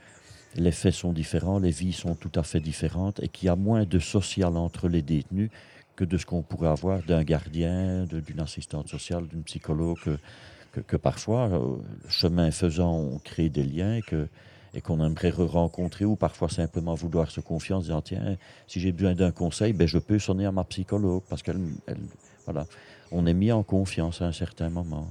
les 0.56 0.72
faits 0.72 0.94
sont 0.94 1.12
différents, 1.12 1.58
les 1.58 1.70
vies 1.70 1.92
sont 1.92 2.14
tout 2.14 2.32
à 2.34 2.42
fait 2.42 2.60
différentes 2.60 3.20
et 3.22 3.28
qu'il 3.28 3.46
y 3.46 3.48
a 3.48 3.56
moins 3.56 3.84
de 3.84 3.98
social 3.98 4.56
entre 4.56 4.88
les 4.88 5.02
détenus 5.02 5.50
que 5.96 6.04
de 6.04 6.16
ce 6.16 6.26
qu'on 6.26 6.42
pourrait 6.42 6.68
avoir 6.68 7.02
d'un 7.02 7.22
gardien, 7.22 8.06
d'une 8.06 8.40
assistante 8.40 8.88
sociale, 8.88 9.26
d'une 9.28 9.42
psychologue, 9.42 9.98
que, 10.86 10.96
parfois, 10.96 11.48
euh, 11.48 11.76
chemin 12.08 12.50
faisant, 12.50 12.94
on 12.94 13.18
crée 13.18 13.50
des 13.50 13.62
liens 13.62 14.00
et 14.74 14.80
qu'on 14.80 15.04
aimerait 15.04 15.30
re-rencontrer 15.30 16.06
ou 16.06 16.16
parfois 16.16 16.48
simplement 16.48 16.94
vouloir 16.94 17.30
se 17.30 17.40
confier 17.40 17.74
en 17.74 17.80
disant 17.80 18.00
tiens, 18.00 18.36
si 18.66 18.80
j'ai 18.80 18.92
besoin 18.92 19.14
d'un 19.14 19.32
conseil, 19.32 19.74
ben, 19.74 19.86
je 19.86 19.98
peux 19.98 20.18
sonner 20.18 20.46
à 20.46 20.52
ma 20.52 20.64
psychologue 20.64 21.22
parce 21.28 21.42
qu'elle, 21.42 21.60
voilà, 22.46 22.66
on 23.10 23.26
est 23.26 23.34
mis 23.34 23.52
en 23.52 23.62
confiance 23.62 24.22
à 24.22 24.26
un 24.26 24.32
certain 24.32 24.70
moment. 24.70 25.08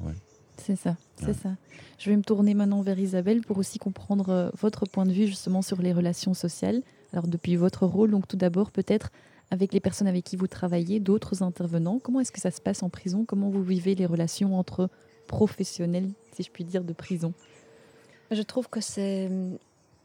C'est 0.64 0.76
ça, 0.76 0.96
c'est 1.16 1.34
ça. 1.34 1.50
Je 1.98 2.10
vais 2.10 2.16
me 2.16 2.22
tourner 2.22 2.54
maintenant 2.54 2.82
vers 2.82 3.00
Isabelle 3.00 3.42
pour 3.42 3.58
aussi 3.58 3.80
comprendre 3.80 4.30
euh, 4.30 4.50
votre 4.60 4.86
point 4.86 5.06
de 5.06 5.12
vue 5.12 5.26
justement 5.26 5.64
sur 5.64 5.82
les 5.82 5.92
relations 5.92 6.36
sociales. 6.36 6.84
Alors 7.14 7.28
depuis 7.28 7.56
votre 7.56 7.88
rôle, 7.88 8.12
donc 8.12 8.28
tout 8.28 8.38
d'abord 8.38 8.70
peut-être 8.70 9.12
avec 9.50 9.74
les 9.74 9.80
personnes 9.80 10.08
avec 10.08 10.24
qui 10.24 10.36
vous 10.36 10.48
travaillez, 10.48 11.00
d'autres 11.00 11.42
intervenants, 11.42 12.00
comment 12.00 12.20
est-ce 12.20 12.32
que 12.32 12.40
ça 12.40 12.52
se 12.52 12.62
passe 12.62 12.84
en 12.84 12.90
prison? 12.90 13.26
Comment 13.26 13.50
vous 13.50 13.64
vivez 13.64 13.96
les 13.96 14.06
relations 14.06 14.58
entre 14.58 14.90
professionnels, 15.28 16.10
si 16.32 16.44
je 16.44 16.52
puis 16.52 16.64
dire, 16.64 16.84
de 16.84 16.94
prison? 16.94 17.34
Je 18.30 18.42
trouve 18.44 18.70
que 18.70 18.82
c'est 18.82 19.30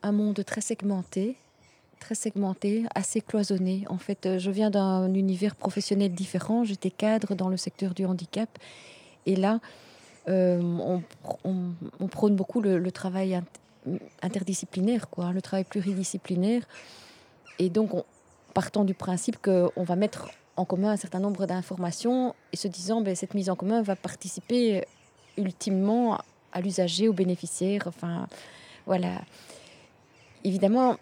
un 0.03 0.13
monde 0.13 0.43
très 0.45 0.63
segmenté, 0.63 1.37
très 2.01 2.15
segmenté, 2.15 2.85
assez 2.95 3.21
cloisonné. 3.21 3.85
En 3.89 3.99
fait, 3.99 4.27
euh, 4.27 4.39
je 4.39 4.51
viens 4.51 4.71
d'un 4.71 5.13
univers 5.13 5.55
professionnel 5.55 6.13
différent. 6.13 6.65
J'étais 6.65 6.91
cadre 6.91 7.35
dans 7.35 7.49
le 7.49 7.57
secteur 7.57 7.95
du 7.95 8.07
handicap. 8.07 8.49
Et 9.27 9.37
là, 9.37 9.61
euh, 10.29 10.61
on, 11.45 12.09
prône 12.09 12.35
beaucoup 12.35 12.61
le, 12.61 12.91
travail 12.91 13.41
interdisciplinaire, 14.23 15.09
quoi, 15.09 15.33
le 15.33 15.41
travail 15.41 15.65
pluridisciplinaire. 15.65 16.63
Et 17.59 17.71
donc, 17.71 17.91
partant 18.55 18.85
du 18.85 18.95
principe 18.95 19.39
qu'on 19.41 19.85
va 19.85 19.97
mettre 19.97 20.31
en 20.57 20.65
commun 20.65 20.91
un 20.91 20.97
certain 20.97 21.21
nombre 21.21 21.47
d'informations 21.47 22.35
et 22.53 22.57
se 22.57 22.69
disant 22.69 23.03
ben, 23.03 23.15
cette 23.15 23.35
mise 23.35 23.51
en 23.51 23.57
commun 23.57 23.83
va 23.83 23.95
participer 23.95 24.85
ultimement 25.37 26.19
à 26.53 26.61
l'usager, 26.61 27.09
au 27.09 27.13
bénéficiaire. 27.13 27.85
Enfin, 27.87 28.27
voilà. 28.87 29.21
Évidemment, 30.45 30.97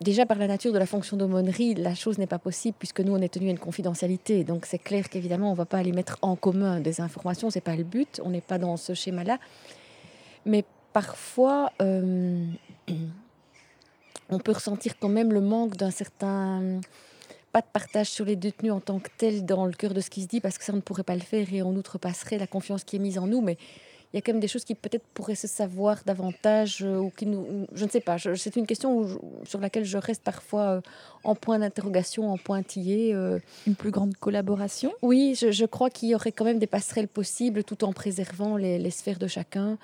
déjà 0.00 0.26
par 0.26 0.38
la 0.38 0.46
nature 0.46 0.72
de 0.72 0.78
la 0.78 0.86
fonction 0.86 1.16
d'aumônerie, 1.16 1.74
la 1.74 1.94
chose 1.94 2.18
n'est 2.18 2.26
pas 2.26 2.38
possible 2.38 2.76
puisque 2.78 3.00
nous, 3.00 3.14
on 3.14 3.20
est 3.20 3.32
tenu 3.32 3.48
à 3.48 3.50
une 3.50 3.58
confidentialité. 3.58 4.44
Donc 4.44 4.66
c'est 4.66 4.78
clair 4.78 5.08
qu'évidemment, 5.08 5.48
on 5.48 5.52
ne 5.52 5.56
va 5.56 5.66
pas 5.66 5.78
aller 5.78 5.92
mettre 5.92 6.18
en 6.22 6.36
commun 6.36 6.80
des 6.80 7.00
informations, 7.00 7.50
ce 7.50 7.58
n'est 7.58 7.62
pas 7.62 7.76
le 7.76 7.84
but, 7.84 8.20
on 8.24 8.30
n'est 8.30 8.40
pas 8.40 8.58
dans 8.58 8.76
ce 8.76 8.94
schéma-là. 8.94 9.38
Mais 10.46 10.64
parfois, 10.92 11.72
euh, 11.82 12.46
on 14.30 14.38
peut 14.38 14.52
ressentir 14.52 14.98
quand 14.98 15.08
même 15.08 15.32
le 15.32 15.40
manque 15.40 15.76
d'un 15.76 15.90
certain... 15.90 16.80
Pas 17.50 17.62
de 17.62 17.66
partage 17.72 18.08
sur 18.08 18.26
les 18.26 18.36
détenus 18.36 18.72
en 18.72 18.80
tant 18.80 18.98
que 18.98 19.08
tel 19.16 19.46
dans 19.46 19.64
le 19.64 19.72
cœur 19.72 19.94
de 19.94 20.02
ce 20.02 20.10
qui 20.10 20.20
se 20.20 20.26
dit, 20.26 20.38
parce 20.38 20.58
que 20.58 20.64
ça, 20.64 20.74
on 20.74 20.76
ne 20.76 20.82
pourrait 20.82 21.02
pas 21.02 21.14
le 21.14 21.22
faire 21.22 21.46
et 21.50 21.62
on 21.62 21.70
outrepasserait 21.70 22.36
la 22.36 22.46
confiance 22.46 22.84
qui 22.84 22.96
est 22.96 22.98
mise 22.98 23.18
en 23.18 23.26
nous. 23.26 23.40
Mais 23.40 23.56
il 24.12 24.16
y 24.16 24.18
a 24.18 24.22
quand 24.22 24.32
même 24.32 24.40
des 24.40 24.48
choses 24.48 24.64
qui 24.64 24.74
peut-être 24.74 25.04
pourraient 25.12 25.34
se 25.34 25.46
savoir 25.46 25.98
davantage 26.06 26.82
euh, 26.82 26.96
ou 26.96 27.10
qui 27.10 27.26
nous, 27.26 27.66
je 27.74 27.84
ne 27.84 27.90
sais 27.90 28.00
pas. 28.00 28.16
C'est 28.36 28.56
une 28.56 28.66
question 28.66 29.06
sur 29.44 29.60
laquelle 29.60 29.84
je 29.84 29.98
reste 29.98 30.22
parfois 30.22 30.62
euh, 30.62 30.80
en 31.24 31.34
point 31.34 31.58
d'interrogation, 31.58 32.32
en 32.32 32.38
pointillé. 32.38 33.14
Euh. 33.14 33.38
Une 33.66 33.74
plus 33.74 33.90
grande 33.90 34.16
collaboration? 34.16 34.92
Oui, 35.02 35.34
je, 35.38 35.64
crois 35.66 35.90
qu'il 35.90 36.08
y 36.08 36.14
aurait 36.14 36.32
quand 36.32 36.46
même 36.46 36.58
des 36.58 36.66
passerelles 36.66 37.08
possibles 37.08 37.64
tout 37.64 37.84
en 37.84 37.92
préservant 37.92 38.56
les, 38.56 38.90
sphères 38.90 39.18
de 39.18 39.26
chacun. 39.26 39.76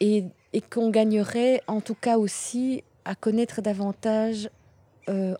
et, 0.00 0.24
et 0.52 0.60
qu'on 0.60 0.90
gagnerait 0.90 1.62
en 1.66 1.80
tout 1.80 1.96
cas 1.96 2.18
aussi 2.18 2.84
à 3.04 3.16
connaître 3.16 3.62
davantage 3.62 4.48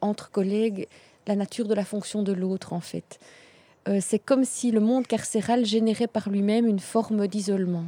entre 0.01 0.31
collègues 0.33 0.89
la 1.29 1.37
nature 1.37 1.69
de 1.69 1.75
la 1.75 1.85
fonction 1.85 2.25
de 2.25 2.33
l'autre 2.33 2.73
en 2.73 2.81
fait. 2.81 3.21
Euh, 3.89 3.99
c'est 4.01 4.19
comme 4.19 4.45
si 4.45 4.71
le 4.71 4.81
monde 4.81 5.07
carcéral 5.07 5.65
générait 5.65 6.07
par 6.07 6.29
lui-même 6.29 6.67
une 6.67 6.81
forme 6.81 7.27
d'isolement. 7.27 7.85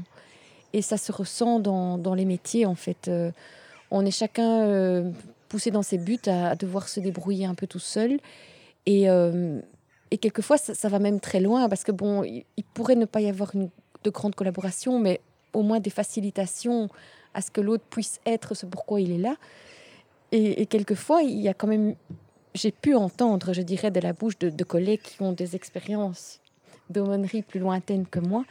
Et 0.72 0.80
ça 0.80 0.97
se 0.97 1.12
ressent 1.12 1.61
dans, 1.61 2.14
les 2.14 2.24
métiers, 2.24 2.64
en 2.64 2.74
fait. 2.74 3.09
Euh, 3.09 3.30
on 3.90 4.07
est 4.07 4.11
chacun 4.11 4.62
euh, 4.62 5.11
poussé 5.49 5.70
dans 5.70 5.82
ses 5.82 5.99
buts 5.99 6.18
à, 6.26 6.57
devoir 6.57 6.88
se 6.88 6.99
débrouiller 6.99 7.45
un 7.45 7.55
peu 7.55 7.66
tout 7.66 7.78
seul. 7.78 8.18
Et, 8.86 9.07
quelquefois, 10.20 10.57
ça, 10.57 10.88
va 10.88 10.99
même 10.99 11.20
très 11.20 11.40
loin, 11.40 11.68
parce 11.68 11.84
que, 11.84 11.93
bon, 11.93 12.22
il, 12.24 12.45
pourrait 12.72 12.97
ne 12.97 13.05
pas 13.05 13.20
y 13.20 13.28
avoir 13.28 13.53
de 13.55 14.11
grande 14.11 14.34
collaboration, 14.34 14.99
mais 14.99 15.20
au 15.53 15.62
moins 15.62 15.78
des 15.78 15.90
facilitations 15.90 16.88
à 17.34 17.43
ce 17.43 17.51
que 17.51 17.61
l'autre 17.61 17.84
puisse 17.90 18.18
être 18.24 18.55
ce 18.55 18.64
pourquoi 18.64 19.01
il 19.03 19.12
est 19.12 19.18
là. 19.18 19.36
Et, 20.32 20.62
et 20.62 20.66
quelquefois, 20.66 21.22
il 21.22 21.38
y 21.38 21.49
a 21.49 21.55
quand 21.55 21.66
même 21.66 21.95
j'ai 22.55 22.72
pu 22.72 22.94
entendre, 22.94 23.53
je 23.53 23.62
dirais, 23.62 23.90
de 23.90 24.00
la 24.00 24.12
bouche 24.12 24.38
de, 24.38 24.64
collègues 24.64 25.03
qui 25.03 25.22
ont 25.22 25.32
des 25.32 25.57
expériences 25.57 26.40
d'aumônerie 26.90 27.42
plus 27.42 27.61
lointaines 27.61 28.07
que 28.07 28.18
moi, 28.18 28.44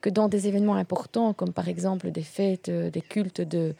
que 0.00 0.10
dans 0.10 0.28
des 0.28 0.48
événements 0.48 0.74
importants, 0.74 1.32
comme 1.32 1.52
par 1.52 1.68
exemple 1.68 2.10
des 2.10 2.22
fêtes, 2.22 2.68
euh, 2.68 2.90
des 2.90 3.00
cultes 3.00 3.40
de, 3.40 3.74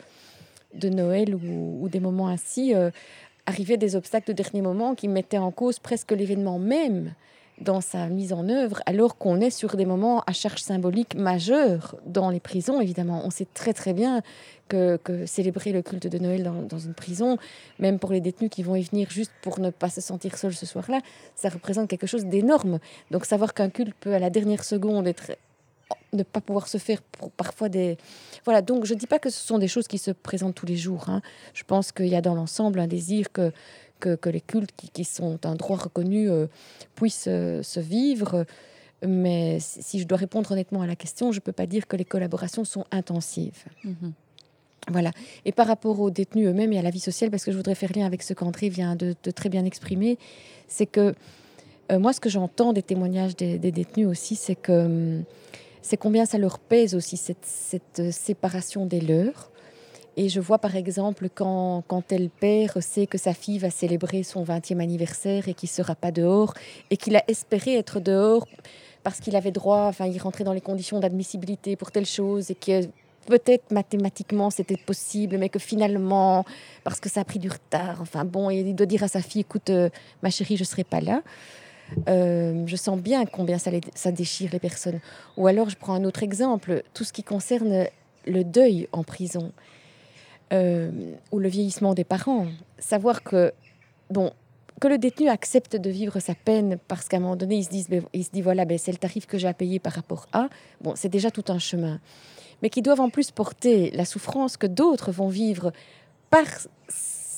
de 0.74 0.88
Noël 0.88 1.34
ou, 1.34 1.88
des 1.88 2.00
moments 2.00 2.28
ainsi, 2.28 2.74
euh, 2.74 2.90
arrivaient 3.46 3.76
des 3.76 3.96
obstacles 3.96 4.28
de 4.28 4.32
dernier 4.32 4.62
moment 4.62 4.94
qui 4.94 5.08
mettaient 5.08 5.38
en 5.38 5.50
cause 5.50 5.78
presque 5.78 6.12
l'événement 6.12 6.58
même 6.58 7.14
dans 7.60 7.80
sa 7.80 8.08
mise 8.08 8.32
en 8.32 8.48
œuvre, 8.48 8.82
alors 8.86 9.16
qu'on 9.16 9.40
est 9.40 9.50
sur 9.50 9.76
des 9.76 9.86
moments 9.86 10.22
à 10.26 10.32
charge 10.32 10.60
symbolique 10.60 11.14
majeure 11.14 11.96
dans 12.04 12.28
les 12.30 12.40
prisons, 12.40 12.80
évidemment. 12.80 13.22
On 13.24 13.30
sait 13.30 13.46
très 13.54 13.72
très 13.72 13.94
bien 13.94 14.22
que, 14.68 14.98
célébrer 15.26 15.72
le 15.72 15.82
culte 15.82 16.06
de 16.06 16.18
Noël 16.18 16.50
dans, 16.68 16.78
une 16.78 16.94
prison, 16.94 17.38
même 17.78 17.98
pour 17.98 18.10
les 18.10 18.20
détenus 18.20 18.50
qui 18.50 18.62
vont 18.62 18.76
y 18.76 18.82
venir 18.82 19.10
juste 19.10 19.32
pour 19.42 19.58
ne 19.58 19.70
pas 19.70 19.88
se 19.88 20.00
sentir 20.00 20.36
seuls 20.36 20.54
ce 20.54 20.66
soir-là, 20.66 21.00
ça 21.34 21.48
représente 21.48 21.88
quelque 21.88 22.06
chose 22.06 22.26
d'énorme. 22.26 22.78
Donc 23.10 23.24
savoir 23.24 23.54
qu'un 23.54 23.70
culte 23.70 23.94
peut 24.00 24.14
à 24.14 24.18
la 24.18 24.30
dernière 24.30 24.64
seconde 24.64 25.06
être 25.08 25.32
ne 26.12 26.22
pas 26.22 26.40
pouvoir 26.40 26.68
se 26.68 26.78
faire 26.78 27.02
pour 27.02 27.30
parfois 27.30 27.68
des... 27.68 27.96
Voilà, 28.44 28.62
donc 28.62 28.84
je 28.84 28.94
ne 28.94 28.98
dis 28.98 29.06
pas 29.06 29.18
que 29.18 29.30
ce 29.30 29.38
sont 29.38 29.58
des 29.58 29.68
choses 29.68 29.86
qui 29.86 29.98
se 29.98 30.10
présentent 30.10 30.54
tous 30.54 30.66
les 30.66 30.76
jours. 30.76 31.08
Hein. 31.08 31.22
Je 31.54 31.64
pense 31.64 31.92
qu'il 31.92 32.06
y 32.06 32.16
a 32.16 32.20
dans 32.20 32.34
l'ensemble 32.34 32.80
un 32.80 32.86
désir 32.86 33.32
que, 33.32 33.52
que, 33.98 34.28
les 34.28 34.40
cultes 34.40 34.70
qui, 34.76 35.04
sont 35.04 35.38
un 35.44 35.54
droit 35.54 35.76
reconnu 35.76 36.30
euh, 36.30 36.46
puissent 36.94 37.28
euh, 37.28 37.62
se 37.62 37.80
vivre. 37.80 38.44
Mais 39.06 39.58
si 39.60 40.00
je 40.00 40.06
dois 40.06 40.18
répondre 40.18 40.50
honnêtement 40.52 40.82
à 40.82 40.86
la 40.86 40.96
question, 40.96 41.32
je 41.32 41.38
ne 41.38 41.40
peux 41.40 41.52
pas 41.52 41.66
dire 41.66 41.86
que 41.86 41.96
les 41.96 42.04
collaborations 42.04 42.64
sont 42.64 42.84
intensives. 42.90 43.64
Mhm. 43.84 44.12
Voilà. 44.88 45.10
Et 45.44 45.52
par 45.52 45.66
rapport 45.66 46.00
aux 46.00 46.10
détenus 46.10 46.48
eux-mêmes 46.48 46.72
et 46.72 46.78
à 46.78 46.82
la 46.82 46.90
vie 46.90 47.00
sociale, 47.00 47.30
parce 47.30 47.44
que 47.44 47.50
je 47.50 47.56
voudrais 47.56 47.74
faire 47.74 47.90
lien 47.94 48.06
avec 48.06 48.22
ce 48.22 48.34
qu'André 48.34 48.68
vient 48.68 48.94
de, 48.94 49.14
très 49.34 49.48
bien 49.48 49.64
exprimer, 49.64 50.18
c'est 50.68 50.86
que 50.86 51.14
euh, 51.92 51.98
moi, 51.98 52.12
ce 52.12 52.20
que 52.20 52.28
j'entends 52.28 52.72
des 52.72 52.82
témoignages 52.82 53.36
des, 53.36 53.58
détenus 53.58 54.06
aussi, 54.06 54.36
c'est 54.36 54.54
que 54.54 55.20
c'est 55.82 55.96
combien 55.96 56.24
ça 56.24 56.38
leur 56.38 56.58
pèse 56.58 56.94
aussi 56.94 57.16
cette, 57.16 57.44
cette 57.44 58.10
séparation 58.12 58.86
des 58.86 59.00
leurs. 59.00 59.50
Et 60.16 60.28
je 60.28 60.40
vois 60.40 60.58
par 60.58 60.76
exemple 60.76 61.28
quand, 61.34 61.84
quand 61.86 62.02
tel 62.02 62.30
père 62.30 62.78
sait 62.80 63.06
que 63.06 63.18
sa 63.18 63.34
fille 63.34 63.58
va 63.58 63.70
célébrer 63.70 64.22
son 64.22 64.44
20e 64.44 64.80
anniversaire 64.80 65.48
et 65.48 65.54
qu'il 65.54 65.68
ne 65.68 65.74
sera 65.74 65.94
pas 65.94 66.10
dehors 66.10 66.54
et 66.90 66.96
qu'il 66.96 67.16
a 67.16 67.22
espéré 67.28 67.74
être 67.76 68.00
dehors 68.00 68.46
parce 69.02 69.20
qu'il 69.20 69.36
avait 69.36 69.52
droit, 69.52 69.84
enfin 69.84 70.06
il 70.06 70.18
rentrait 70.18 70.44
dans 70.44 70.54
les 70.54 70.60
conditions 70.60 71.00
d'admissibilité 71.00 71.76
pour 71.76 71.92
telle 71.92 72.06
chose 72.06 72.50
et 72.50 72.54
que 72.54 72.86
peut-être 73.26 73.70
mathématiquement 73.70 74.50
c'était 74.50 74.76
possible, 74.78 75.36
mais 75.36 75.48
que 75.48 75.58
finalement, 75.58 76.44
parce 76.82 76.98
que 76.98 77.08
ça 77.08 77.20
a 77.20 77.24
pris 77.24 77.38
du 77.38 77.50
retard, 77.50 78.00
enfin 78.00 78.24
bon, 78.24 78.48
il 78.50 78.74
doit 78.74 78.86
dire 78.86 79.02
à 79.02 79.08
sa 79.08 79.20
fille, 79.20 79.42
écoute, 79.42 79.70
euh, 79.70 79.90
ma 80.22 80.30
chérie, 80.30 80.56
je 80.56 80.62
ne 80.62 80.66
serai 80.66 80.84
pas 80.84 81.00
là. 81.00 81.22
Euh, 82.08 82.64
je 82.66 82.76
sens 82.76 82.98
bien 82.98 83.26
combien 83.26 83.58
ça 83.58 84.10
déchire 84.12 84.50
les 84.52 84.58
personnes. 84.58 85.00
Ou 85.36 85.46
alors, 85.46 85.70
je 85.70 85.76
prends 85.76 85.94
un 85.94 86.04
autre 86.04 86.22
exemple, 86.22 86.82
tout 86.94 87.04
ce 87.04 87.12
qui 87.12 87.22
concerne 87.22 87.86
le 88.26 88.44
deuil 88.44 88.88
en 88.92 89.04
prison. 89.04 89.52
Euh, 90.52 90.90
ou 91.32 91.40
le 91.40 91.48
vieillissement 91.48 91.92
des 91.92 92.04
parents. 92.04 92.46
Savoir 92.78 93.24
que, 93.24 93.52
bon, 94.10 94.32
que 94.80 94.86
le 94.86 94.96
détenu 94.96 95.28
accepte 95.28 95.74
de 95.74 95.90
vivre 95.90 96.20
sa 96.20 96.36
peine 96.36 96.78
parce 96.86 97.08
qu'à 97.08 97.16
un 97.16 97.20
moment 97.20 97.34
donné, 97.34 97.56
il 97.56 97.64
se, 97.64 97.70
dit, 97.70 97.84
ben, 97.88 98.04
il 98.12 98.24
se 98.24 98.30
dit 98.30 98.42
voilà, 98.42 98.64
ben, 98.64 98.78
c'est 98.78 98.92
le 98.92 98.98
tarif 98.98 99.26
que 99.26 99.38
j'ai 99.38 99.48
à 99.48 99.54
payer 99.54 99.80
par 99.80 99.94
rapport 99.94 100.28
à, 100.32 100.48
bon, 100.80 100.94
c'est 100.94 101.08
déjà 101.08 101.32
tout 101.32 101.44
un 101.48 101.58
chemin. 101.58 101.98
Mais 102.62 102.70
qui 102.70 102.80
doivent 102.80 103.00
en 103.00 103.10
plus 103.10 103.32
porter 103.32 103.90
la 103.90 104.04
souffrance 104.04 104.56
que 104.56 104.68
d'autres 104.68 105.10
vont 105.10 105.28
vivre 105.28 105.72
par 106.30 106.46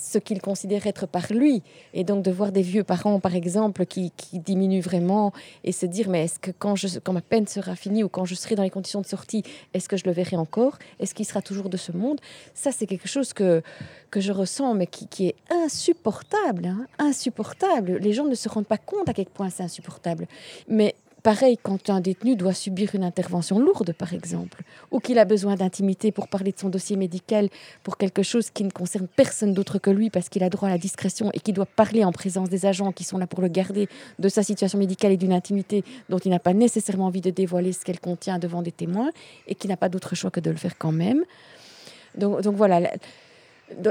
ce 0.09 0.19
qu'il 0.19 0.41
considère 0.41 0.87
être 0.87 1.07
par 1.07 1.31
lui. 1.31 1.63
Et 1.93 2.03
donc 2.03 2.25
de 2.25 2.31
voir 2.31 2.51
des 2.51 2.63
vieux 2.63 2.85
parents, 2.85 3.21
par 3.21 3.35
exemple, 3.35 3.85
qui, 3.85 4.13
diminuent 4.33 4.81
vraiment 4.81 5.33
et 5.65 5.73
se 5.73 5.87
dire, 5.87 6.09
mais 6.09 6.25
est-ce 6.25 6.39
que 6.39 6.51
quand, 6.51 6.77
je, 6.77 6.99
quand 6.99 7.13
ma 7.13 7.21
peine 7.21 7.47
sera 7.47 7.77
finie 7.77 8.03
ou 8.03 8.09
quand 8.09 8.25
je 8.25 8.35
serai 8.35 8.55
dans 8.55 8.63
les 8.63 8.71
conditions 8.71 9.01
de 9.01 9.07
sortie, 9.07 9.43
est-ce 9.75 9.89
que 9.89 9.97
je 9.97 10.05
le 10.05 10.13
verrai 10.13 10.37
encore? 10.37 10.79
Est-ce 10.99 11.15
qu'il 11.15 11.27
sera 11.27 11.43
toujours 11.43 11.69
de 11.69 11.77
ce 11.77 11.93
monde? 11.93 12.21
Ça, 12.55 12.73
c'est 12.73 12.87
quelque 12.87 13.09
chose 13.09 13.33
que, 13.33 13.63
que 14.11 14.21
je 14.21 14.33
ressens, 14.33 14.75
mais 14.75 14.87
qui, 14.87 15.07
qui 15.09 15.27
est 15.27 15.37
insupportable. 15.51 16.67
Hein, 16.67 16.87
insupportable. 16.99 17.99
Les 17.99 18.13
gens 18.13 18.25
ne 18.25 18.35
se 18.35 18.49
rendent 18.49 18.67
pas 18.67 18.79
compte 18.79 19.09
à 19.09 19.13
quel 19.13 19.27
point 19.27 19.51
c'est 19.51 19.63
insupportable. 19.63 20.27
Mais 20.69 20.95
Pareil 21.23 21.59
quand 21.61 21.91
un 21.91 22.01
détenu 22.01 22.37
doit 22.37 22.55
subir 22.55 22.95
une 22.95 23.03
intervention 23.03 23.59
lourde, 23.59 23.93
par 23.93 24.15
exemple, 24.15 24.63
ou 24.93 25.01
qu'il 25.01 25.19
a 25.19 25.25
besoin 25.25 25.57
d'intimité 25.57 26.13
pour 26.13 26.29
parler 26.29 26.53
de 26.53 26.59
son 26.59 26.69
dossier 26.69 26.97
médical, 26.97 27.49
pour 27.83 27.97
quelque 27.97 28.23
chose 28.23 28.51
qui 28.51 28.63
ne 28.63 28.71
concerne 28.71 29.09
personne 29.09 29.53
d'autre 29.53 29.79
que 29.79 29.91
lui, 29.91 30.11
parce 30.11 30.29
qu'il 30.29 30.45
a 30.45 30.49
droit 30.49 30.69
à 30.69 30.73
la 30.73 30.79
discrétion 30.79 31.31
et 31.35 31.41
qu'il 31.41 31.55
doit 31.55 31.67
parler 31.67 32.05
en 32.05 32.13
présence 32.13 32.49
des 32.49 32.67
agents 32.67 32.93
qui 32.93 33.03
sont 33.03 33.19
là 33.19 33.27
pour 33.27 33.43
le 33.43 33.49
garder 33.49 33.89
de 34.19 34.29
sa 34.29 34.45
situation 34.45 34.79
médicale 34.79 35.13
et 35.13 35.17
d'une 35.17 35.33
intimité 35.33 35.83
dont 36.09 36.19
il 36.19 36.31
n'a 36.31 36.39
pas 36.39 36.55
nécessairement 36.55 37.07
envie 37.07 37.21
de 37.21 37.31
dévoiler 37.31 37.73
ce 37.73 37.85
qu'elle 37.85 38.01
contient 38.01 38.39
devant 38.39 38.63
des 38.63 38.73
témoins 38.73 39.11
et 39.49 39.57
qui 39.57 39.67
n'a 39.67 39.77
pas 39.77 39.89
d'autre 39.89 40.15
choix 40.15 40.31
que 40.31 40.41
de 40.41 40.51
le 40.51 40.57
faire 40.57 40.79
quand 40.79 40.93
même. 40.93 41.25
Donc, 42.17 42.43
donc 42.43 42.55
voilà, 42.55 42.93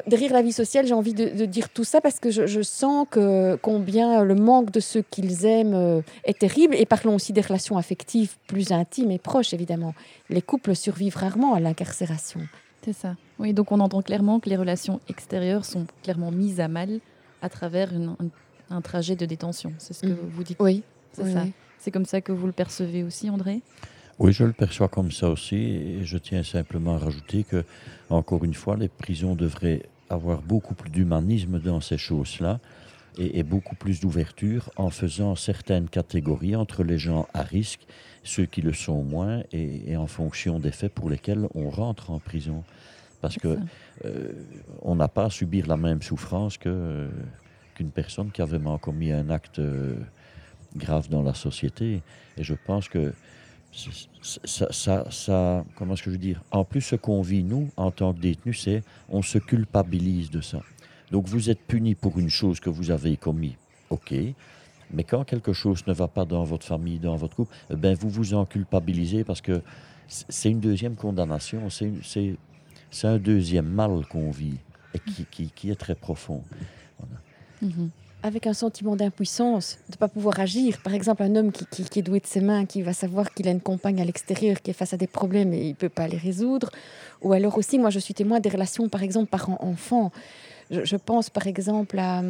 derrière 0.06 0.34
la 0.34 0.42
vie 0.42 0.52
sociale, 0.52 0.86
j'ai 0.88 0.94
envie 0.94 1.14
de, 1.14 1.46
dire 1.46 1.70
tout 1.70 1.84
ça 1.84 2.02
parce 2.02 2.20
que 2.20 2.32
je, 2.32 2.62
sens 2.62 3.08
que 3.10 3.56
combien 3.62 4.24
le 4.24 4.36
manque 4.36 4.72
de 4.72 4.80
ceux 4.80 5.02
qu'ils 5.02 5.46
aiment 5.46 5.74
euh, 5.74 6.02
est 6.24 6.40
terrible. 6.40 6.76
Et 6.76 6.86
parlons 6.86 7.16
aussi 7.16 7.34
des 7.34 7.42
relations 7.42 7.78
affectives 7.78 8.36
plus 8.48 8.72
intimes 8.72 9.12
et 9.12 9.20
proches, 9.20 9.54
évidemment. 9.54 9.94
Les 10.30 10.42
couples 10.42 10.76
survivent 10.76 11.18
rarement 11.18 11.54
à 11.54 11.60
l'incarcération. 11.60 12.42
C'est 12.84 12.94
ça. 12.94 13.16
Oui, 13.40 13.54
donc 13.54 13.72
on 13.72 13.80
entend 13.80 14.02
clairement 14.02 14.40
que 14.40 14.50
les 14.50 14.56
relations 14.56 15.00
extérieures 15.10 15.66
sont 15.66 15.86
clairement 16.04 16.32
mises 16.32 16.60
à 16.60 16.68
mal 16.68 17.00
à 17.42 17.50
travers 17.50 17.92
un 18.70 18.82
trajet 18.82 19.16
de 19.16 19.26
détention. 19.26 19.74
C'est 19.78 19.94
ce 19.94 20.02
que 20.02 20.08
mm. 20.08 20.30
vous 20.32 20.44
dites. 20.44 20.58
Oui. 20.60 20.84
C'est 21.14 21.34
ça. 21.34 21.44
C'est 21.80 21.92
comme 21.92 22.06
ça 22.06 22.22
que 22.22 22.32
vous 22.32 22.48
le 22.48 22.52
percevez 22.52 23.04
aussi, 23.04 23.30
André? 23.30 23.62
Oui, 24.20 24.34
je 24.34 24.44
le 24.44 24.54
perçois 24.54 24.88
comme 24.88 25.12
ça 25.12 25.30
aussi, 25.30 25.56
et 25.56 26.04
je 26.04 26.18
tiens 26.18 26.44
simplement 26.44 26.96
à 26.96 26.98
rajouter 26.98 27.44
que, 27.44 27.64
encore 28.10 28.44
une 28.44 28.56
fois, 28.56 28.76
les 28.76 28.88
prisons 28.88 29.36
devraient 29.36 29.84
avoir 30.10 30.42
beaucoup 30.42 30.74
plus 30.74 30.90
d'humanisme 30.90 31.60
dans 31.60 31.82
ces 31.82 31.98
choses-là 31.98 32.60
et, 33.20 33.44
beaucoup 33.44 33.76
plus 33.76 34.00
d'ouverture 34.00 34.72
en 34.76 34.90
faisant 34.90 35.36
certaines 35.36 35.90
catégories 35.90 36.56
entre 36.56 36.84
les 36.84 36.98
gens 36.98 37.28
à 37.34 37.42
risque, 37.42 37.82
ceux 38.24 38.46
qui 38.46 38.62
le 38.62 38.74
sont 38.74 39.04
moins, 39.04 39.44
et, 39.52 39.96
en 39.98 40.08
fonction 40.08 40.60
des 40.60 40.72
faits 40.72 40.94
pour 40.94 41.10
lesquels 41.10 41.48
on 41.54 41.70
rentre 41.70 42.12
en 42.12 42.20
prison. 42.20 42.64
Parce 43.22 43.38
que 43.38 43.58
euh, 44.06 44.32
on 44.84 44.96
n'a 44.96 45.08
pas 45.08 45.26
à 45.26 45.30
subir 45.30 45.68
la 45.68 45.78
même 45.78 46.02
souffrance 46.02 46.58
que 46.58 47.10
qu'une 47.74 47.92
personne 47.92 48.32
qui 48.32 48.42
a 48.42 48.46
vraiment 48.46 48.80
commis 48.80 49.12
un 49.12 49.30
acte 49.30 49.60
euh, 49.60 49.96
grave 50.76 51.10
dans 51.10 51.22
la 51.22 51.36
société. 51.36 52.02
Et 52.38 52.44
je 52.44 52.56
pense 52.66 52.90
que 52.90 53.14
ça, 53.72 55.06
ça, 55.10 55.66
comment 55.76 55.94
est-ce 55.94 56.04
que 56.04 56.10
je 56.10 56.16
veux 56.16 56.22
dire? 56.22 56.42
En 56.52 56.64
plus, 56.64 56.82
ce 56.82 56.96
qu'on 56.96 57.22
vit, 57.22 57.44
nous, 57.44 57.70
en 57.78 57.92
tant 57.92 58.14
que 58.14 58.20
détenus, 58.20 58.62
c'est 58.64 58.84
on 59.10 59.22
se 59.22 59.38
culpabilise 59.38 60.30
de 60.30 60.42
ça. 60.42 60.62
Donc, 61.12 61.28
vous 61.28 61.50
êtes 61.50 61.60
puni 61.60 61.96
pour 61.96 62.20
une 62.20 62.30
chose 62.30 62.60
que 62.60 62.70
vous 62.70 62.92
avez 62.92 63.16
commis, 63.18 63.56
ok. 63.90 64.14
Mais 64.92 65.04
quand 65.04 65.24
quelque 65.24 65.54
chose 65.54 65.86
ne 65.88 65.94
va 65.94 66.08
pas 66.08 66.26
dans 66.26 66.44
votre 66.44 66.66
famille, 66.66 67.00
dans 67.00 67.16
votre 67.16 67.36
couple, 67.36 67.54
eh 67.70 67.76
ben 67.76 67.94
vous 67.94 68.10
vous 68.10 68.34
en 68.34 68.46
culpabilisez 68.46 69.24
parce 69.24 69.42
que 69.42 69.62
c'est 70.08 70.50
une 70.50 70.62
deuxième 70.62 70.96
condamnation, 70.96 71.70
c'est 71.70 72.38
un 73.04 73.18
deuxième 73.18 73.68
mal 73.68 74.06
qu'on 74.10 74.32
vit 74.32 74.58
et 74.94 75.00
qui, 75.00 75.70
est 75.70 75.76
très 75.76 75.96
profond. 75.96 76.42
Mm-hmm 77.62 77.90
avec 78.28 78.46
un 78.46 78.54
sentiment 78.54 78.96
d'impuissance, 78.96 79.80
de 79.88 79.94
ne 79.94 79.98
pas 79.98 80.08
pouvoir 80.08 80.40
agir. 80.40 80.78
Par 80.84 80.94
exemple, 80.94 81.24
un 81.24 81.36
homme 81.36 81.52
qui, 81.52 82.00
est 82.00 82.02
doué 82.04 82.20
de 82.20 82.28
ses 82.28 82.42
mains, 82.42 82.66
qui 82.66 82.82
va 82.82 82.94
savoir 82.94 83.34
qu'il 83.34 83.48
a 83.48 83.52
une 83.52 83.62
compagne 83.62 84.00
à 84.02 84.06
l'extérieur, 84.06 84.62
qui 84.62 84.70
est 84.70 84.74
face 84.74 84.94
à 84.94 84.98
des 84.98 85.08
problèmes 85.08 85.54
et 85.54 85.62
il 85.62 85.70
ne 85.70 85.76
peut 85.76 85.90
pas 85.90 86.08
les 86.08 86.18
résoudre. 86.18 86.70
Ou 87.22 87.34
alors 87.34 87.58
aussi, 87.58 87.80
moi, 87.80 87.90
je 87.90 88.00
suis 88.00 88.14
témoin 88.14 88.40
des 88.40 88.50
relations, 88.50 88.88
par 88.90 89.02
exemple, 89.02 89.30
parents-enfants. 89.30 90.12
Je, 90.70 90.96
pense, 90.98 91.30
par 91.30 91.48
exemple, 91.48 91.98
à, 91.98 92.22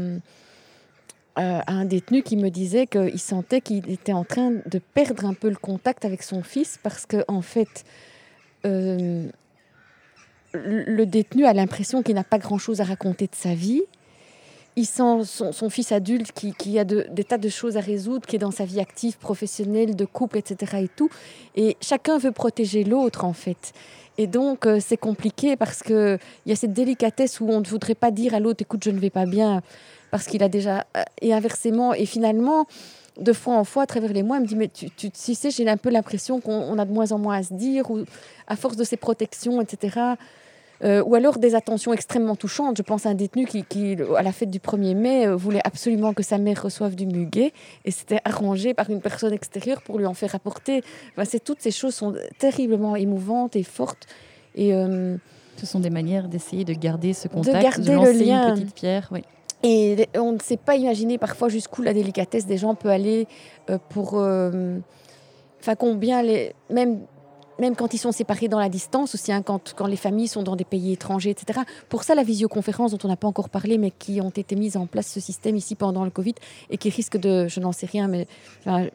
un 1.35 1.85
détenu 1.85 2.23
qui 2.23 2.37
me 2.37 2.49
disait 2.49 2.87
qu'il 2.87 3.19
sentait 3.19 3.61
qu'il 3.61 3.89
était 3.91 4.13
en 4.13 4.23
train 4.23 4.51
de 4.51 4.79
perdre 4.79 5.25
un 5.25 5.33
peu 5.33 5.49
le 5.49 5.55
contact 5.55 6.05
avec 6.05 6.23
son 6.23 6.43
fils 6.43 6.79
parce 6.81 7.05
que, 7.05 7.25
en 7.27 7.41
fait, 7.41 7.83
euh, 8.65 9.27
le 10.53 11.05
détenu 11.05 11.45
a 11.45 11.53
l'impression 11.53 12.01
qu'il 12.01 12.15
n'a 12.15 12.23
pas 12.23 12.39
grand-chose 12.39 12.81
à 12.81 12.85
raconter 12.85 13.27
de 13.27 13.35
sa 13.35 13.53
vie 13.53 13.83
il 14.77 14.85
sent 14.85 15.23
son, 15.25 15.69
fils 15.71 15.91
adulte 15.91 16.31
qui, 16.31 16.77
a 16.77 16.83
des 16.85 17.23
tas 17.23 17.39
de 17.39 17.49
choses 17.49 17.77
à 17.77 17.79
résoudre, 17.79 18.27
qui 18.27 18.35
est 18.35 18.39
dans 18.39 18.51
sa 18.51 18.63
vie 18.63 18.79
active, 18.79 19.17
professionnelle, 19.17 19.95
de 19.95 20.05
couple, 20.05 20.37
etc. 20.37 20.83
Et 20.83 20.87
tout. 20.87 21.09
Et 21.55 21.75
chacun 21.81 22.19
veut 22.19 22.31
protéger 22.31 22.83
l'autre, 22.83 23.25
en 23.25 23.33
fait. 23.33 23.73
Et 24.19 24.27
donc, 24.27 24.67
euh, 24.67 24.79
c'est 24.79 24.97
compliqué 24.97 25.55
parce 25.55 25.81
qu'il 25.81 26.19
y 26.45 26.51
a 26.51 26.55
cette 26.55 26.73
délicatesse 26.73 27.39
où 27.39 27.49
on 27.49 27.59
ne 27.59 27.65
voudrait 27.65 27.95
pas 27.95 28.11
dire 28.11 28.35
à 28.35 28.39
l'autre, 28.39 28.61
écoute, 28.61 28.83
je 28.83 28.91
ne 28.91 28.99
vais 28.99 29.09
pas 29.09 29.25
bien, 29.25 29.63
parce 30.11 30.27
qu'il 30.27 30.43
a 30.43 30.49
déjà... 30.49 30.85
Euh, 30.95 31.03
et 31.21 31.33
inversement, 31.33 31.95
et 31.95 32.05
finalement, 32.05 32.67
de 33.19 33.33
fois 33.33 33.55
en 33.55 33.63
fois, 33.63 33.83
à 33.83 33.87
travers 33.87 34.13
les 34.13 34.21
mois, 34.21 34.37
il 34.37 34.43
me 34.43 34.47
dit, 34.47 34.55
mais 34.55 34.67
tu, 34.67 34.91
tu, 34.91 35.09
sais, 35.13 35.49
j'ai 35.49 35.67
un 35.67 35.77
peu 35.77 35.89
l'impression 35.89 36.39
qu'on 36.39 36.77
a 36.77 36.85
de 36.85 36.93
moins 36.93 37.11
en 37.11 37.17
moins 37.17 37.37
à 37.37 37.43
se 37.43 37.55
dire, 37.55 37.89
ou 37.89 38.03
à 38.45 38.55
force 38.55 38.77
de 38.77 38.83
ces 38.83 38.97
protections, 38.97 39.59
etc., 39.59 40.13
euh, 40.83 41.03
ou 41.03 41.15
alors 41.15 41.39
des 41.39 41.55
attentions 41.55 41.93
extrêmement 41.93 42.35
touchantes. 42.35 42.77
Je 42.77 42.83
pense 42.83 43.05
à 43.05 43.09
un 43.09 43.15
détenu 43.15 43.45
qui, 43.45 43.97
à 44.15 44.21
la 44.21 44.31
fête 44.31 44.51
du 44.51 44.59
1er 44.59 44.95
mai, 44.95 45.27
euh, 45.27 45.35
voulait 45.35 45.61
absolument 45.63 46.13
que 46.13 46.23
sa 46.23 46.37
mère 46.37 46.61
reçoive 46.61 46.95
du 46.95 47.05
muguet 47.05 47.53
et 47.85 47.91
c'était 47.91 48.19
arrangé 48.25 48.73
par 48.73 48.89
une 48.89 49.01
personne 49.01 49.33
extérieure 49.33 49.81
pour 49.81 49.97
lui 49.97 50.05
en 50.05 50.13
faire 50.13 50.35
apporter. 50.35 50.83
Enfin, 51.17 51.37
toutes 51.43 51.61
ces 51.61 51.71
choses 51.71 51.95
sont 51.95 52.13
terriblement 52.37 52.95
émouvantes 52.95 53.55
et 53.55 53.63
fortes. 53.63 54.05
Et, 54.55 54.73
euh, 54.73 55.17
ce 55.57 55.65
sont 55.65 55.79
des 55.79 55.89
manières 55.89 56.27
d'essayer 56.27 56.65
de 56.65 56.73
garder 56.73 57.13
ce 57.13 57.27
contact, 57.27 57.57
de, 57.57 57.61
garder 57.63 57.93
lancer 57.95 58.13
le 58.13 58.25
lien. 58.25 58.49
une 58.49 58.53
petite 58.61 58.75
pierre. 58.75 59.09
Oui. 59.11 59.21
Et 59.63 60.07
on 60.15 60.33
ne 60.33 60.39
sait 60.39 60.57
pas 60.57 60.75
imaginer 60.75 61.17
parfois 61.17 61.49
jusqu'où 61.49 61.81
la 61.81 61.93
délicatesse 61.93 62.45
des 62.45 62.57
gens 62.57 62.75
peut 62.75 62.89
aller 62.89 63.27
pour... 63.89 64.13
Enfin, 65.59 65.75
combien 65.75 66.21
les... 66.21 66.53
Même 66.69 66.99
même 67.59 67.75
quand 67.75 67.93
ils 67.93 67.97
sont 67.97 68.11
séparés 68.11 68.47
dans 68.47 68.59
la 68.59 68.69
distance, 68.69 69.15
aussi 69.15 69.31
hein, 69.31 69.41
quand, 69.41 69.73
quand 69.75 69.87
les 69.87 69.95
familles 69.95 70.27
sont 70.27 70.43
dans 70.43 70.55
des 70.55 70.65
pays 70.65 70.93
étrangers, 70.93 71.29
etc. 71.29 71.61
Pour 71.89 72.03
ça, 72.03 72.15
la 72.15 72.23
visioconférence 72.23 72.91
dont 72.91 72.99
on 73.03 73.07
n'a 73.07 73.15
pas 73.15 73.27
encore 73.27 73.49
parlé, 73.49 73.77
mais 73.77 73.91
qui 73.91 74.21
ont 74.21 74.29
été 74.29 74.55
mises 74.55 74.77
en 74.77 74.85
place 74.85 75.07
ce 75.07 75.19
système 75.19 75.55
ici 75.55 75.75
pendant 75.75 76.03
le 76.03 76.11
Covid 76.11 76.35
et 76.69 76.77
qui 76.77 76.89
risque 76.89 77.17
de, 77.17 77.47
je 77.47 77.59
n'en 77.59 77.71
sais 77.71 77.85
rien, 77.85 78.07
mais 78.07 78.27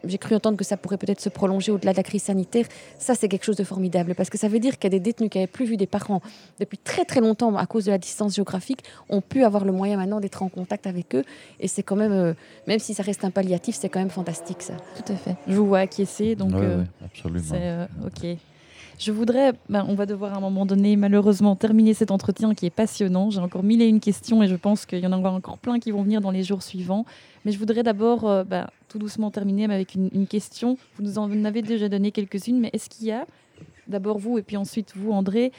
j'ai 0.05 0.19
cru 0.19 0.35
entendre 0.35 0.57
que 0.57 0.65
ça 0.65 0.77
pourrait 0.77 0.99
peut-être 0.99 1.21
se 1.21 1.29
prolonger 1.29 1.73
au-delà 1.73 1.93
de 1.93 1.97
la 1.97 2.03
crise 2.03 2.23
sanitaire. 2.23 2.67
Ça, 2.99 3.15
c'est 3.15 3.29
quelque 3.29 3.45
chose 3.45 3.57
de 3.57 3.65
formidable 3.65 4.15
parce 4.15 4.31
que 4.31 4.39
ça 4.39 4.49
veut 4.49 4.59
dire 4.59 4.79
qu'il 4.79 4.85
y 4.85 4.95
a 4.95 4.99
des 4.99 5.01
détenus 5.01 5.31
qui 5.31 5.39
n'avaient 5.39 5.47
plus 5.47 5.65
vu 5.65 5.77
des 5.77 5.87
parents 5.87 6.21
depuis 6.61 6.79
très 6.79 7.05
très 7.05 7.21
longtemps 7.21 7.57
à 7.57 7.67
cause 7.67 7.87
de 7.87 7.91
la 7.91 7.99
distance 7.99 8.35
géographique 8.35 8.83
ont 9.09 9.21
pu 9.21 9.45
avoir 9.45 9.65
le 9.65 9.73
moyen 9.73 9.97
maintenant 9.97 10.21
d'être 10.21 10.43
en 10.43 10.49
contact 10.49 10.87
avec 10.87 11.15
eux 11.15 11.25
et 11.61 11.69
c'est 11.69 11.83
quand 11.83 11.97
même, 11.97 12.13
euh, 12.13 12.35
même 12.67 12.79
si 12.79 12.95
ça 12.95 13.03
reste 13.03 13.25
un 13.25 13.31
palliatif, 13.31 13.77
c'est 13.77 13.89
quand 13.89 14.01
même 14.01 14.11
fantastique 14.11 14.63
ça. 14.63 14.75
Tout 14.97 15.13
à 15.13 15.17
fait. 15.17 15.37
Je 15.47 15.55
vous 15.55 15.67
vois 15.67 15.81
acquiescer, 15.81 16.35
donc 16.35 16.53
euh, 16.55 16.85
absolument. 17.05 17.45
c'est 17.49 17.61
euh, 17.61 17.87
ok. 18.07 18.39
Je 19.03 19.11
voudrais, 19.11 19.53
ben, 19.69 19.85
on 19.89 19.97
va 19.97 20.07
devoir 20.07 20.33
à 20.33 20.37
un 20.37 20.41
moment 20.41 20.65
donné 20.65 20.95
malheureusement 20.95 21.57
terminer 21.57 21.93
cet 21.93 22.13
entretien 22.13 22.55
qui 22.55 22.67
est 22.67 22.71
passionnant. 22.71 23.31
J'ai 23.31 23.41
encore 23.41 23.65
mille 23.65 23.83
et 23.83 23.89
une 23.89 23.99
questions 23.99 24.45
et 24.45 24.47
je 24.47 24.55
pense 24.55 24.87
qu'il 24.87 25.01
y 25.01 25.07
en 25.09 25.13
aura 25.13 25.33
encore 25.33 25.59
plein 25.59 25.81
qui 25.81 25.91
vont 25.91 26.05
venir 26.05 26.21
dans 26.21 26.31
les 26.31 26.45
jours 26.45 26.63
suivants. 26.63 27.05
Mais 27.45 27.51
je 27.51 27.59
voudrais 27.59 27.83
d'abord 27.83 28.31
euh, 28.31 28.45
ben, 28.45 28.69
tout 28.89 29.01
doucement 29.01 29.33
terminer 29.33 29.65
avec 29.65 29.97
une, 29.97 30.29
question. 30.29 30.79
Vous 30.95 31.03
nous 31.03 31.19
en 31.19 31.45
avez 31.45 31.63
déjà 31.63 31.89
donné 31.89 32.13
quelques-unes, 32.13 32.61
mais 32.61 32.71
est-ce 32.73 32.89
qu'il 32.89 33.09
y 33.09 33.11
a, 33.11 33.27
d'abord 33.89 34.19
vous 34.19 34.39
et 34.39 34.43
puis 34.43 34.57
ensuite 34.57 34.93
vous, 34.95 35.11
André, 35.11 35.51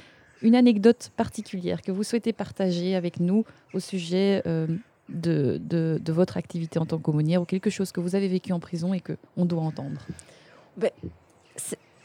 une 0.42 0.56
anecdote 0.56 1.12
particulière 1.18 1.82
que 1.82 1.92
vous 1.92 2.04
souhaitez 2.04 2.32
partager 2.32 2.96
avec 2.96 3.20
nous 3.20 3.44
au 3.74 3.82
sujet 3.82 4.42
euh, 4.48 4.68
de, 5.10 6.00
votre 6.14 6.38
activité 6.38 6.80
en 6.80 6.86
tant 6.86 6.98
qu'aumônière 6.98 7.42
ou 7.42 7.46
quelque 7.46 7.70
chose 7.70 7.92
que 7.92 8.00
vous 8.00 8.16
avez 8.16 8.30
vécu 8.30 8.54
en 8.54 8.62
prison 8.62 8.94
et 8.94 9.02
qu'on 9.02 9.44
doit 9.44 9.64
entendre? 9.64 10.00
Ben, 10.78 10.92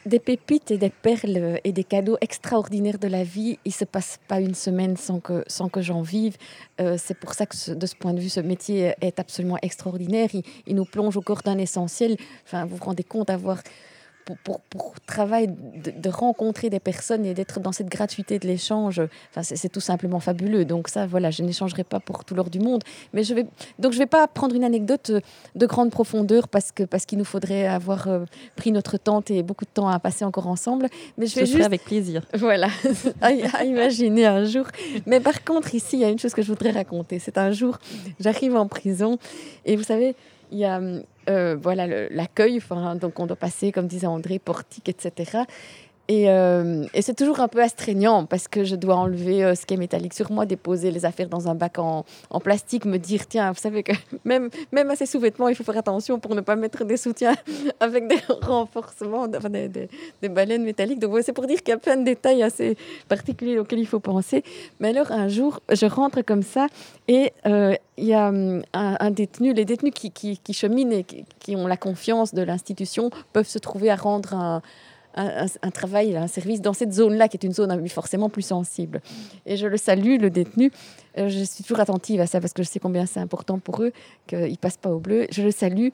des 0.08 0.18
pépites 0.18 0.70
et 0.70 0.78
des 0.78 0.90
perles 0.90 1.60
et 1.62 1.72
des 1.72 1.84
cadeaux 1.84 2.16
extraordinaires 2.20 2.98
de 2.98 3.08
la 3.08 3.22
vie. 3.22 3.58
Il 3.64 3.68
ne 3.68 3.72
se 3.72 3.84
passe 3.84 4.18
pas 4.26 4.40
une 4.40 4.54
semaine 4.54 4.96
sans 4.96 5.20
que, 5.20 5.44
sans 5.46 5.68
que 5.68 5.80
j'en 5.80 6.02
vive. 6.02 6.36
Euh, 6.80 6.96
c'est 6.98 7.16
pour 7.16 7.34
ça 7.34 7.46
que 7.46 7.74
de 7.74 7.86
ce 7.86 7.94
point 7.94 8.14
de 8.14 8.20
vue, 8.20 8.28
ce 8.28 8.40
métier 8.40 8.94
est 9.00 9.20
absolument 9.20 9.58
extraordinaire. 9.62 10.30
Il, 10.66 10.74
nous 10.74 10.84
plonge 10.84 11.16
au 11.16 11.20
corps 11.20 11.42
d'un 11.42 11.58
essentiel. 11.58 12.16
Enfin, 12.44 12.64
vous 12.64 12.76
vous 12.76 12.84
rendez 12.84 13.04
compte 13.04 13.28
d'avoir 13.28 13.58
pour, 14.36 14.60
pour, 14.60 14.94
travail 15.06 15.48
de, 15.48 16.08
rencontrer 16.10 16.70
des 16.70 16.80
personnes 16.80 17.24
et 17.24 17.34
d'être 17.34 17.60
dans 17.60 17.72
cette 17.72 17.88
gratuité 17.88 18.38
de 18.38 18.46
l'échange, 18.46 19.00
enfin, 19.30 19.42
c'est 19.42 19.68
tout 19.68 19.80
simplement 19.80 20.20
fabuleux. 20.20 20.64
Donc 20.64 20.88
ça, 20.88 21.06
voilà, 21.06 21.30
je 21.30 21.42
n'échangerai 21.42 21.84
pas 21.84 22.00
pour 22.00 22.24
tout 22.24 22.34
l'or 22.34 22.50
du 22.50 22.60
monde. 22.60 22.82
Mais 23.12 23.22
je 23.22 23.34
vais, 23.34 23.46
donc 23.78 23.92
je 23.92 23.98
vais 23.98 24.06
pas 24.06 24.26
prendre 24.26 24.54
une 24.54 24.64
anecdote 24.64 25.12
de 25.54 25.66
grande 25.66 25.90
profondeur 25.90 26.48
parce 26.48 26.72
que 26.72 26.82
parce 26.82 27.06
qu'il 27.06 27.18
nous 27.18 27.24
faudrait 27.24 27.66
avoir 27.66 28.08
euh, 28.08 28.24
pris 28.56 28.72
notre 28.72 28.98
temps 28.98 29.22
et 29.28 29.42
beaucoup 29.42 29.64
de 29.64 29.70
temps 29.70 29.88
à 29.88 29.98
passer 29.98 30.24
encore 30.24 30.46
ensemble. 30.46 30.88
Mais 31.16 31.26
je 31.26 31.34
vais 31.36 31.46
juste 31.46 31.64
avec 31.64 31.84
plaisir. 31.84 32.22
Voilà, 32.34 32.68
à, 33.20 33.64
imaginer 33.64 34.26
un 34.26 34.44
jour. 34.44 34.66
Mais 35.06 35.20
par 35.20 35.44
contre, 35.44 35.74
ici, 35.74 35.96
il 35.96 36.00
y 36.00 36.04
a 36.04 36.10
une 36.10 36.18
chose 36.18 36.34
que 36.34 36.42
je 36.42 36.48
voudrais 36.48 36.70
raconter. 36.70 37.18
C'est 37.18 37.38
un 37.38 37.52
jour, 37.52 37.78
j'arrive 38.20 38.56
en 38.56 38.66
prison 38.66 39.18
et 39.64 39.76
vous 39.76 39.82
savez, 39.82 40.14
il 40.50 40.58
y 40.58 40.64
a 40.64 40.80
euh, 41.28 41.56
voilà 41.60 41.86
l'accueil, 42.08 42.60
donc 43.00 43.20
on 43.20 43.26
doit 43.26 43.36
passer, 43.36 43.72
comme 43.72 43.86
disait 43.86 44.06
André, 44.06 44.38
portique, 44.38 44.88
etc. 44.88 45.42
Euh, 46.10 46.86
et, 46.94 47.02
c'est 47.02 47.14
toujours 47.14 47.40
un 47.40 47.48
peu 47.48 47.62
astreignant 47.62 48.24
parce 48.24 48.48
que 48.48 48.64
je 48.64 48.76
dois 48.76 48.96
enlever 48.96 49.44
euh, 49.44 49.54
ce 49.54 49.66
qui 49.66 49.74
est 49.74 49.76
métallique 49.76 50.14
sur 50.14 50.32
moi, 50.32 50.46
déposer 50.46 50.90
les 50.90 51.04
affaires 51.04 51.28
dans 51.28 51.48
un 51.48 51.54
bac 51.54 51.78
en, 51.78 52.04
plastique, 52.42 52.86
me 52.86 52.96
dire 52.96 53.26
tiens, 53.26 53.52
vous 53.52 53.58
savez 53.58 53.82
que 53.82 53.92
même, 54.24 54.48
même 54.72 54.90
à 54.90 54.96
ces 54.96 55.04
sous-vêtements, 55.04 55.48
il 55.48 55.54
faut 55.54 55.64
faire 55.64 55.76
attention 55.76 56.18
pour 56.18 56.34
ne 56.34 56.40
pas 56.40 56.56
mettre 56.56 56.84
des 56.84 56.96
soutiens 56.96 57.34
avec 57.80 58.08
des 58.08 58.20
renforcements, 58.42 59.26
enfin 59.36 59.50
des, 59.50 59.68
des, 59.68 60.28
baleines 60.28 60.64
métalliques. 60.64 60.98
Donc 60.98 61.18
c'est 61.22 61.34
pour 61.34 61.46
dire 61.46 61.58
qu'il 61.58 61.70
y 61.70 61.76
a 61.76 61.78
plein 61.78 61.96
de 61.96 62.04
détails 62.04 62.42
assez 62.42 62.78
particuliers 63.08 63.58
auxquels 63.58 63.80
il 63.80 63.86
faut 63.86 64.00
penser. 64.00 64.42
Mais 64.80 64.88
alors 64.88 65.12
un 65.12 65.28
jour, 65.28 65.60
je 65.70 65.84
rentre 65.84 66.22
comme 66.22 66.42
ça 66.42 66.68
et 67.06 67.32
euh, 67.46 67.74
il 67.98 68.04
y 68.04 68.14
a 68.14 68.28
hum, 68.28 68.62
un, 68.72 69.10
détenu, 69.10 69.52
les 69.52 69.66
détenus 69.66 69.92
qui, 69.94 70.10
qui, 70.10 70.52
cheminent 70.54 70.92
et 70.92 71.04
qui, 71.04 71.24
qui 71.38 71.54
ont 71.54 71.66
la 71.66 71.76
confiance 71.76 72.32
de 72.32 72.42
l'institution 72.42 73.10
peuvent 73.34 73.48
se 73.48 73.58
trouver 73.58 73.90
à 73.90 73.96
rendre 73.96 74.34
un 74.34 74.62
un, 75.18 75.70
travail, 75.70 76.16
un 76.16 76.26
service 76.26 76.60
dans 76.60 76.72
cette 76.72 76.92
zone-là, 76.92 77.28
qui 77.28 77.36
est 77.36 77.44
une 77.44 77.52
zone 77.52 77.88
forcément 77.88 78.28
plus 78.28 78.42
sensible. 78.42 79.00
Et 79.46 79.56
je 79.56 79.66
le 79.66 79.76
salue, 79.76 80.20
le 80.20 80.30
détenu. 80.30 80.70
Euh, 81.18 81.28
je 81.28 81.42
suis 81.42 81.64
toujours 81.64 81.80
attentive 81.80 82.20
à 82.20 82.26
ça 82.26 82.40
parce 82.40 82.52
que 82.52 82.62
je 82.62 82.68
sais 82.68 82.78
combien 82.78 83.06
c'est 83.06 83.20
important 83.20 83.58
pour 83.58 83.82
eux 83.82 83.92
qu'ils 84.26 84.38
ne 84.50 84.56
passent 84.56 84.76
pas 84.76 84.90
au 84.90 84.98
bleu. 84.98 85.26
Je 85.30 85.42
le 85.42 85.50
salue 85.50 85.88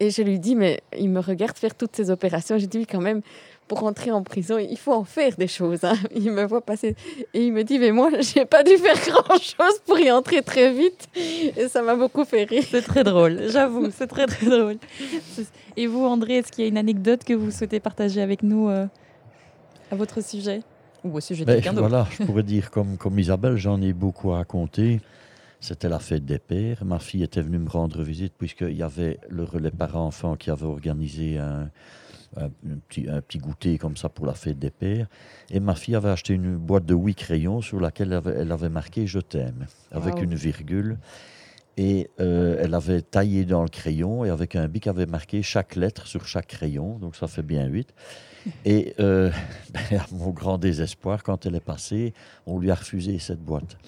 et 0.00 0.10
je 0.10 0.22
lui 0.22 0.38
dis, 0.38 0.56
mais 0.56 0.80
il 0.98 1.10
me 1.10 1.20
regarde 1.20 1.56
faire 1.56 1.74
toutes 1.74 1.94
ces 1.94 2.10
opérations. 2.10 2.58
J'ai 2.58 2.66
dit, 2.66 2.86
quand 2.86 3.00
même, 3.00 3.20
pour 3.68 3.80
rentrer 3.80 4.10
en 4.10 4.22
prison, 4.22 4.58
il 4.58 4.76
faut 4.76 4.92
en 4.92 5.04
faire 5.04 5.34
des 5.36 5.46
choses. 5.46 5.84
Hein. 5.84 5.94
Il 6.14 6.30
me 6.30 6.44
voit 6.44 6.60
passer 6.60 6.94
et 7.32 7.46
il 7.46 7.52
me 7.52 7.64
dit, 7.64 7.78
mais 7.78 7.90
moi, 7.90 8.10
j'ai 8.20 8.44
pas 8.44 8.62
dû 8.62 8.76
faire 8.76 8.96
grand-chose 8.96 9.80
pour 9.86 9.98
y 9.98 10.10
entrer 10.10 10.42
très 10.42 10.72
vite. 10.72 11.08
Et 11.16 11.68
ça 11.68 11.82
m'a 11.82 11.94
beaucoup 11.94 12.24
fait 12.24 12.44
rire. 12.44 12.64
C'est 12.68 12.82
très 12.82 13.04
drôle, 13.04 13.50
j'avoue, 13.50 13.90
c'est 13.90 14.06
très 14.06 14.26
très 14.26 14.46
drôle. 14.46 14.76
Et 15.76 15.86
vous, 15.86 16.04
André, 16.04 16.38
est-ce 16.38 16.52
qu'il 16.52 16.64
y 16.64 16.66
a 16.66 16.68
une 16.68 16.78
anecdote 16.78 17.24
que 17.24 17.34
vous 17.34 17.50
souhaitez 17.50 17.80
partager 17.80 18.20
avec 18.20 18.42
nous 18.42 18.68
euh, 18.68 18.86
à 19.90 19.96
votre 19.96 20.22
sujet? 20.22 20.62
Ou 21.04 21.16
au 21.16 21.20
sujet 21.20 21.44
de 21.44 21.46
ben, 21.46 21.54
quelqu'un 21.54 21.72
d'autre 21.72 21.88
Voilà, 21.88 22.06
je 22.10 22.24
pourrais 22.24 22.42
dire 22.42 22.70
comme, 22.70 22.96
comme 22.96 23.18
Isabelle, 23.18 23.56
j'en 23.56 23.80
ai 23.80 23.92
beaucoup 23.92 24.32
à 24.32 24.36
raconter. 24.36 25.00
C'était 25.60 25.88
la 25.88 25.98
fête 25.98 26.24
des 26.24 26.38
pères. 26.38 26.84
Ma 26.84 26.98
fille 26.98 27.22
était 27.22 27.40
venue 27.40 27.58
me 27.58 27.68
rendre 27.68 28.02
visite 28.02 28.34
puisqu'il 28.36 28.76
y 28.76 28.82
avait 28.82 29.18
le 29.28 29.44
relais 29.44 29.70
parents-enfants 29.70 30.36
qui 30.36 30.50
avait 30.50 30.66
organisé 30.66 31.38
un, 31.38 31.70
un, 32.36 32.48
petit, 32.88 33.08
un, 33.08 33.20
petit, 33.20 33.38
goûter 33.38 33.78
comme 33.78 33.96
ça 33.96 34.08
pour 34.08 34.26
la 34.26 34.34
fête 34.34 34.58
des 34.58 34.70
pères. 34.70 35.06
Et 35.50 35.60
ma 35.60 35.74
fille 35.74 35.94
avait 35.94 36.10
acheté 36.10 36.34
une 36.34 36.56
boîte 36.56 36.86
de 36.86 36.94
huit 36.94 37.14
crayons 37.14 37.60
sur 37.60 37.80
laquelle 37.80 38.20
elle 38.26 38.52
avait, 38.52 38.68
marqué 38.68 39.06
Je 39.06 39.18
t'aime, 39.18 39.66
avec 39.90 40.20
une 40.20 40.34
virgule. 40.34 40.98
Et 41.78 42.10
euh, 42.20 42.58
elle 42.60 42.74
avait 42.74 43.00
taillé 43.00 43.46
dans 43.46 43.62
le 43.62 43.68
crayon 43.68 44.26
et 44.26 44.30
avec 44.30 44.56
un 44.56 44.68
bic 44.68 44.86
avait 44.86 45.06
marqué 45.06 45.42
chaque 45.42 45.74
lettre 45.74 46.06
sur 46.06 46.26
chaque 46.26 46.48
crayon, 46.48 46.98
donc 46.98 47.16
ça 47.16 47.28
fait 47.28 47.42
bien 47.42 47.66
huit. 47.66 47.94
Et 48.66 48.94
euh, 49.00 49.30
ben, 49.72 49.98
à 49.98 50.06
mon 50.12 50.30
grand 50.30 50.58
désespoir, 50.58 51.22
quand 51.22 51.46
elle 51.46 51.54
est 51.54 51.60
passée, 51.60 52.12
on 52.44 52.58
lui 52.58 52.70
a 52.70 52.74
refusé 52.74 53.18
cette 53.18 53.40
boîte. 53.40 53.78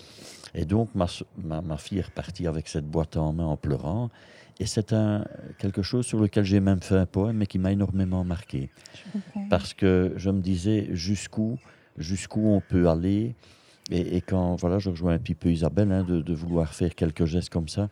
Et 0.55 0.64
donc 0.64 0.95
ma, 0.95 1.07
ma, 1.36 1.61
ma 1.61 1.76
fille 1.76 1.99
est 1.99 2.07
repartie 2.07 2.47
avec 2.47 2.68
cette 2.68 2.86
boîte 2.86 3.18
en 3.18 3.32
main 3.34 3.45
en 3.45 3.57
pleurant. 3.57 4.11
Et 4.61 4.66
c'est 4.66 4.92
un, 4.92 5.24
quelque 5.59 5.82
chose 5.82 6.07
sur 6.07 6.20
lequel 6.20 6.44
j'ai 6.44 6.61
même 6.61 6.80
fait 6.80 6.96
un 6.96 7.07
poème, 7.07 7.38
mais 7.38 7.46
qui 7.46 7.59
m'a 7.59 7.72
énormément 7.72 8.24
marqué. 8.24 8.70
Parce 9.50 9.74
que 9.74 10.12
je 10.16 10.30
me 10.30 10.40
disais 10.40 10.88
jusqu'où, 10.92 11.59
jusqu'où 11.98 12.46
on 12.46 12.61
peut 12.61 12.88
aller? 12.88 13.34
Et, 13.90 14.22
quand, 14.22 14.57
voilà, 14.57 14.78
je 14.78 14.90
rejoins 14.90 15.14
un 15.14 15.18
petit 15.18 15.34
peu 15.34 15.50
Isabelle, 15.50 15.92
hein, 15.92 16.05
de, 16.05 16.34
vouloir 16.34 16.72
faire 16.72 16.94
quelques 16.94 17.26
gestes 17.26 17.50
comme 17.50 17.68
ça. 17.68 17.88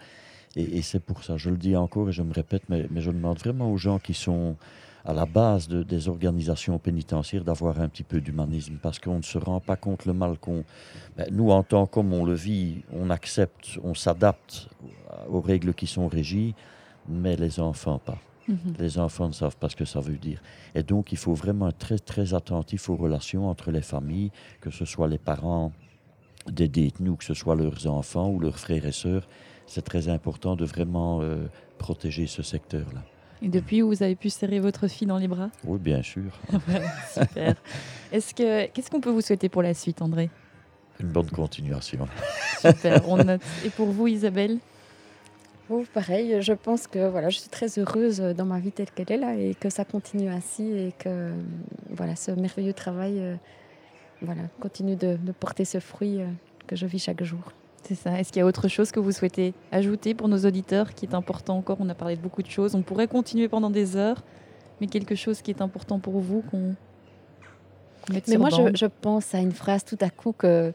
Et, 0.56 0.82
c'est 0.82 1.00
pour 1.00 1.24
ça, 1.24 1.36
je 1.36 1.50
le 1.50 1.56
dis 1.56 1.76
encore 1.76 2.08
et 2.08 2.12
je 2.12 2.22
me 2.22 2.32
répète, 2.32 2.62
mais, 2.68 2.86
mais 2.90 3.00
je 3.00 3.10
demande 3.10 3.38
vraiment 3.38 3.70
aux 3.70 3.76
gens 3.76 3.98
qui 3.98 4.14
sont 4.14 4.56
à 5.04 5.12
la 5.12 5.26
base 5.26 5.68
de, 5.68 5.82
des 5.82 6.08
organisations 6.08 6.78
pénitentiaires 6.78 7.44
d'avoir 7.44 7.80
un 7.80 7.88
petit 7.88 8.04
peu 8.04 8.20
d'humanisme 8.20 8.76
parce 8.80 8.98
qu'on 8.98 9.18
ne 9.18 9.22
se 9.22 9.38
rend 9.38 9.60
pas 9.60 9.76
compte 9.76 10.06
le 10.06 10.12
mal 10.12 10.38
qu'on... 10.38 10.64
Ben, 11.16 11.26
nous, 11.30 11.50
en 11.50 11.62
tant 11.62 11.86
qu'hommes, 11.86 12.12
on 12.12 12.24
le 12.24 12.34
vit, 12.34 12.82
on 12.92 13.10
accepte, 13.10 13.78
on 13.82 13.94
s'adapte 13.94 14.68
aux 15.28 15.40
règles 15.40 15.74
qui 15.74 15.86
sont 15.86 16.08
régies, 16.08 16.54
mais 17.08 17.36
les 17.36 17.60
enfants 17.60 17.98
pas. 17.98 18.18
Mhm. 18.48 18.74
Les 18.78 18.98
enfants 18.98 19.28
ne 19.28 19.32
savent 19.32 19.56
pas 19.56 19.68
ce 19.68 19.76
que 19.76 19.84
ça 19.84 20.00
veut 20.00 20.16
dire. 20.16 20.40
Et 20.74 20.82
donc, 20.82 21.12
il 21.12 21.18
faut 21.18 21.34
vraiment 21.34 21.68
être 21.68 21.78
très, 21.78 21.98
très 21.98 22.34
attentif 22.34 22.88
aux 22.90 22.96
relations 22.96 23.48
entre 23.48 23.70
les 23.70 23.82
familles, 23.82 24.30
que 24.60 24.70
ce 24.70 24.84
soit 24.84 25.08
les 25.08 25.18
parents 25.18 25.72
des 26.50 26.68
détenus, 26.68 27.16
que 27.18 27.24
ce 27.24 27.34
soit 27.34 27.54
leurs 27.54 27.86
enfants 27.86 28.28
ou 28.30 28.40
leurs 28.40 28.58
frères 28.58 28.84
et 28.84 28.92
sœurs. 28.92 29.28
C'est 29.66 29.82
très 29.82 30.08
important 30.08 30.56
de 30.56 30.64
vraiment 30.64 31.20
euh, 31.22 31.46
protéger 31.78 32.26
ce 32.26 32.42
secteur-là. 32.42 33.02
Et 33.42 33.48
depuis, 33.48 33.80
vous 33.80 34.02
avez 34.02 34.14
pu 34.14 34.30
serrer 34.30 34.60
votre 34.60 34.86
fille 34.86 35.06
dans 35.06 35.18
les 35.18 35.26
bras 35.28 35.50
Oui, 35.64 35.78
bien 35.78 36.02
sûr. 36.02 36.30
super. 37.12 37.56
Est-ce 38.12 38.34
que, 38.34 38.66
qu'est-ce 38.68 38.88
qu'on 38.90 39.00
peut 39.00 39.10
vous 39.10 39.20
souhaiter 39.20 39.48
pour 39.48 39.62
la 39.62 39.74
suite, 39.74 40.00
André? 40.00 40.30
Une 41.00 41.08
bonne 41.08 41.30
continuation. 41.30 42.06
super, 42.60 43.08
on 43.08 43.16
note. 43.24 43.40
Et 43.64 43.70
pour 43.70 43.88
vous, 43.88 44.06
Isabelle? 44.06 44.58
Oh, 45.70 45.84
pareil, 45.92 46.36
je 46.40 46.52
pense 46.52 46.86
que 46.86 47.08
voilà, 47.08 47.30
je 47.30 47.38
suis 47.38 47.48
très 47.48 47.78
heureuse 47.78 48.18
dans 48.20 48.44
ma 48.44 48.60
vie 48.60 48.72
telle 48.72 48.90
qu'elle 48.90 49.10
est 49.10 49.16
là 49.16 49.34
et 49.34 49.54
que 49.54 49.70
ça 49.70 49.84
continue 49.84 50.28
ainsi 50.28 50.64
et 50.70 50.92
que 50.98 51.32
voilà, 51.90 52.14
ce 52.14 52.30
merveilleux 52.32 52.74
travail 52.74 53.18
euh, 53.18 53.36
voilà, 54.20 54.42
continue 54.60 54.96
de, 54.96 55.16
de 55.16 55.32
porter 55.32 55.64
ce 55.64 55.80
fruit 55.80 56.20
euh, 56.20 56.26
que 56.66 56.76
je 56.76 56.84
vis 56.86 56.98
chaque 56.98 57.22
jour. 57.24 57.52
C'est 57.82 57.94
ça. 57.94 58.18
Est-ce 58.18 58.32
qu'il 58.32 58.40
y 58.40 58.42
a 58.42 58.46
autre 58.46 58.68
chose 58.68 58.92
que 58.92 59.00
vous 59.00 59.12
souhaitez 59.12 59.54
ajouter 59.72 60.14
pour 60.14 60.28
nos 60.28 60.38
auditeurs 60.38 60.94
qui 60.94 61.06
est 61.06 61.14
important 61.14 61.56
encore? 61.56 61.78
On 61.80 61.88
a 61.88 61.94
parlé 61.94 62.16
de 62.16 62.20
beaucoup 62.20 62.42
de 62.42 62.50
choses. 62.50 62.74
On 62.74 62.82
pourrait 62.82 63.08
continuer 63.08 63.48
pendant 63.48 63.70
des 63.70 63.96
heures, 63.96 64.22
mais 64.80 64.86
quelque 64.86 65.14
chose 65.14 65.42
qui 65.42 65.50
est 65.50 65.60
important 65.60 65.98
pour 65.98 66.20
vous 66.20 66.42
qu'on 66.50 66.74
mette 68.12 68.28
Mais 68.28 68.36
moi, 68.36 68.50
je, 68.50 68.76
je, 68.76 68.86
pense 68.86 69.34
à 69.34 69.38
une 69.38 69.52
phrase 69.52 69.84
tout 69.84 69.98
à 70.00 70.10
coup 70.10 70.32
que 70.32 70.72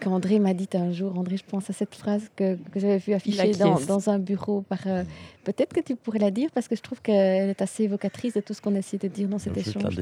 qu'André 0.00 0.38
m'a 0.38 0.54
dit 0.54 0.68
un 0.74 0.90
jour. 0.90 1.16
André, 1.18 1.36
je 1.36 1.44
pense 1.44 1.70
à 1.70 1.72
cette 1.72 1.94
phrase 1.94 2.30
que, 2.34 2.56
que 2.56 2.80
j'avais 2.80 2.98
vue 2.98 3.12
affichée 3.12 3.52
dans, 3.52 3.78
dans, 3.80 4.10
un 4.10 4.18
bureau. 4.18 4.62
Par, 4.62 4.80
euh, 4.86 5.04
Peut-être 5.44 5.72
que 5.72 5.80
tu 5.80 5.96
pourrais 5.96 6.18
la 6.18 6.30
dire 6.30 6.50
parce 6.52 6.68
que 6.68 6.76
je 6.76 6.82
trouve 6.82 7.00
qu'elle 7.00 7.50
est 7.50 7.62
assez 7.62 7.84
évocatrice 7.84 8.34
de 8.34 8.40
tout 8.40 8.54
ce 8.54 8.60
qu'on 8.60 8.74
a 8.74 8.78
essayé 8.78 8.98
de 8.98 9.08
dire 9.08 9.28
dans 9.28 9.38
cet 9.38 9.54
je 9.54 9.70
échange. 9.70 9.96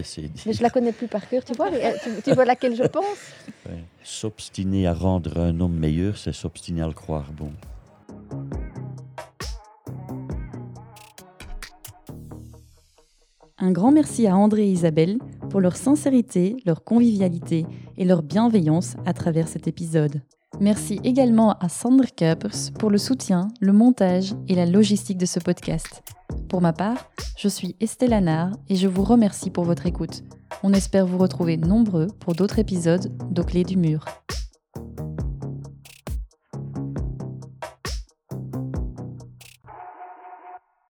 Mais 0.47 0.53
je 0.53 0.63
la 0.63 0.71
connais 0.71 0.93
plus 0.93 1.09
par 1.09 1.29
cœur. 1.29 1.45
Tu 1.45 1.53
vois, 1.55 1.71
tu, 2.25 2.33
vois 2.33 2.45
laquelle 2.45 2.77
je 2.77 2.85
pense 2.85 3.05
S'obstiner 4.03 4.87
à 4.87 4.95
rendre 4.95 5.39
un 5.39 5.61
homme 5.61 5.77
meilleur, 5.77 6.17
c'est 6.17 6.33
s'obstiner 6.33 6.83
à 6.83 6.87
le 6.87 6.95
croire 6.95 7.31
bon. 7.33 7.53
Un 13.61 13.73
grand 13.73 13.91
merci 13.91 14.29
à 14.29 14.37
André 14.37 14.69
et 14.69 14.71
Isabelle 14.71 15.19
pour 15.51 15.61
leur 15.61 15.77
sincérité, 15.77 16.57
leur 16.65 16.85
convivialité 16.85 17.67
et 17.97 18.05
leur 18.05 18.23
bienveillance 18.23 18.95
à 19.05 19.13
travers 19.13 19.49
cet 19.49 19.67
épisode. 19.67 20.23
Merci 20.61 21.01
également 21.03 21.55
à 21.55 21.69
Sandra 21.69 22.07
Kuipers 22.07 22.73
pour 22.79 22.89
le 22.89 22.99
soutien, 22.99 23.49
le 23.61 23.73
montage 23.73 24.35
et 24.47 24.55
la 24.55 24.65
logistique 24.65 25.19
de 25.19 25.27
ce 25.27 25.41
podcast. 25.41 26.05
Pour 26.49 26.61
ma 26.61 26.73
part, 26.73 27.11
je 27.37 27.49
suis 27.49 27.75
Estelle 27.81 28.13
Anard 28.13 28.53
et 28.69 28.77
je 28.77 28.87
vous 28.87 29.03
remercie 29.03 29.51
pour 29.51 29.65
votre 29.65 29.87
écoute. 29.87 30.23
On 30.63 30.73
espère 30.73 31.07
vous 31.07 31.19
retrouver 31.19 31.57
nombreux 31.57 32.07
pour 32.21 32.35
d'autres 32.35 32.61
épisodes 32.61 33.13
d'Au 33.33 33.43
Clé 33.43 33.65
du 33.65 33.77
Mur. 33.77 34.05